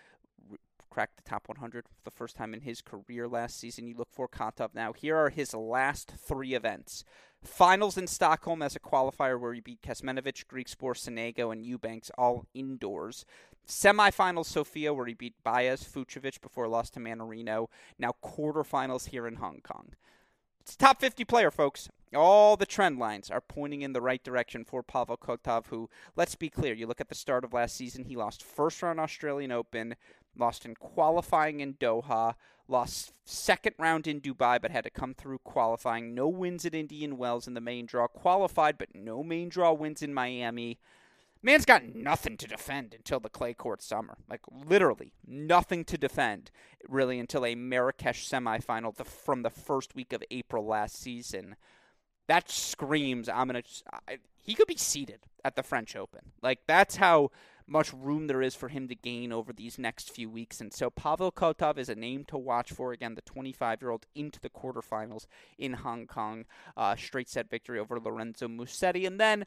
cracked 0.89 1.15
the 1.15 1.23
top 1.23 1.47
100 1.47 1.86
for 1.88 2.04
the 2.04 2.12
first 2.12 2.36
time 2.36 2.54
in 2.54 2.60
his 2.60 2.82
career 2.82 3.30
last 3.30 3.58
season, 3.58 3.88
you 3.88 3.95
look 3.95 4.12
for 4.12 4.28
Kotov 4.28 4.76
now. 4.76 4.91
Here 4.91 5.15
are 5.15 5.30
his 5.30 5.54
last 5.54 6.12
three 6.17 6.56
events. 6.56 7.06
Finals 7.41 7.97
in 7.97 8.08
Stockholm 8.08 8.62
as 8.62 8.76
a 8.76 8.80
qualifier 8.82 9.39
where 9.39 9.54
he 9.54 9.62
beat 9.62 9.82
Kecmanovic, 9.82 10.47
Griekspoor, 10.47 10.95
Sonego, 10.95 11.49
and 11.54 11.65
Eubanks 11.65 12.12
all 12.17 12.45
indoors. 12.54 13.23
Semifinals 13.67 14.45
Sofia, 14.45 14.93
where 14.93 15.06
he 15.06 15.13
beat 15.13 15.36
Baez, 15.43 15.84
Fucsovics 15.84 16.39
before 16.39 16.67
lost 16.67 16.93
to 16.93 16.99
Mannarino. 16.99 17.67
Now 17.97 18.13
quarterfinals 18.23 19.10
here 19.10 19.28
in 19.28 19.36
Hong 19.36 19.62
Kong. 19.63 19.93
It's 20.62 20.76
a 20.76 20.78
top 20.78 21.02
50 21.02 21.26
player, 21.26 21.52
folks. 21.52 21.89
All 22.15 22.56
the 22.56 22.65
trend 22.65 22.99
lines 22.99 23.30
are 23.30 23.41
pointing 23.41 23.82
in 23.82 23.93
the 23.93 24.02
right 24.02 24.23
direction 24.23 24.63
for 24.63 24.82
Pavel 24.82 25.17
Kotov, 25.17 25.67
who, 25.67 25.89
let's 26.15 26.36
be 26.36 26.49
clear, 26.49 26.73
you 26.73 26.88
look 26.88 27.02
at 27.02 27.10
the 27.10 27.15
start 27.15 27.43
of 27.43 27.54
last 27.54 27.76
season, 27.76 28.06
he 28.06 28.15
lost 28.15 28.43
first 28.43 28.82
round 28.82 28.99
Australian 28.99 29.52
Open, 29.52 29.95
lost 30.38 30.65
in 30.65 30.76
qualifying 30.76 31.60
in 31.60 31.73
Doha, 31.73 32.36
lost 32.67 33.13
second 33.26 33.76
round 33.78 34.08
in 34.08 34.21
Dubai, 34.21 34.62
but 34.62 34.71
had 34.71 34.86
to 34.86 34.89
come 34.89 35.13
through 35.13 35.39
qualifying. 35.39 36.13
No 36.13 36.28
wins 36.28 36.65
at 36.65 36.76
Indian 36.76 37.17
Wells 37.17 37.47
in 37.47 37.56
the 37.56 37.62
main 37.62 37.86
draw, 37.86 38.08
qualified, 38.08 38.78
but 38.78 38.95
no 38.95 39.23
main 39.23 39.49
draw 39.49 39.73
wins 39.73 40.02
in 40.02 40.13
Miami. 40.13 40.80
Man's 41.45 41.65
got 41.65 41.93
nothing 41.93 42.38
to 42.38 42.47
defend 42.47 42.93
until 42.93 43.19
the 43.19 43.29
clay 43.29 43.53
court 43.53 43.82
summer. 43.82 44.17
Like 44.29 44.41
literally 44.49 45.12
nothing 45.27 45.84
to 45.86 45.97
defend 45.97 46.49
really 46.88 47.19
until 47.19 47.45
a 47.45 47.53
Marrakesh 47.53 48.27
semifinal 48.27 48.95
the, 48.95 49.03
from 49.03 49.43
the 49.43 49.49
first 49.49 49.93
week 49.93 50.13
of 50.13 50.23
April 50.32 50.65
last 50.65 50.95
season. 50.95 51.58
That 52.27 52.49
screams 52.49 53.27
I'm 53.27 53.47
gonna. 53.47 53.63
He 54.38 54.56
could 54.56 54.67
be 54.67 54.77
seated 54.77 55.19
at 55.43 55.58
the 55.58 55.63
French 55.63 55.97
Open. 55.97 56.32
Like 56.41 56.60
that's 56.65 56.95
how 56.95 57.32
much 57.67 57.93
room 57.93 58.27
there 58.27 58.41
is 58.41 58.56
for 58.56 58.69
him 58.69 58.88
to 58.88 58.95
gain 58.95 59.32
over 59.32 59.53
these 59.53 59.77
next 59.77 60.10
few 60.10 60.29
weeks. 60.29 60.60
And 60.60 60.73
so 60.73 60.89
Pavel 60.89 61.32
Kotov 61.32 61.77
is 61.77 61.89
a 61.89 61.95
name 61.95 62.25
to 62.25 62.38
watch 62.38 62.71
for. 62.71 62.91
Again, 62.91 63.15
the 63.15 63.21
25 63.21 63.82
year 63.82 63.91
old 63.91 64.06
into 64.15 64.39
the 64.39 64.49
quarterfinals 64.49 65.25
in 65.58 65.73
Hong 65.73 66.08
Kong. 66.08 66.45
Uh, 66.75 66.95
straight 66.95 67.29
set 67.29 67.49
victory 67.49 67.79
over 67.79 67.99
Lorenzo 67.99 68.47
Musetti. 68.47 69.06
And 69.08 69.19
then 69.19 69.45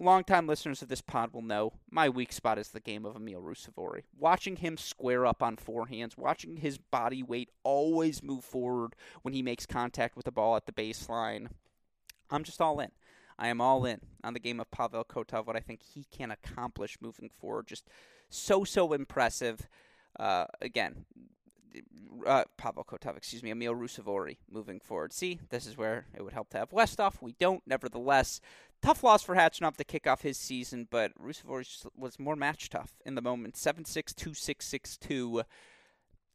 Longtime 0.00 0.46
listeners 0.46 0.80
of 0.80 0.88
this 0.88 1.00
pod 1.00 1.32
will 1.32 1.42
know 1.42 1.72
my 1.90 2.08
weak 2.08 2.32
spot 2.32 2.56
is 2.56 2.68
the 2.68 2.78
game 2.78 3.04
of 3.04 3.16
Emil 3.16 3.40
Ruusuvuori. 3.40 4.02
Watching 4.16 4.56
him 4.56 4.76
square 4.76 5.26
up 5.26 5.42
on 5.42 5.56
forehands, 5.56 6.16
watching 6.16 6.58
his 6.58 6.78
body 6.78 7.22
weight 7.22 7.50
always 7.64 8.22
move 8.22 8.44
forward 8.44 8.94
when 9.22 9.34
he 9.34 9.42
makes 9.42 9.66
contact 9.66 10.14
with 10.14 10.24
the 10.24 10.30
ball 10.30 10.54
at 10.54 10.66
the 10.66 10.72
baseline, 10.72 11.48
I'm 12.30 12.44
just 12.44 12.60
all 12.60 12.78
in. 12.78 12.90
I 13.38 13.48
am 13.48 13.60
all 13.60 13.84
in 13.84 14.00
on 14.22 14.34
the 14.34 14.40
game 14.40 14.60
of 14.60 14.70
Pavel 14.70 15.04
Kotov, 15.04 15.46
what 15.46 15.56
I 15.56 15.60
think 15.60 15.82
he 15.82 16.06
can 16.10 16.30
accomplish 16.30 16.98
moving 17.00 17.28
forward. 17.28 17.66
Just 17.66 17.88
so, 18.28 18.62
so 18.62 18.92
impressive. 18.92 19.68
Uh, 20.18 20.46
again, 20.60 21.04
uh, 22.26 22.44
Pavel 22.56 22.84
Kotov, 22.84 23.16
excuse 23.16 23.42
me, 23.42 23.50
Emil 23.50 23.74
Ruusuvuori 23.74 24.38
moving 24.50 24.80
forward. 24.80 25.12
See, 25.12 25.38
this 25.50 25.66
is 25.66 25.76
where 25.76 26.06
it 26.14 26.22
would 26.22 26.32
help 26.32 26.50
to 26.50 26.58
have 26.58 26.70
Westhoff. 26.70 27.20
We 27.20 27.34
don't. 27.38 27.62
Nevertheless, 27.66 28.40
tough 28.82 29.02
loss 29.02 29.22
for 29.22 29.34
Khachanov 29.34 29.76
to 29.76 29.84
kick 29.84 30.06
off 30.06 30.22
his 30.22 30.38
season, 30.38 30.88
but 30.90 31.12
Ruusuvuori 31.20 31.86
was 31.96 32.18
more 32.18 32.36
match 32.36 32.70
tough 32.70 32.92
in 33.04 33.14
the 33.14 33.22
moment. 33.22 33.56
7 33.56 33.84
6 33.84 34.14
2 34.14 34.34
6 34.34 34.66
6 34.66 34.96
2 34.96 35.42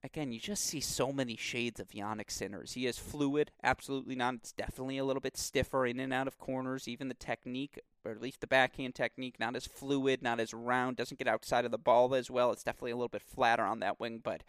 again, 0.03 0.31
you 0.31 0.39
just 0.39 0.65
see 0.65 0.81
so 0.81 1.11
many 1.13 1.35
shades 1.35 1.79
of 1.79 1.89
Jannik 1.89 2.29
Sinner's. 2.29 2.73
He 2.73 2.85
is 2.85 2.97
fluid, 2.97 3.51
absolutely 3.63 4.15
not. 4.15 4.35
It's 4.35 4.51
definitely 4.51 4.97
a 4.97 5.05
little 5.05 5.21
bit 5.21 5.37
stiffer 5.37 5.85
in 5.85 5.99
and 5.99 6.13
out 6.13 6.27
of 6.27 6.37
corners. 6.37 6.87
Even 6.87 7.07
the 7.07 7.13
technique, 7.13 7.79
or 8.03 8.11
at 8.11 8.21
least 8.21 8.41
the 8.41 8.47
backhand 8.47 8.95
technique, 8.95 9.39
not 9.39 9.55
as 9.55 9.65
fluid, 9.65 10.21
not 10.21 10.39
as 10.39 10.53
round, 10.53 10.97
doesn't 10.97 11.19
get 11.19 11.27
outside 11.27 11.65
of 11.65 11.71
the 11.71 11.77
ball 11.77 12.13
as 12.13 12.29
well. 12.29 12.51
It's 12.51 12.63
definitely 12.63 12.91
a 12.91 12.97
little 12.97 13.07
bit 13.07 13.21
flatter 13.21 13.63
on 13.63 13.79
that 13.79 13.99
wing, 13.99 14.19
but 14.21 14.43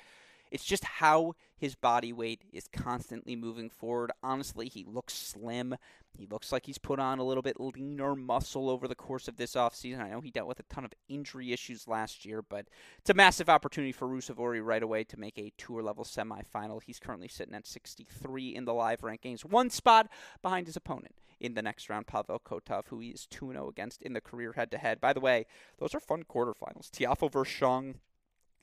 it's 0.54 0.64
just 0.64 0.84
how 0.84 1.34
his 1.56 1.74
body 1.74 2.12
weight 2.12 2.42
is 2.52 2.68
constantly 2.72 3.34
moving 3.34 3.68
forward. 3.68 4.12
Honestly, 4.22 4.68
he 4.68 4.84
looks 4.84 5.12
slim. 5.12 5.74
He 6.16 6.28
looks 6.28 6.52
like 6.52 6.66
he's 6.66 6.78
put 6.78 7.00
on 7.00 7.18
a 7.18 7.24
little 7.24 7.42
bit 7.42 7.58
leaner 7.58 8.14
muscle 8.14 8.70
over 8.70 8.86
the 8.86 8.94
course 8.94 9.26
of 9.26 9.36
this 9.36 9.56
offseason. 9.56 10.00
I 10.00 10.10
know 10.10 10.20
he 10.20 10.30
dealt 10.30 10.46
with 10.46 10.60
a 10.60 10.72
ton 10.72 10.84
of 10.84 10.92
injury 11.08 11.52
issues 11.52 11.88
last 11.88 12.24
year, 12.24 12.40
but 12.40 12.66
it's 13.00 13.10
a 13.10 13.14
massive 13.14 13.48
opportunity 13.48 13.90
for 13.90 14.06
Ruusuvuori 14.06 14.64
right 14.64 14.84
away 14.84 15.02
to 15.02 15.18
make 15.18 15.36
a 15.40 15.52
tour 15.58 15.82
level 15.82 16.04
semifinal. 16.04 16.80
He's 16.80 17.00
currently 17.00 17.26
sitting 17.26 17.54
at 17.56 17.66
63 17.66 18.54
in 18.54 18.64
the 18.64 18.74
live 18.74 19.00
rankings, 19.00 19.44
one 19.44 19.70
spot 19.70 20.08
behind 20.40 20.68
his 20.68 20.76
opponent 20.76 21.16
in 21.40 21.54
the 21.54 21.62
next 21.62 21.90
round, 21.90 22.06
Pavel 22.06 22.38
Kotov, 22.38 22.84
who 22.90 23.00
he 23.00 23.08
is 23.08 23.26
2 23.26 23.50
0 23.50 23.68
against 23.68 24.02
in 24.02 24.12
the 24.12 24.20
career 24.20 24.52
head 24.52 24.70
to 24.70 24.78
head. 24.78 25.00
By 25.00 25.12
the 25.12 25.18
way, 25.18 25.46
those 25.78 25.96
are 25.96 26.00
fun 26.00 26.22
quarterfinals. 26.22 26.90
Tiafoe 26.92 27.32
versus 27.32 27.52
Shang 27.52 27.96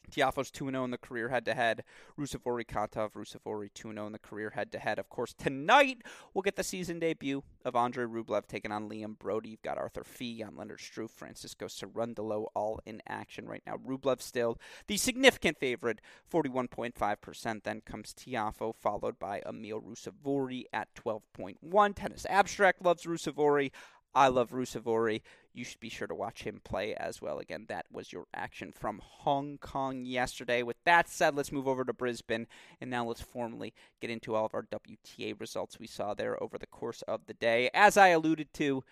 Tiafoe's 0.10 0.52
2 0.52 0.70
0 0.70 0.84
in 0.84 0.92
the 0.92 0.98
career 0.98 1.30
head 1.30 1.46
to 1.46 1.54
head. 1.54 1.84
Ruusuvuori 2.20 2.66
Kotov, 2.66 3.14
Ruusuvuori 3.14 3.70
2 3.74 3.94
0 3.94 4.06
in 4.08 4.12
the 4.12 4.20
career 4.20 4.52
head 4.52 4.72
to 4.72 4.80
head. 4.80 5.00
Of 5.00 5.10
course, 5.10 5.34
tonight 5.34 6.02
we'll 6.34 6.42
get 6.42 6.56
the 6.56 6.64
season 6.64 7.00
debut 7.00 7.44
of 7.64 7.76
Andre 7.76 8.06
Rublev 8.06 8.48
taking 8.48 8.72
on 8.72 8.90
Liam 8.90 9.18
Broady. 9.18 9.50
You've 9.50 9.62
got 9.62 9.78
Arthur 9.78 10.04
Fils 10.04 10.48
on 10.48 10.56
Lennard 10.56 10.80
Struff, 10.80 11.12
Francisco 11.12 11.68
Cerundolo 11.68 12.48
all 12.56 12.80
in 12.86 13.02
action 13.08 13.46
right 13.48 13.64
now. 13.66 13.78
Rublev 13.78 14.22
still 14.22 14.58
the 14.88 14.98
significant 14.98 15.58
favorite, 15.60 16.02
41.5%. 16.32 17.64
Then 17.64 17.82
comes 17.82 18.14
Tiafoe, 18.14 18.76
followed 18.76 19.20
by 19.20 19.42
Emil 19.48 19.82
Ruusuvuori 19.82 20.64
at 20.74 20.94
12.1. 20.96 21.96
Tennis 21.96 22.26
Abstract 22.30 22.82
loves 22.82 23.04
Ruusuvuori. 23.04 23.72
I 24.14 24.28
love 24.28 24.52
Ruusuvuori. 24.52 25.22
You 25.54 25.64
should 25.64 25.80
be 25.80 25.90
sure 25.90 26.08
to 26.08 26.16
watch 26.16 26.44
him 26.44 26.62
play 26.64 26.94
as 26.96 27.22
well. 27.22 27.40
Again, 27.40 27.66
that 27.68 27.86
was 27.92 28.12
your 28.12 28.26
action 28.34 28.72
from 28.72 29.02
Hong 29.04 29.58
Kong 29.58 30.06
yesterday. 30.06 30.64
With 30.64 30.78
that 30.86 31.10
said, 31.10 31.36
let's 31.36 31.52
move 31.52 31.68
over 31.68 31.84
to 31.84 31.94
Brisbane, 31.94 32.48
and 32.80 32.90
now 32.90 33.06
let's 33.06 33.22
formally 33.22 33.74
get 34.00 34.10
into 34.10 34.36
all 34.36 34.46
of 34.46 34.54
our 34.54 34.64
WTA 34.64 35.40
results 35.40 35.80
we 35.80 35.88
saw 35.88 36.14
there 36.14 36.42
over 36.42 36.58
the 36.58 36.68
course 36.68 37.02
of 37.04 37.26
the 37.28 37.34
day. 37.34 37.70
As 37.74 37.98
I 37.98 38.10
alluded 38.10 38.54
to, 38.54 38.84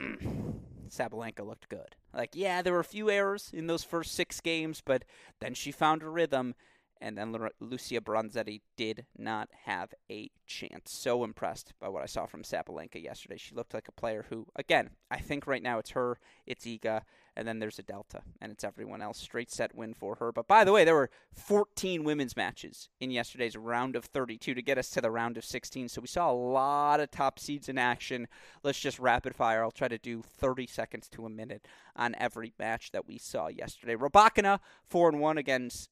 Sabalenka 0.88 1.46
looked 1.46 1.68
good. 1.68 1.96
Like, 2.12 2.30
yeah, 2.34 2.62
there 2.62 2.72
were 2.72 2.80
a 2.80 2.84
few 2.84 3.10
errors 3.10 3.50
in 3.52 3.66
those 3.66 3.84
first 3.84 4.12
six 4.12 4.40
games, 4.40 4.82
but 4.84 5.04
then 5.40 5.54
she 5.54 5.72
found 5.72 6.02
a 6.02 6.08
rhythm 6.08 6.54
and 7.00 7.16
then 7.16 7.34
Lucia 7.60 8.00
Bronzetti 8.00 8.60
did 8.76 9.06
not 9.16 9.48
have 9.64 9.94
a 10.10 10.30
chance. 10.46 10.92
So 10.92 11.24
impressed 11.24 11.72
by 11.80 11.88
what 11.88 12.02
I 12.02 12.06
saw 12.06 12.26
from 12.26 12.42
Sabalenka 12.42 13.02
yesterday. 13.02 13.36
She 13.36 13.54
looked 13.54 13.74
like 13.74 13.88
a 13.88 13.92
player 13.92 14.26
who, 14.28 14.46
again, 14.56 14.90
I 15.10 15.18
think 15.18 15.46
right 15.46 15.62
now 15.62 15.78
it's 15.78 15.90
her, 15.90 16.18
it's 16.46 16.64
Iga, 16.64 17.02
and 17.36 17.46
then 17.46 17.60
there's 17.60 17.78
a 17.78 17.82
Delta, 17.82 18.22
and 18.40 18.50
it's 18.50 18.64
everyone 18.64 19.00
else. 19.00 19.18
Straight 19.18 19.50
set 19.50 19.72
win 19.72 19.94
for 19.94 20.16
her. 20.16 20.32
But 20.32 20.48
by 20.48 20.64
the 20.64 20.72
way, 20.72 20.84
there 20.84 20.96
were 20.96 21.10
14 21.32 22.02
women's 22.02 22.36
matches 22.36 22.88
in 22.98 23.12
yesterday's 23.12 23.56
round 23.56 23.94
of 23.94 24.04
32 24.04 24.54
to 24.54 24.62
get 24.62 24.76
us 24.76 24.90
to 24.90 25.00
the 25.00 25.10
round 25.10 25.36
of 25.36 25.44
16. 25.44 25.88
So 25.88 26.00
we 26.00 26.08
saw 26.08 26.30
a 26.30 26.32
lot 26.32 26.98
of 26.98 27.12
top 27.12 27.38
seeds 27.38 27.68
in 27.68 27.78
action. 27.78 28.26
Let's 28.64 28.80
just 28.80 28.98
rapid 28.98 29.36
fire. 29.36 29.62
I'll 29.62 29.70
try 29.70 29.86
to 29.86 29.98
do 29.98 30.20
30 30.20 30.66
seconds 30.66 31.08
to 31.10 31.26
a 31.26 31.30
minute 31.30 31.68
on 31.94 32.16
every 32.18 32.52
match 32.58 32.90
that 32.90 33.06
we 33.06 33.18
saw 33.18 33.46
yesterday. 33.46 33.94
Rybakina, 33.94 34.58
4 34.88 35.10
and 35.10 35.20
1 35.20 35.38
against 35.38 35.90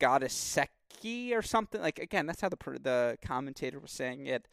Godosecki 0.00 1.32
or 1.32 1.42
something. 1.42 1.80
Like 1.80 1.98
again, 1.98 2.26
that's 2.26 2.40
how 2.40 2.48
the 2.48 2.58
the 2.82 3.18
commentator 3.22 3.78
was 3.78 3.92
saying 3.92 4.26
it. 4.26 4.46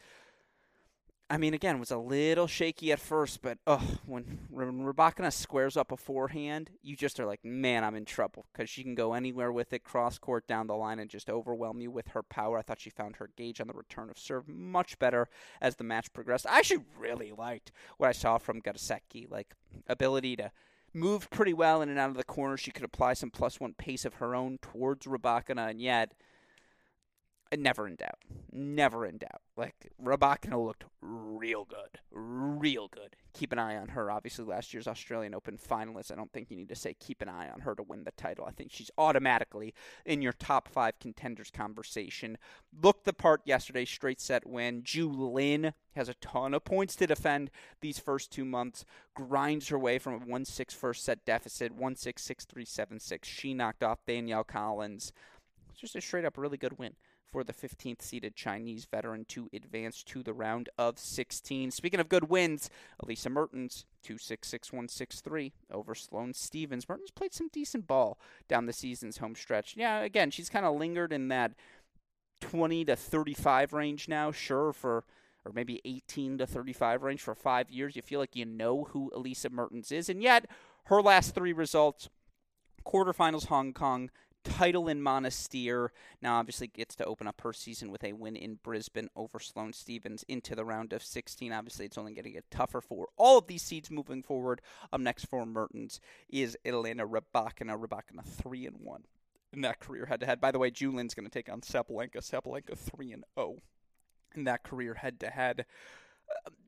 I 1.30 1.38
mean, 1.38 1.56
again, 1.56 1.80
was 1.80 1.90
a 1.90 1.98
little 1.98 2.46
shaky 2.46 2.92
at 2.92 3.00
first, 3.00 3.42
but 3.42 3.58
oh, 3.66 3.82
when, 4.06 4.42
when 4.52 4.84
Rybakina 4.84 5.34
squares 5.34 5.76
up 5.76 5.92
a 5.92 5.98
forehand, 5.98 6.70
you 6.84 6.96
just 6.96 7.20
are 7.20 7.26
like, 7.26 7.44
man, 7.44 7.84
I'm 7.84 7.96
in 7.96 8.06
trouble 8.06 8.46
because 8.54 8.70
she 8.70 8.84
can 8.84 8.94
go 8.94 9.14
anywhere 9.14 9.52
with 9.52 9.74
it, 9.74 9.84
cross 9.84 10.20
court 10.20 10.46
down 10.48 10.68
the 10.68 10.76
line, 10.76 11.00
and 11.00 11.10
just 11.10 11.32
overwhelm 11.32 11.82
you 11.82 11.90
with 11.90 12.10
her 12.10 12.22
power. 12.22 12.60
I 12.60 12.62
thought 12.62 12.82
she 12.82 12.92
found 12.92 13.16
her 13.16 13.32
gauge 13.36 13.60
on 13.62 13.68
the 13.68 13.74
return 13.74 14.12
of 14.12 14.20
serve 14.20 14.48
much 14.48 15.00
better 15.00 15.28
as 15.60 15.78
the 15.78 15.84
match 15.84 16.14
progressed. 16.14 16.46
I 16.46 16.60
actually 16.60 16.84
really 17.00 17.32
liked 17.36 17.72
what 17.98 18.10
I 18.10 18.14
saw 18.14 18.38
from 18.38 18.62
Godosecki, 18.62 19.32
like 19.32 19.56
ability 19.88 20.36
to 20.36 20.52
moved 20.94 21.30
pretty 21.30 21.54
well 21.54 21.82
in 21.82 21.90
and 21.90 22.00
out 22.00 22.10
of 22.10 22.18
the 22.18 22.24
corner. 22.24 22.58
She 22.58 22.72
could 22.72 22.84
apply 22.84 23.14
some 23.14 23.32
plus 23.32 23.60
one 23.60 23.74
pace 23.74 24.06
of 24.06 24.16
her 24.16 24.36
own 24.36 24.60
towards 24.62 25.06
Rybakina, 25.06 25.70
and 25.70 25.82
yet 25.82 26.14
never 27.60 27.88
in 27.88 27.96
doubt. 27.96 28.20
Never 28.52 29.06
in 29.06 29.18
doubt. 29.18 29.42
Like 29.58 29.92
Rybakina 30.02 30.64
looked 30.64 30.86
real 31.02 31.66
good, 31.66 32.00
real 32.12 32.88
good. 32.88 33.16
Keep 33.34 33.52
an 33.52 33.60
eye 33.60 33.76
on 33.76 33.90
her. 33.90 34.12
Obviously, 34.12 34.46
last 34.46 34.74
year's 34.74 34.88
Australian 34.88 35.34
Open 35.34 35.58
finalist. 35.58 36.12
I 36.12 36.16
don't 36.16 36.32
think 36.32 36.52
you 36.52 36.58
need 36.58 36.70
to 36.70 36.76
say 36.76 36.96
keep 37.00 37.22
an 37.22 37.30
eye 37.30 37.50
on 37.50 37.62
her 37.62 37.74
to 37.76 37.84
win 37.84 38.04
the 38.04 38.12
title. 38.12 38.46
I 38.46 38.52
think 38.52 38.72
she's 38.72 38.92
automatically 38.98 39.74
in 40.06 40.22
your 40.22 40.34
top 40.34 40.68
five 40.68 41.00
contenders 41.00 41.50
conversation. 41.52 42.38
Looked 42.82 43.06
the 43.06 43.14
part 43.14 43.42
yesterday, 43.46 43.86
straight 43.86 44.22
set 44.22 44.46
win. 44.46 44.84
Zhu 44.84 45.12
Lin 45.34 45.74
has 45.96 46.10
a 46.10 46.14
ton 46.16 46.54
of 46.54 46.64
points 46.64 46.96
to 46.98 47.08
defend 47.08 47.50
these 47.82 48.00
first 48.00 48.32
two 48.32 48.46
months. 48.46 48.86
Grinds 49.16 49.70
her 49.70 49.80
way 49.80 49.98
from 49.98 50.14
a 50.14 50.26
1 50.26 50.46
6 50.46 50.74
first 50.74 51.04
set 51.04 51.26
deficit, 51.26 51.74
1 51.74 51.96
6 51.96 52.22
6 52.22 52.46
3 52.46 52.66
7 52.66 53.00
6. 53.00 53.28
She 53.28 53.54
knocked 53.54 53.84
off 53.84 54.06
Danielle 54.06 54.44
Collins. 54.44 55.12
It's 55.70 55.80
just 55.80 55.96
a 55.96 56.02
straight 56.02 56.26
up 56.26 56.38
really 56.38 56.58
good 56.58 56.78
win 56.78 56.96
for 57.34 57.44
the 57.44 57.52
15th 57.52 58.04
seeded 58.04 58.36
Chinese 58.36 58.86
veteran 58.86 59.26
to 59.26 59.50
advance 59.52 60.04
to 60.04 60.22
the 60.22 60.34
round 60.34 60.70
of 60.78 61.00
16. 61.00 61.72
Speaking 61.72 62.00
of 62.00 62.08
good 62.08 62.30
wins, 62.30 62.70
Elise 63.00 63.28
Mertens 63.28 63.86
266163 64.04 65.52
over 65.72 65.96
Sloane 65.96 66.36
Stevens. 66.36 66.88
Mertens 66.88 67.10
played 67.10 67.34
some 67.34 67.50
decent 67.52 67.88
ball 67.88 68.20
down 68.48 68.68
the 68.68 68.72
season's 68.72 69.18
home 69.18 69.34
stretch. 69.34 69.74
Yeah, 69.76 70.02
again, 70.02 70.30
she's 70.30 70.48
kind 70.48 70.64
of 70.64 70.76
lingered 70.76 71.12
in 71.12 71.30
that 71.30 71.54
20 72.42 72.86
to 72.86 72.96
35 72.96 73.74
range 73.74 74.08
now, 74.08 74.32
sure 74.32 74.72
for 74.72 75.04
or 75.44 75.52
maybe 75.54 75.82
18 75.84 76.38
to 76.38 76.46
35 76.46 77.02
range 77.02 77.22
for 77.22 77.34
5 77.34 77.72
years. 77.72 77.96
You 77.96 78.04
feel 78.04 78.20
like 78.20 78.36
you 78.36 78.46
know 78.46 78.84
who 78.92 79.12
Elise 79.14 79.46
Mertens 79.52 79.92
is 79.92 80.08
and 80.08 80.22
yet 80.22 80.46
her 80.86 81.02
last 81.02 81.34
3 81.34 81.52
results 81.52 82.10
quarterfinals 82.86 83.48
Hong 83.48 83.74
Kong, 83.74 84.12
title 84.44 84.88
in 84.88 85.02
Monastir. 85.02 85.90
Now, 86.22 86.36
obviously, 86.36 86.68
gets 86.68 86.96
to 86.96 87.06
open 87.06 87.28
up 87.28 87.42
her 87.42 87.54
season 87.54 87.92
with 87.92 88.04
a 88.04 88.14
win 88.14 88.36
in 88.36 88.60
Brisbane 88.64 89.10
over 89.16 89.40
Sloane 89.40 89.74
Stevens 89.74 90.24
into 90.28 90.56
the 90.56 90.66
round 90.66 90.94
of 90.94 91.04
16. 91.04 91.52
Obviously, 91.52 91.86
it's 91.86 91.98
only 91.98 92.14
going 92.14 92.26
to 92.26 92.32
get 92.32 92.50
tougher 92.52 92.82
for 92.82 93.08
all 93.18 93.38
of 93.38 93.48
these 93.48 93.64
seeds 93.64 93.90
moving 93.90 94.24
forward. 94.24 94.62
Up 94.92 95.02
next 95.02 95.26
for 95.26 95.46
Mertens 95.46 96.00
is 96.30 96.58
Elena 96.66 97.08
Rybakina. 97.08 97.80
Rybakina 97.80 98.24
3 98.26 98.68
and 98.68 98.78
1 98.80 99.04
in 99.54 99.62
that 99.62 99.80
career 99.80 100.06
head 100.06 100.20
to 100.20 100.26
head. 100.26 100.42
By 100.42 100.52
the 100.52 100.60
way, 100.60 100.72
Zhu 100.72 100.94
Lin's 100.94 101.14
going 101.14 101.30
to 101.30 101.32
take 101.32 101.52
on 101.52 101.62
Sabalenka. 101.62 102.18
Sabalenka 102.18 102.78
3 102.78 103.14
and 103.14 103.24
0 103.36 103.58
in 104.36 104.44
that 104.46 104.64
career 104.64 104.96
head 104.96 105.20
to 105.20 105.30
head 105.30 105.66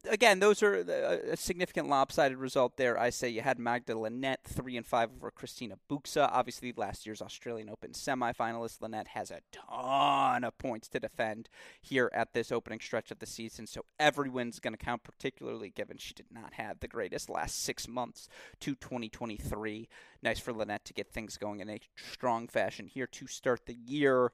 again, 0.10 0.40
those 0.40 0.62
are 0.64 0.76
a 0.76 1.38
significant 1.38 1.90
lopsided 1.90 2.38
result 2.38 2.78
there. 2.78 3.00
I 3.00 3.10
say 3.10 3.30
you 3.30 3.42
had 3.42 3.60
Magda 3.60 3.98
Linette 3.98 4.44
three 4.44 4.78
and 4.78 4.86
five 4.86 5.10
over 5.16 5.32
Cristina 5.32 5.76
Bucsa. 5.90 6.30
Obviously, 6.32 6.74
last 6.76 7.06
year's 7.06 7.22
Australian 7.22 7.70
Open 7.70 7.92
semifinalist 7.92 8.82
Linette 8.82 9.10
has 9.10 9.32
a 9.32 9.42
ton 9.52 10.44
of 10.44 10.58
points 10.58 10.88
to 10.90 11.00
defend 11.00 11.50
here 11.82 12.10
at 12.14 12.34
this 12.34 12.52
opening 12.52 12.80
stretch 12.80 13.12
of 13.12 13.20
the 13.20 13.26
season. 13.26 13.68
So 13.68 13.86
every 14.00 14.30
win's 14.30 14.60
going 14.60 14.74
to 14.74 14.84
count, 14.84 15.04
particularly 15.04 15.70
given 15.70 15.98
she 15.98 16.14
did 16.14 16.32
not 16.32 16.54
have 16.54 16.80
the 16.80 16.88
greatest 16.88 17.30
last 17.30 17.64
six 17.64 17.88
months 17.88 18.28
to 18.62 18.76
2023. 18.76 19.88
Nice 20.22 20.40
for 20.40 20.54
Linette 20.54 20.86
to 20.86 20.94
get 20.94 21.12
things 21.12 21.38
going 21.38 21.60
in 21.60 21.70
a 21.70 21.80
strong 21.96 22.48
fashion 22.48 22.88
here 22.88 23.08
to 23.08 23.28
start 23.28 23.66
the 23.66 23.76
year. 23.76 24.32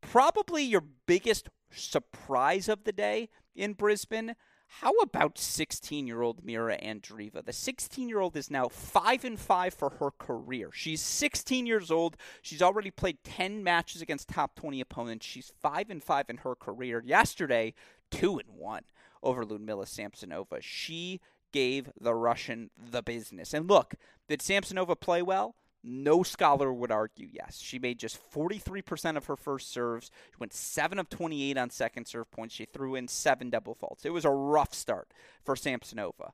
Probably 0.00 0.62
your 0.62 0.84
biggest 1.06 1.48
surprise 1.70 2.68
of 2.68 2.84
the 2.84 2.92
day 2.92 3.30
in 3.54 3.72
Brisbane 3.72 4.36
how 4.80 4.92
about 5.02 5.36
16-year-old 5.36 6.44
Mira 6.44 6.76
Andreeva? 6.78 7.44
The 7.44 7.52
16-year-old 7.52 8.36
is 8.36 8.50
now 8.50 8.68
5 8.68 9.24
and 9.24 9.38
5 9.38 9.74
for 9.74 9.90
her 10.00 10.10
career. 10.10 10.70
She's 10.72 11.00
16 11.00 11.64
years 11.64 11.92
old. 11.92 12.16
She's 12.42 12.60
already 12.60 12.90
played 12.90 13.22
10 13.22 13.62
matches 13.62 14.02
against 14.02 14.28
top 14.28 14.56
20 14.56 14.80
opponents. 14.80 15.26
She's 15.26 15.52
5 15.62 15.90
and 15.90 16.02
5 16.02 16.28
in 16.28 16.36
her 16.38 16.56
career. 16.56 17.02
Yesterday, 17.04 17.74
2 18.10 18.38
and 18.38 18.48
1 18.56 18.82
over 19.22 19.44
Ludmila 19.44 19.84
Samsonova. 19.86 20.60
She 20.60 21.20
gave 21.52 21.92
the 22.00 22.14
Russian 22.14 22.70
the 22.76 23.02
business. 23.02 23.54
And 23.54 23.68
look, 23.68 23.94
did 24.28 24.40
Samsonova 24.40 24.98
play 24.98 25.22
well? 25.22 25.54
No 25.86 26.22
scholar 26.22 26.72
would 26.72 26.90
argue 26.90 27.28
yes. 27.30 27.60
She 27.60 27.78
made 27.78 27.98
just 27.98 28.18
43% 28.32 29.18
of 29.18 29.26
her 29.26 29.36
first 29.36 29.70
serves. 29.70 30.10
She 30.30 30.36
went 30.40 30.54
7 30.54 30.98
of 30.98 31.10
28 31.10 31.58
on 31.58 31.68
second 31.68 32.06
serve 32.06 32.30
points. 32.30 32.54
She 32.54 32.64
threw 32.64 32.94
in 32.94 33.06
seven 33.06 33.50
double 33.50 33.74
faults. 33.74 34.06
It 34.06 34.12
was 34.12 34.24
a 34.24 34.30
rough 34.30 34.72
start 34.72 35.12
for 35.44 35.54
Samsonova. 35.54 36.32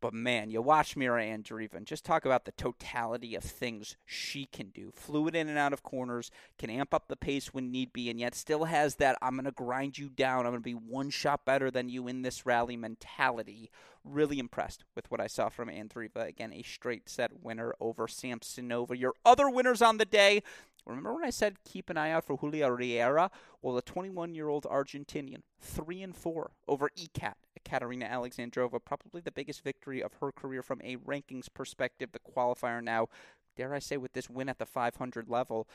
But 0.00 0.12
man, 0.12 0.50
you 0.50 0.60
watch 0.60 0.94
Mira 0.94 1.22
Andreeva 1.22 1.74
and 1.74 1.86
just 1.86 2.04
talk 2.04 2.26
about 2.26 2.44
the 2.44 2.52
totality 2.52 3.34
of 3.34 3.42
things 3.42 3.96
she 4.04 4.44
can 4.44 4.68
do. 4.68 4.92
Fluid 4.94 5.34
in 5.34 5.48
and 5.48 5.58
out 5.58 5.72
of 5.72 5.82
corners, 5.82 6.30
can 6.58 6.68
amp 6.68 6.92
up 6.92 7.08
the 7.08 7.16
pace 7.16 7.54
when 7.54 7.70
need 7.70 7.92
be, 7.92 8.10
and 8.10 8.20
yet 8.20 8.34
still 8.34 8.64
has 8.64 8.96
that 8.96 9.16
I'm 9.22 9.36
going 9.36 9.46
to 9.46 9.52
grind 9.52 9.96
you 9.96 10.10
down. 10.10 10.40
I'm 10.40 10.52
going 10.52 10.60
to 10.60 10.60
be 10.60 10.74
one 10.74 11.08
shot 11.10 11.46
better 11.46 11.70
than 11.70 11.88
you 11.88 12.08
in 12.08 12.22
this 12.22 12.44
rally 12.44 12.76
mentality. 12.76 13.70
Really 14.04 14.38
impressed 14.38 14.84
with 14.94 15.10
what 15.10 15.20
I 15.20 15.26
saw 15.26 15.48
from 15.48 15.68
Andreeva. 15.68 16.28
Again, 16.28 16.52
a 16.52 16.62
straight 16.62 17.08
set 17.08 17.42
winner 17.42 17.74
over 17.80 18.06
Samsonova. 18.06 18.98
Your 18.98 19.14
other 19.24 19.48
winners 19.48 19.80
on 19.80 19.96
the 19.96 20.04
day 20.04 20.42
Remember 20.86 21.14
when 21.14 21.24
I 21.24 21.30
said 21.30 21.64
keep 21.64 21.90
an 21.90 21.96
eye 21.96 22.12
out 22.12 22.24
for 22.24 22.38
Julia 22.38 22.70
Riera? 22.70 23.30
Well, 23.60 23.74
the 23.74 23.82
21-year-old 23.82 24.64
Argentinian, 24.64 25.42
three 25.60 26.00
and 26.02 26.14
four 26.14 26.52
over 26.68 26.90
ECAT, 26.96 27.34
Katerina 27.64 28.06
Alexandrova, 28.06 28.78
probably 28.84 29.20
the 29.20 29.32
biggest 29.32 29.64
victory 29.64 30.00
of 30.02 30.14
her 30.20 30.30
career 30.30 30.62
from 30.62 30.80
a 30.84 30.96
rankings 30.96 31.52
perspective. 31.52 32.12
The 32.12 32.20
qualifier 32.20 32.82
now, 32.82 33.08
dare 33.56 33.74
I 33.74 33.80
say, 33.80 33.96
with 33.96 34.12
this 34.12 34.30
win 34.30 34.48
at 34.48 34.58
the 34.58 34.66
500 34.66 35.28
level, 35.28 35.66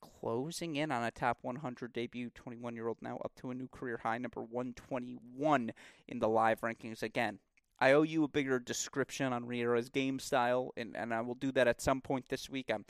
closing 0.00 0.76
in 0.76 0.92
on 0.92 1.02
a 1.02 1.10
top 1.10 1.38
100 1.40 1.92
debut. 1.92 2.30
21-year-old 2.30 2.98
now 3.00 3.16
up 3.24 3.32
to 3.36 3.50
a 3.50 3.54
new 3.54 3.68
career 3.68 4.00
high, 4.02 4.18
number 4.18 4.42
121 4.42 5.72
in 6.06 6.18
the 6.18 6.28
live 6.28 6.60
rankings 6.60 7.02
again. 7.02 7.38
I 7.80 7.92
owe 7.92 8.02
you 8.02 8.24
a 8.24 8.28
bigger 8.28 8.58
description 8.58 9.32
on 9.32 9.46
Riera's 9.46 9.88
game 9.88 10.18
style, 10.18 10.72
and, 10.76 10.96
and 10.96 11.14
I 11.14 11.20
will 11.20 11.36
do 11.36 11.52
that 11.52 11.68
at 11.68 11.80
some 11.80 12.00
point 12.00 12.28
this 12.28 12.50
week. 12.50 12.70
I'm 12.72 12.84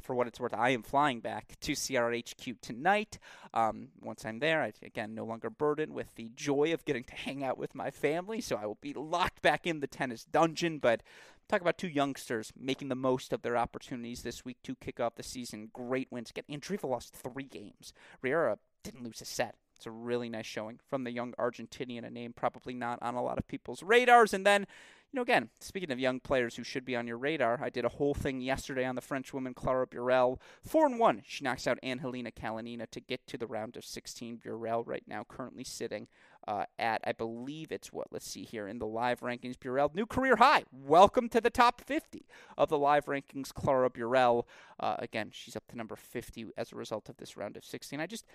for 0.00 0.14
what 0.14 0.26
it's 0.26 0.40
worth, 0.40 0.54
I 0.54 0.70
am 0.70 0.82
flying 0.82 1.20
back 1.20 1.56
to 1.60 1.72
CRHQ 1.72 2.60
tonight. 2.60 3.18
Um, 3.54 3.88
once 4.00 4.24
I'm 4.24 4.38
there, 4.38 4.62
I, 4.62 4.72
again, 4.82 5.14
no 5.14 5.24
longer 5.24 5.50
burdened 5.50 5.92
with 5.92 6.14
the 6.14 6.30
joy 6.34 6.72
of 6.72 6.84
getting 6.84 7.04
to 7.04 7.14
hang 7.14 7.44
out 7.44 7.58
with 7.58 7.74
my 7.74 7.90
family, 7.90 8.40
so 8.40 8.56
I 8.56 8.66
will 8.66 8.78
be 8.80 8.94
locked 8.94 9.42
back 9.42 9.66
in 9.66 9.80
the 9.80 9.86
tennis 9.86 10.24
dungeon. 10.24 10.78
But 10.78 11.02
talk 11.48 11.60
about 11.60 11.78
two 11.78 11.88
youngsters 11.88 12.52
making 12.58 12.88
the 12.88 12.94
most 12.94 13.32
of 13.32 13.42
their 13.42 13.56
opportunities 13.56 14.22
this 14.22 14.44
week 14.44 14.58
to 14.64 14.74
kick 14.76 15.00
off 15.00 15.16
the 15.16 15.22
season. 15.22 15.70
Great 15.72 16.08
wins. 16.10 16.30
Again, 16.30 16.44
Andreeva 16.50 16.88
lost 16.88 17.14
three 17.14 17.44
games. 17.44 17.92
Riera 18.22 18.58
didn't 18.82 19.04
lose 19.04 19.20
a 19.20 19.24
set. 19.24 19.56
It's 19.76 19.86
a 19.86 19.90
really 19.92 20.28
nice 20.28 20.46
showing 20.46 20.80
from 20.88 21.04
the 21.04 21.12
young 21.12 21.34
Argentinian, 21.38 22.04
a 22.04 22.10
name 22.10 22.32
probably 22.32 22.74
not 22.74 22.98
on 23.00 23.14
a 23.14 23.22
lot 23.22 23.38
of 23.38 23.46
people's 23.46 23.82
radars. 23.82 24.34
And 24.34 24.44
then 24.44 24.66
you 25.10 25.16
know, 25.16 25.22
again, 25.22 25.48
speaking 25.58 25.90
of 25.90 25.98
young 25.98 26.20
players 26.20 26.56
who 26.56 26.62
should 26.62 26.84
be 26.84 26.94
on 26.94 27.06
your 27.06 27.16
radar, 27.16 27.58
I 27.62 27.70
did 27.70 27.86
a 27.86 27.90
whole 27.90 28.12
thing 28.12 28.42
yesterday 28.42 28.84
on 28.84 28.94
the 28.94 29.00
French 29.00 29.32
woman 29.32 29.54
Clara 29.54 29.86
Burel. 29.86 30.38
Four 30.62 30.84
and 30.84 30.98
one, 30.98 31.22
she 31.26 31.42
knocks 31.42 31.66
out 31.66 31.78
Angelina 31.82 32.30
Kalinina 32.30 32.90
to 32.90 33.00
get 33.00 33.26
to 33.28 33.38
the 33.38 33.46
round 33.46 33.76
of 33.78 33.86
16. 33.86 34.38
Burel 34.44 34.82
right 34.86 35.04
now 35.06 35.24
currently 35.26 35.64
sitting 35.64 36.08
uh, 36.46 36.64
at, 36.78 37.00
I 37.06 37.12
believe 37.12 37.72
it's 37.72 37.90
what, 37.90 38.08
let's 38.10 38.28
see 38.28 38.44
here 38.44 38.68
in 38.68 38.78
the 38.78 38.86
live 38.86 39.20
rankings. 39.20 39.56
Burel, 39.56 39.94
new 39.94 40.04
career 40.04 40.36
high. 40.36 40.64
Welcome 40.70 41.30
to 41.30 41.40
the 41.40 41.48
top 41.48 41.80
50 41.80 42.26
of 42.58 42.68
the 42.68 42.78
live 42.78 43.06
rankings. 43.06 43.52
Clara 43.54 43.88
Burel, 43.88 44.44
uh, 44.78 44.96
again, 44.98 45.30
she's 45.32 45.56
up 45.56 45.66
to 45.68 45.76
number 45.76 45.96
50 45.96 46.48
as 46.58 46.72
a 46.72 46.76
result 46.76 47.08
of 47.08 47.16
this 47.16 47.34
round 47.34 47.56
of 47.56 47.64
16. 47.64 47.98
I 47.98 48.06
just, 48.06 48.26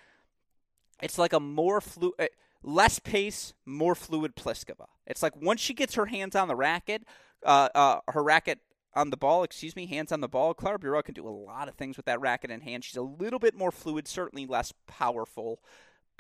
it's 1.04 1.20
like 1.20 1.34
a 1.34 1.40
more 1.40 1.82
fluid. 1.82 2.16
Uh, 2.18 2.26
less 2.64 3.00
pace, 3.00 3.54
more 3.66 3.96
fluid 3.96 4.36
Pliskova. 4.36 4.88
It's 5.06 5.22
like 5.24 5.36
once 5.36 5.62
she 5.62 5.74
gets 5.74 5.96
her 5.96 6.08
hands 6.08 6.36
on 6.36 6.48
the 6.48 6.56
racket, 6.56 7.04
uh, 7.46 7.70
uh, 7.76 8.00
her 8.10 8.24
racket 8.24 8.60
on 8.96 9.10
the 9.10 9.18
ball, 9.18 9.44
excuse 9.44 9.76
me, 9.76 9.86
hands 9.86 10.12
on 10.12 10.22
the 10.22 10.28
ball, 10.28 10.54
Clara 10.54 10.80
Burel 10.80 11.04
can 11.04 11.14
do 11.14 11.28
a 11.28 11.30
lot 11.30 11.68
of 11.68 11.76
things 11.76 11.98
with 11.98 12.06
that 12.06 12.22
racket 12.22 12.52
in 12.52 12.62
hand. 12.62 12.84
She's 12.84 12.98
a 12.98 13.02
little 13.02 13.40
bit 13.40 13.56
more 13.56 13.72
fluid, 13.72 14.08
certainly 14.08 14.46
less 14.46 14.74
powerful. 14.88 15.60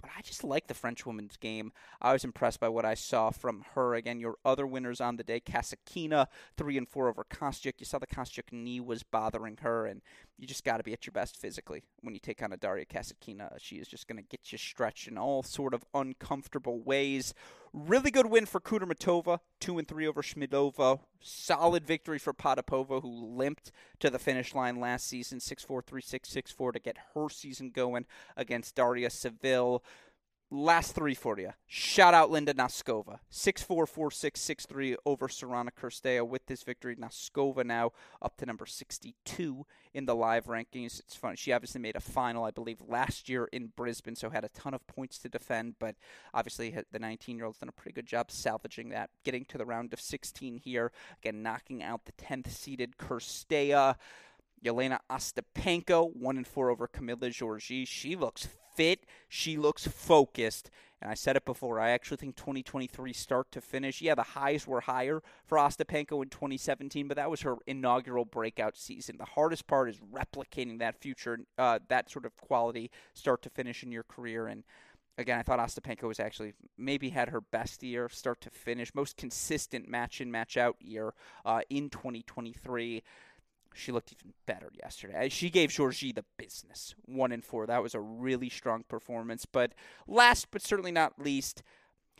But 0.02 0.12
I 0.18 0.22
just 0.22 0.44
like 0.44 0.68
the 0.68 0.74
French 0.74 1.06
woman's 1.06 1.38
game. 1.38 1.72
I 2.02 2.14
was 2.14 2.24
impressed 2.24 2.60
by 2.60 2.70
what 2.70 2.86
I 2.86 2.94
saw 2.94 3.30
from 3.30 3.64
her. 3.74 3.96
Again, 3.96 4.20
your 4.20 4.36
other 4.44 4.68
winners 4.68 5.00
on 5.00 5.16
the 5.16 5.24
day, 5.24 5.40
Kasatkina, 5.40 6.28
three 6.58 6.78
and 6.78 6.88
four 6.88 7.08
over 7.08 7.24
Kostyuk. 7.24 7.74
You 7.80 7.86
saw 7.86 8.00
the 8.00 8.08
Kostyuk 8.08 8.52
knee 8.52 8.80
was 8.80 9.04
bothering 9.04 9.58
her, 9.62 9.86
and 9.86 10.02
you 10.38 10.48
just 10.48 10.64
got 10.66 10.78
to 10.78 10.84
be 10.84 10.94
at 10.94 11.06
your 11.06 11.12
best 11.12 11.38
physically 11.38 11.84
when 12.02 12.14
you 12.14 12.20
take 12.20 12.42
on 12.44 12.52
a 12.52 12.58
Daria 12.58 12.86
Kasatkina. 12.86 13.54
She 13.60 13.78
is 13.78 13.88
just 13.88 14.08
going 14.08 14.18
to 14.18 14.28
get 14.30 14.52
you 14.52 14.58
stretched 14.58 15.08
in 15.08 15.18
all 15.18 15.44
sort 15.44 15.74
of 15.74 15.84
uncomfortable 15.94 16.80
ways. 16.80 17.34
Really 17.76 18.12
good 18.12 18.28
win 18.28 18.46
for 18.46 18.60
Kudermetova, 18.60 19.40
two 19.60 19.80
and 19.80 19.88
three 19.88 20.06
over 20.06 20.22
Schmiedlova. 20.22 21.00
Solid 21.20 21.88
victory 21.88 22.20
for 22.20 22.32
Potapova, 22.32 23.02
who 23.02 23.36
limped 23.36 23.72
to 24.00 24.12
the 24.12 24.20
finish 24.20 24.54
line 24.54 24.80
last 24.80 25.08
season, 25.08 25.40
6-4, 25.40 25.84
3-6, 25.84 26.54
6-4 26.56 26.74
to 26.74 26.80
get 26.80 26.98
her 27.16 27.30
season 27.30 27.72
going 27.72 28.06
against 28.38 28.76
Daria 28.76 29.10
Saville. 29.10 29.84
Last 30.56 30.94
three 30.94 31.16
for 31.16 31.40
you. 31.40 31.50
Shout 31.66 32.14
out 32.14 32.30
Linda 32.30 32.54
Noskova. 32.54 33.18
6 33.32 33.64
4 33.64 33.88
4 33.88 34.12
6 34.12 34.40
6 34.40 34.66
3 34.68 34.96
over 35.04 35.28
Sorana 35.28 35.70
Cirstea 35.72 36.28
with 36.28 36.46
this 36.46 36.62
victory. 36.62 36.96
Noskova 36.96 37.66
now 37.66 37.92
up 38.22 38.38
to 38.38 38.46
number 38.46 38.68
62 38.68 39.66
in 39.96 40.06
the 40.06 40.14
live 40.14 40.46
rankings. 40.46 41.00
It's 41.00 41.16
funny. 41.16 41.38
She 41.38 41.52
obviously 41.52 41.82
made 41.82 41.96
a 41.96 42.00
final, 42.00 42.44
I 42.44 42.52
believe, 42.52 42.78
last 42.88 43.30
year 43.30 43.50
in 43.52 43.72
Brisbane, 43.76 44.16
so 44.16 44.30
had 44.30 44.44
a 44.44 44.50
ton 44.50 44.76
of 44.76 44.86
points 44.86 45.18
to 45.20 45.28
defend, 45.28 45.78
but 45.80 45.96
obviously 46.36 46.78
the 46.92 47.00
19 47.00 47.36
year 47.36 47.48
old's 47.48 47.58
done 47.58 47.70
a 47.70 47.72
pretty 47.72 47.96
good 47.96 48.06
job 48.06 48.30
salvaging 48.30 48.90
that, 48.90 49.10
getting 49.24 49.46
to 49.46 49.58
the 49.58 49.66
round 49.66 49.92
of 49.92 50.00
16 50.00 50.58
here. 50.58 50.92
Again, 51.24 51.42
knocking 51.42 51.82
out 51.82 52.06
the 52.06 52.12
10th 52.12 52.52
seeded 52.52 52.96
Cirstea. 53.00 53.96
Jelena 54.64 55.00
Ostapenko, 55.10 56.16
1 56.16 56.38
and 56.38 56.48
4 56.48 56.70
over 56.70 56.88
Camila 56.88 57.30
Giorgi. 57.30 57.88
She 57.88 58.16
looks 58.16 58.48
fit. 58.76 59.06
She 59.28 59.58
looks 59.58 59.88
focused. 59.88 60.70
And 61.02 61.12
I 61.12 61.16
said 61.16 61.36
it 61.36 61.44
before, 61.44 61.82
I 61.82 61.90
actually 61.90 62.18
think 62.18 62.38
2023 62.38 63.12
start 63.12 63.52
to 63.52 63.60
finish. 63.60 64.02
Yeah, 64.02 64.16
the 64.16 64.24
highs 64.24 64.66
were 64.66 64.80
higher 64.80 65.22
for 65.46 65.58
Ostapenko 65.58 66.24
in 66.24 66.30
2017, 66.30 67.10
but 67.10 67.18
that 67.18 67.30
was 67.30 67.42
her 67.42 67.58
inaugural 67.68 68.24
breakout 68.24 68.78
season. 68.78 69.18
The 69.18 69.26
hardest 69.26 69.68
part 69.68 69.90
is 69.90 69.98
replicating 69.98 70.80
that 70.80 70.96
future, 70.96 71.40
uh, 71.58 71.80
that 71.90 72.10
sort 72.10 72.26
of 72.26 72.38
quality 72.38 72.90
start 73.14 73.42
to 73.42 73.50
finish 73.50 73.84
in 73.84 73.92
your 73.92 74.04
career. 74.04 74.48
And 74.48 74.64
again, 75.18 75.38
I 75.38 75.44
thought 75.44 75.60
Ostapenko 75.60 76.04
was 76.04 76.22
actually 76.22 76.54
maybe 76.78 77.10
had 77.10 77.30
her 77.30 77.42
best 77.42 77.84
year, 77.84 78.08
start 78.08 78.40
to 78.40 78.50
finish, 78.50 78.96
most 78.96 79.18
consistent 79.18 79.90
match 79.90 80.22
in, 80.22 80.32
match 80.32 80.56
out 80.56 80.78
year 80.80 81.14
uh, 81.44 81.62
in 81.70 81.90
2023 81.90 83.04
she 83.76 83.92
looked 83.92 84.14
even 84.14 84.34
better 84.46 84.70
yesterday. 84.82 85.26
Uh, 85.26 85.30
she 85.30 85.50
gave 85.50 85.70
Giorgi 85.70 86.14
the 86.14 86.26
business. 86.38 86.96
One 87.06 87.32
and 87.32 87.44
four. 87.44 87.66
That 87.66 87.84
was 87.84 87.96
a 87.96 88.00
really 88.00 88.50
strong 88.50 88.84
performance. 88.88 89.46
But 89.46 89.74
last 90.08 90.48
but 90.52 90.62
certainly 90.62 90.92
not 90.92 91.20
least, 91.20 91.64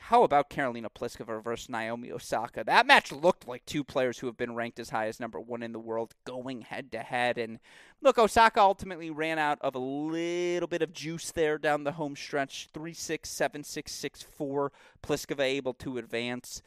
how 0.08 0.24
about 0.24 0.50
Karolina 0.50 0.90
Pliskova 0.94 1.42
versus 1.42 1.70
Naomi 1.70 2.12
Osaka? 2.12 2.64
That 2.66 2.86
match 2.86 3.12
looked 3.12 3.48
like 3.48 3.66
two 3.66 3.86
players 3.86 4.20
who 4.20 4.28
have 4.28 4.36
been 4.36 4.54
ranked 4.54 4.80
as 4.80 4.90
high 4.90 5.08
as 5.08 5.20
number 5.20 5.40
one 5.40 5.64
in 5.64 5.72
the 5.72 5.80
world 5.80 6.14
going 6.26 6.62
head 6.62 6.92
to 6.92 7.00
head. 7.00 7.38
And 7.38 7.60
look, 8.02 8.18
Osaka 8.18 8.60
ultimately 8.60 9.10
ran 9.10 9.40
out 9.40 9.60
of 9.62 9.76
a 9.76 9.80
little 9.80 10.68
bit 10.68 10.82
of 10.82 10.92
juice 10.92 11.32
there 11.32 11.58
down 11.58 11.86
the 11.86 11.94
home 11.94 12.18
stretch 12.18 12.68
3 12.74 12.94
6, 12.94 13.30
7 13.30 13.64
6, 13.64 13.92
6 13.92 14.22
4. 14.24 14.72
Pliskova 15.02 15.44
able 15.44 15.74
to 15.76 15.98
advance. 15.98 16.62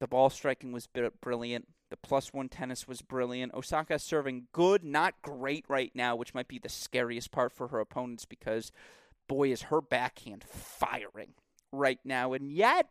The 0.00 0.08
ball 0.08 0.30
striking 0.30 0.72
was 0.72 0.88
brilliant. 1.20 1.68
The 1.90 1.96
plus 1.96 2.32
one 2.32 2.48
tennis 2.48 2.86
was 2.86 3.02
brilliant. 3.02 3.52
Osaka 3.52 3.98
serving 3.98 4.46
good, 4.52 4.84
not 4.84 5.20
great 5.22 5.64
right 5.68 5.90
now, 5.94 6.14
which 6.14 6.34
might 6.34 6.48
be 6.48 6.58
the 6.58 6.68
scariest 6.68 7.32
part 7.32 7.52
for 7.52 7.68
her 7.68 7.80
opponents 7.80 8.24
because, 8.24 8.70
boy, 9.28 9.50
is 9.50 9.62
her 9.62 9.80
backhand 9.80 10.44
firing 10.44 11.34
right 11.72 11.98
now. 12.04 12.32
And 12.32 12.52
yet, 12.52 12.86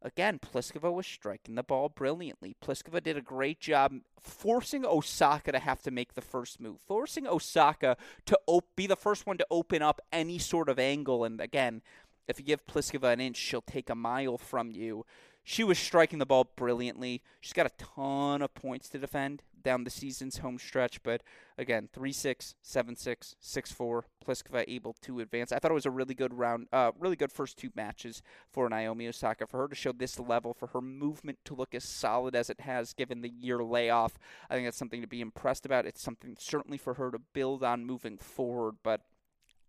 again, 0.00 0.38
Pliskova 0.38 0.92
was 0.92 1.06
striking 1.06 1.56
the 1.56 1.64
ball 1.64 1.88
brilliantly. 1.88 2.54
Pliskova 2.64 3.02
did 3.02 3.16
a 3.16 3.22
great 3.22 3.58
job 3.58 3.94
forcing 4.20 4.86
Osaka 4.86 5.50
to 5.50 5.58
have 5.58 5.82
to 5.82 5.90
make 5.90 6.14
the 6.14 6.20
first 6.20 6.60
move, 6.60 6.78
forcing 6.86 7.26
Osaka 7.26 7.96
to 8.26 8.38
op- 8.46 8.76
be 8.76 8.86
the 8.86 8.94
first 8.94 9.26
one 9.26 9.38
to 9.38 9.46
open 9.50 9.82
up 9.82 10.00
any 10.12 10.38
sort 10.38 10.68
of 10.68 10.78
angle. 10.78 11.24
And 11.24 11.40
again, 11.40 11.82
if 12.28 12.38
you 12.38 12.44
give 12.44 12.66
Pliskova 12.66 13.12
an 13.12 13.20
inch, 13.20 13.36
she'll 13.36 13.60
take 13.60 13.90
a 13.90 13.96
mile 13.96 14.38
from 14.38 14.70
you. 14.70 15.04
She 15.48 15.62
was 15.62 15.78
striking 15.78 16.18
the 16.18 16.26
ball 16.26 16.50
brilliantly. 16.56 17.22
She's 17.40 17.52
got 17.52 17.66
a 17.66 17.84
ton 17.94 18.42
of 18.42 18.52
points 18.54 18.88
to 18.88 18.98
defend 18.98 19.44
down 19.62 19.84
the 19.84 19.90
season's 19.90 20.38
home 20.38 20.58
stretch, 20.58 21.00
but 21.04 21.22
again, 21.56 21.88
3 21.92 22.10
6, 22.10 22.56
7 22.60 22.96
6, 22.96 23.36
6 23.38 23.72
4. 23.72 24.04
Pliskova 24.26 24.64
able 24.66 24.96
to 25.02 25.20
advance. 25.20 25.52
I 25.52 25.60
thought 25.60 25.70
it 25.70 25.74
was 25.74 25.86
a 25.86 25.90
really 25.92 26.14
good 26.14 26.34
round, 26.34 26.66
uh, 26.72 26.90
really 26.98 27.14
good 27.14 27.30
first 27.30 27.56
two 27.58 27.70
matches 27.76 28.22
for 28.50 28.68
Naomi 28.68 29.06
Osaka. 29.06 29.46
For 29.46 29.58
her 29.58 29.68
to 29.68 29.76
show 29.76 29.92
this 29.92 30.18
level, 30.18 30.52
for 30.52 30.66
her 30.66 30.80
movement 30.80 31.38
to 31.44 31.54
look 31.54 31.76
as 31.76 31.84
solid 31.84 32.34
as 32.34 32.50
it 32.50 32.62
has 32.62 32.92
given 32.92 33.22
the 33.22 33.30
year 33.30 33.62
layoff, 33.62 34.18
I 34.50 34.54
think 34.54 34.66
that's 34.66 34.76
something 34.76 35.00
to 35.00 35.06
be 35.06 35.20
impressed 35.20 35.64
about. 35.64 35.86
It's 35.86 36.02
something 36.02 36.36
certainly 36.40 36.76
for 36.76 36.94
her 36.94 37.12
to 37.12 37.20
build 37.20 37.62
on 37.62 37.86
moving 37.86 38.18
forward, 38.18 38.78
but 38.82 39.02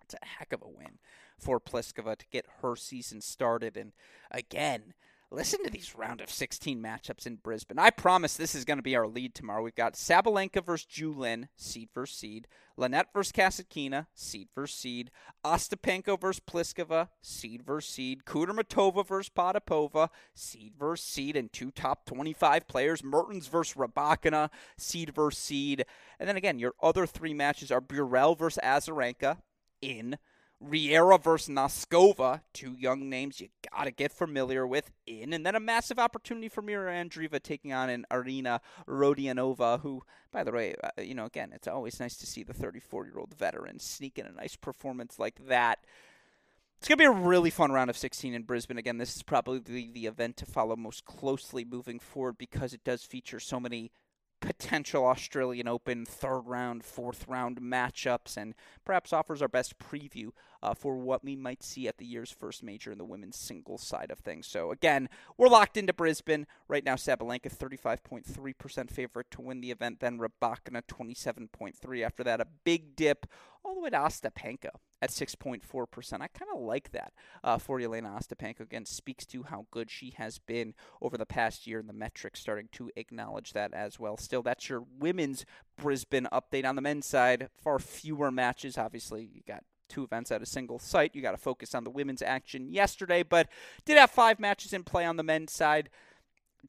it's 0.04 0.16
a 0.16 0.26
heck 0.26 0.54
of 0.54 0.64
a 0.64 0.68
win 0.68 0.98
for 1.38 1.60
Pliskova 1.60 2.18
to 2.18 2.26
get 2.32 2.48
her 2.64 2.76
season 2.76 3.22
started. 3.22 3.78
And 3.78 3.92
again, 4.32 4.96
listen 5.30 5.64
to 5.64 5.70
these 5.70 5.96
round 5.96 6.22
of 6.22 6.30
16 6.30 6.82
matchups 6.82 7.26
in 7.28 7.36
Brisbane. 7.36 7.80
I 7.80 7.90
promise 7.90 8.36
this 8.36 8.56
is 8.56 8.66
going 8.66 8.78
to 8.78 8.84
be 8.84 8.96
our 8.96 9.08
lead 9.08 9.36
tomorrow. 9.36 9.62
We've 9.62 9.76
got 9.76 9.94
Sabalenka 9.94 10.64
versus 10.64 10.88
Zhu 10.92 11.16
Lin, 11.16 11.50
seed 11.56 11.90
versus 11.94 12.18
seed. 12.18 12.48
Linette 12.78 13.08
versus 13.14 13.32
Kasatkina, 13.32 14.08
seed 14.14 14.50
versus 14.56 14.80
seed. 14.80 15.12
Ostapenko 15.44 16.20
versus 16.20 16.42
Pliskova, 16.48 17.10
seed 17.22 17.64
versus 17.64 17.92
seed. 17.94 18.24
Kudermetova 18.26 19.06
versus 19.06 19.32
Potapova, 19.36 20.10
seed 20.34 20.74
versus 20.78 21.06
seed. 21.06 21.36
And 21.36 21.52
two 21.52 21.72
top 21.72 22.06
25 22.06 22.68
players. 22.68 23.04
Mertens 23.04 23.48
versus 23.48 23.76
Rybakina, 23.76 24.50
seed 24.78 25.14
versus 25.14 25.40
seed. 25.40 25.86
And 26.20 26.30
then 26.30 26.38
again, 26.38 26.60
your 26.60 26.74
other 26.82 27.06
three 27.06 27.34
matches 27.34 27.72
are 27.72 27.82
Burel 27.82 28.38
versus 28.38 28.60
Azarenka 28.64 29.40
in 29.82 30.18
Riera 30.60 31.18
versus 31.18 31.54
Noskova, 31.54 32.42
two 32.52 32.76
young 32.78 33.10
names 33.10 33.40
you 33.40 33.50
got 33.72 33.84
to 33.84 33.92
get 33.92 34.12
familiar 34.12 34.66
with 34.66 34.92
in, 35.06 35.34
and 35.34 35.46
then 35.46 35.56
a 35.56 35.60
massive 35.60 36.00
opportunity 36.00 36.50
for 36.50 36.62
Mira 36.62 36.92
Andreeva 36.94 37.42
taking 37.42 37.74
on 37.74 37.90
an 37.90 38.06
Arina 38.10 38.62
Rodionova, 38.88 39.82
who, 39.82 40.04
by 40.32 40.44
the 40.44 40.52
way, 40.52 40.74
uh, 40.84 41.02
you 41.02 41.14
know, 41.14 41.26
again, 41.26 41.52
it's 41.54 41.68
always 41.68 42.00
nice 42.00 42.18
to 42.18 42.26
see 42.26 42.44
the 42.44 42.54
34 42.54 43.06
year 43.06 43.20
old 43.20 43.36
veteran 43.36 43.80
sneak 43.80 44.18
in 44.18 44.26
a 44.26 44.32
nice 44.32 44.56
performance 44.56 45.20
like 45.20 45.48
that. 45.48 45.80
It's 46.80 46.88
going 46.88 46.98
to 46.98 47.02
be 47.02 47.06
a 47.06 47.28
really 47.28 47.50
fun 47.50 47.72
round 47.72 47.90
of 47.90 47.98
16 47.98 48.34
in 48.34 48.44
Brisbane. 48.44 48.78
Again, 48.78 48.98
this 48.98 49.16
is 49.16 49.24
probably 49.24 49.60
the 49.60 50.06
event 50.06 50.38
to 50.38 50.46
follow 50.46 50.76
most 50.76 51.06
closely 51.06 51.66
moving 51.66 52.00
forward 52.00 52.38
because 52.38 52.74
it 52.74 52.84
does 52.84 53.04
feature 53.04 53.40
so 53.40 53.60
many 53.60 53.92
potential 54.40 55.06
Australian 55.06 55.68
Open 55.68 56.06
third 56.06 56.42
round, 56.42 56.84
fourth 56.84 57.28
round 57.28 57.62
matchups, 57.62 58.38
and 58.38 58.54
perhaps 58.86 59.14
offers 59.14 59.42
our 59.42 59.48
best 59.48 59.80
preview 59.80 60.30
uh, 60.62 60.74
for 60.74 60.98
what 60.98 61.24
we 61.24 61.36
might 61.36 61.64
see 61.64 61.88
at 61.88 61.98
the 61.98 62.06
year's 62.06 62.32
first 62.32 62.64
major 62.64 62.92
in 62.92 62.98
the 62.98 63.06
women's 63.06 63.38
singles 63.38 63.82
side 63.84 64.12
of 64.12 64.20
things. 64.20 64.48
So, 64.48 64.72
again, 64.72 65.10
we're 65.38 65.50
locked 65.50 65.78
into 65.78 65.94
Brisbane. 65.94 66.48
Right 66.68 66.84
now, 66.84 66.96
Sabalenka 66.96 67.56
35.3% 67.56 68.90
favorite 68.92 69.32
to 69.32 69.42
win 69.42 69.62
the 69.62 69.72
event, 69.72 70.00
then 70.00 70.20
Rybakina 70.20 70.84
27.3. 70.88 72.06
After 72.06 72.24
that, 72.24 72.42
a 72.42 72.48
big 72.64 72.96
dip 72.96 73.28
all 73.68 73.76
the 73.76 73.82
way 73.82 73.90
to 73.90 73.98
Ostapenko 73.98 74.70
at 75.02 75.10
6.4%. 75.10 76.14
I 76.14 76.28
kind 76.28 76.52
of 76.54 76.62
like 76.62 76.92
that 76.92 77.14
uh, 77.44 77.58
for 77.58 77.80
Elena 77.80 78.10
Ostapenko. 78.10 78.62
Again, 78.62 78.86
speaks 78.86 79.26
to 79.28 79.44
how 79.44 79.68
good 79.72 79.92
she 79.92 80.14
has 80.18 80.40
been 80.40 80.74
over 81.02 81.18
the 81.18 81.26
past 81.26 81.68
year, 81.68 81.80
and 81.80 81.90
the 81.90 81.94
metrics 81.94 82.40
starting 82.40 82.70
to 82.74 82.90
acknowledge 82.96 83.54
that 83.54 83.74
as 83.74 84.00
well. 84.00 84.18
Still, 84.18 84.42
that's 84.42 84.70
your 84.70 84.84
women's 84.98 85.46
Brisbane 85.78 86.28
update. 86.32 86.66
On 86.66 86.76
the 86.76 86.82
men's 86.82 87.06
side, 87.06 87.50
far 87.62 87.80
fewer 87.80 88.32
matches. 88.32 88.78
Obviously, 88.78 89.30
you 89.32 89.42
got 89.48 89.64
two 89.90 90.04
events 90.04 90.32
at 90.32 90.42
a 90.42 90.46
single 90.46 90.80
site. 90.80 91.16
You 91.16 91.22
got 91.22 91.32
to 91.32 91.38
focus 91.38 91.76
on 91.76 91.84
the 91.84 91.90
women's 91.90 92.22
action 92.22 92.72
yesterday, 92.72 93.24
but 93.24 93.50
did 93.86 93.98
have 93.98 94.12
five 94.12 94.40
matches 94.40 94.74
in 94.74 94.84
play 94.84 95.06
on 95.06 95.18
the 95.18 95.24
men's 95.24 95.52
side. 95.52 95.90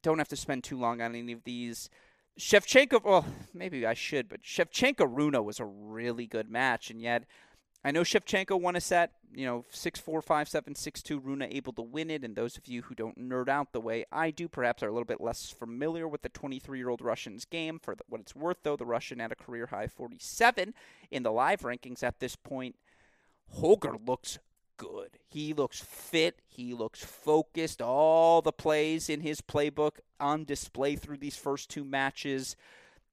Don't 0.01 0.19
have 0.19 0.29
to 0.29 0.35
spend 0.35 0.63
too 0.63 0.79
long 0.79 1.01
on 1.01 1.15
any 1.15 1.33
of 1.33 1.43
these. 1.43 1.89
Shevchenko, 2.39 3.03
well, 3.03 3.25
maybe 3.53 3.85
I 3.85 3.93
should, 3.93 4.29
but 4.29 4.43
Shevchenko 4.43 5.07
Rune 5.13 5.43
was 5.43 5.59
a 5.59 5.65
really 5.65 6.25
good 6.25 6.49
match, 6.49 6.89
and 6.89 7.01
yet 7.01 7.25
I 7.83 7.91
know 7.91 8.01
Shevchenko 8.01 8.59
won 8.59 8.75
a 8.75 8.81
set, 8.81 9.11
you 9.33 9.45
know, 9.45 9.63
6 9.69 9.99
4, 9.99 10.21
5 10.21 10.49
7, 10.49 10.75
6 10.75 11.01
2. 11.01 11.19
Rune 11.19 11.41
able 11.41 11.71
to 11.73 11.81
win 11.81 12.09
it. 12.09 12.25
And 12.25 12.35
those 12.35 12.57
of 12.57 12.67
you 12.67 12.81
who 12.81 12.95
don't 12.95 13.17
nerd 13.17 13.47
out 13.47 13.71
the 13.71 13.79
way 13.79 14.05
I 14.11 14.31
do, 14.31 14.49
perhaps 14.49 14.83
are 14.83 14.89
a 14.89 14.91
little 14.91 15.05
bit 15.05 15.21
less 15.21 15.49
familiar 15.49 16.07
with 16.07 16.21
the 16.21 16.29
23 16.29 16.77
year 16.77 16.89
old 16.89 17.01
Russian's 17.01 17.45
game. 17.45 17.79
For 17.79 17.95
what 18.09 18.19
it's 18.19 18.35
worth, 18.35 18.57
though, 18.63 18.75
the 18.75 18.85
Russian 18.85 19.21
at 19.21 19.31
a 19.31 19.35
career 19.35 19.67
high 19.67 19.87
47 19.87 20.73
in 21.09 21.23
the 21.23 21.31
live 21.31 21.61
rankings 21.61 22.03
at 22.03 22.19
this 22.19 22.35
point. 22.35 22.75
Holger 23.51 23.95
looks 24.05 24.39
good. 24.79 25.19
He 25.27 25.53
looks 25.53 25.79
fit. 25.81 26.41
He 26.47 26.73
looks 26.73 27.03
focused. 27.03 27.81
All 27.81 28.41
the 28.41 28.51
plays 28.51 29.09
in 29.09 29.21
his 29.21 29.41
playbook 29.41 29.97
on 30.19 30.45
display 30.45 30.95
through 30.95 31.17
these 31.17 31.35
first 31.35 31.69
two 31.69 31.83
matches. 31.83 32.55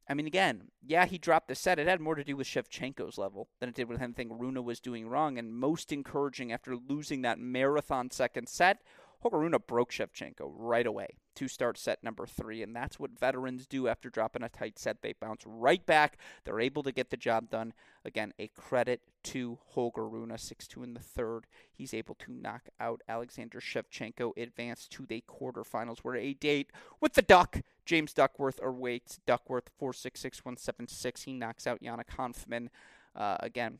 I 0.09 0.15
mean, 0.15 0.27
again, 0.27 0.69
yeah, 0.87 1.05
he 1.05 1.19
dropped 1.19 1.49
the 1.49 1.57
set. 1.57 1.81
It 1.81 1.89
had 1.89 2.01
more 2.01 2.15
to 2.15 2.25
do 2.25 2.37
with 2.37 2.47
Shevchenko's 2.47 3.19
level 3.19 3.49
than 3.59 3.69
it 3.69 3.75
did 3.75 3.89
with 3.89 4.01
anything 4.01 4.39
Rune 4.39 4.65
was 4.65 4.81
doing 4.81 5.09
wrong. 5.09 5.37
And 5.37 5.53
most 5.53 5.93
encouraging 5.93 6.53
after 6.53 6.77
losing 6.77 7.23
that 7.23 7.41
marathon 7.41 8.11
second 8.11 8.49
set, 8.49 8.79
Holger 9.21 9.39
Rune 9.39 9.55
broke 9.67 9.93
Shevchenko 9.93 10.53
right 10.57 10.87
away 10.87 11.17
to 11.37 11.49
start 11.49 11.79
set 11.79 12.03
number 12.03 12.27
three. 12.27 12.63
And 12.63 12.75
that's 12.75 12.99
what 12.99 13.19
veterans 13.19 13.67
do 13.67 13.89
after 13.89 14.09
dropping 14.11 14.43
a 14.43 14.49
tight 14.49 14.79
set. 14.79 15.03
They 15.03 15.13
bounce 15.13 15.43
right 15.47 15.85
back. 15.85 16.19
They're 16.45 16.61
able 16.61 16.83
to 16.83 16.93
get 16.93 17.11
the 17.11 17.17
job 17.17 17.51
done. 17.51 17.73
Again, 18.05 18.33
a 18.39 18.49
credit 18.49 19.03
to 19.25 19.59
Holger 19.69 20.09
Rune, 20.09 20.37
6 20.37 20.67
2 20.67 20.83
in 20.83 20.95
the 20.95 21.01
third. 21.01 21.47
He's 21.73 21.93
able 21.93 22.15
to 22.17 22.33
knock 22.33 22.69
out 22.81 23.03
Alexander 23.09 23.61
Shevchenko, 23.61 24.33
advance 24.41 24.89
to 24.89 25.07
the 25.07 25.23
quarterfinals, 25.29 25.99
where 25.99 26.17
a 26.17 26.33
date 26.35 26.71
with 27.01 27.15
the 27.15 27.23
Duck, 27.23 27.63
James 27.85 28.13
Duckworth, 28.13 28.61
awaits 28.63 29.19
Duckworth 29.27 29.71
4 29.79 29.93
6 29.93 30.21
6 30.21 30.45
1 30.45 30.57
7 30.57 30.89
6. 30.89 31.23
He 31.23 31.33
knocks 31.33 31.67
out 31.67 31.83
Yannick 31.83 32.17
Hanfmann. 32.17 32.69
Uh, 33.15 33.37
again, 33.41 33.79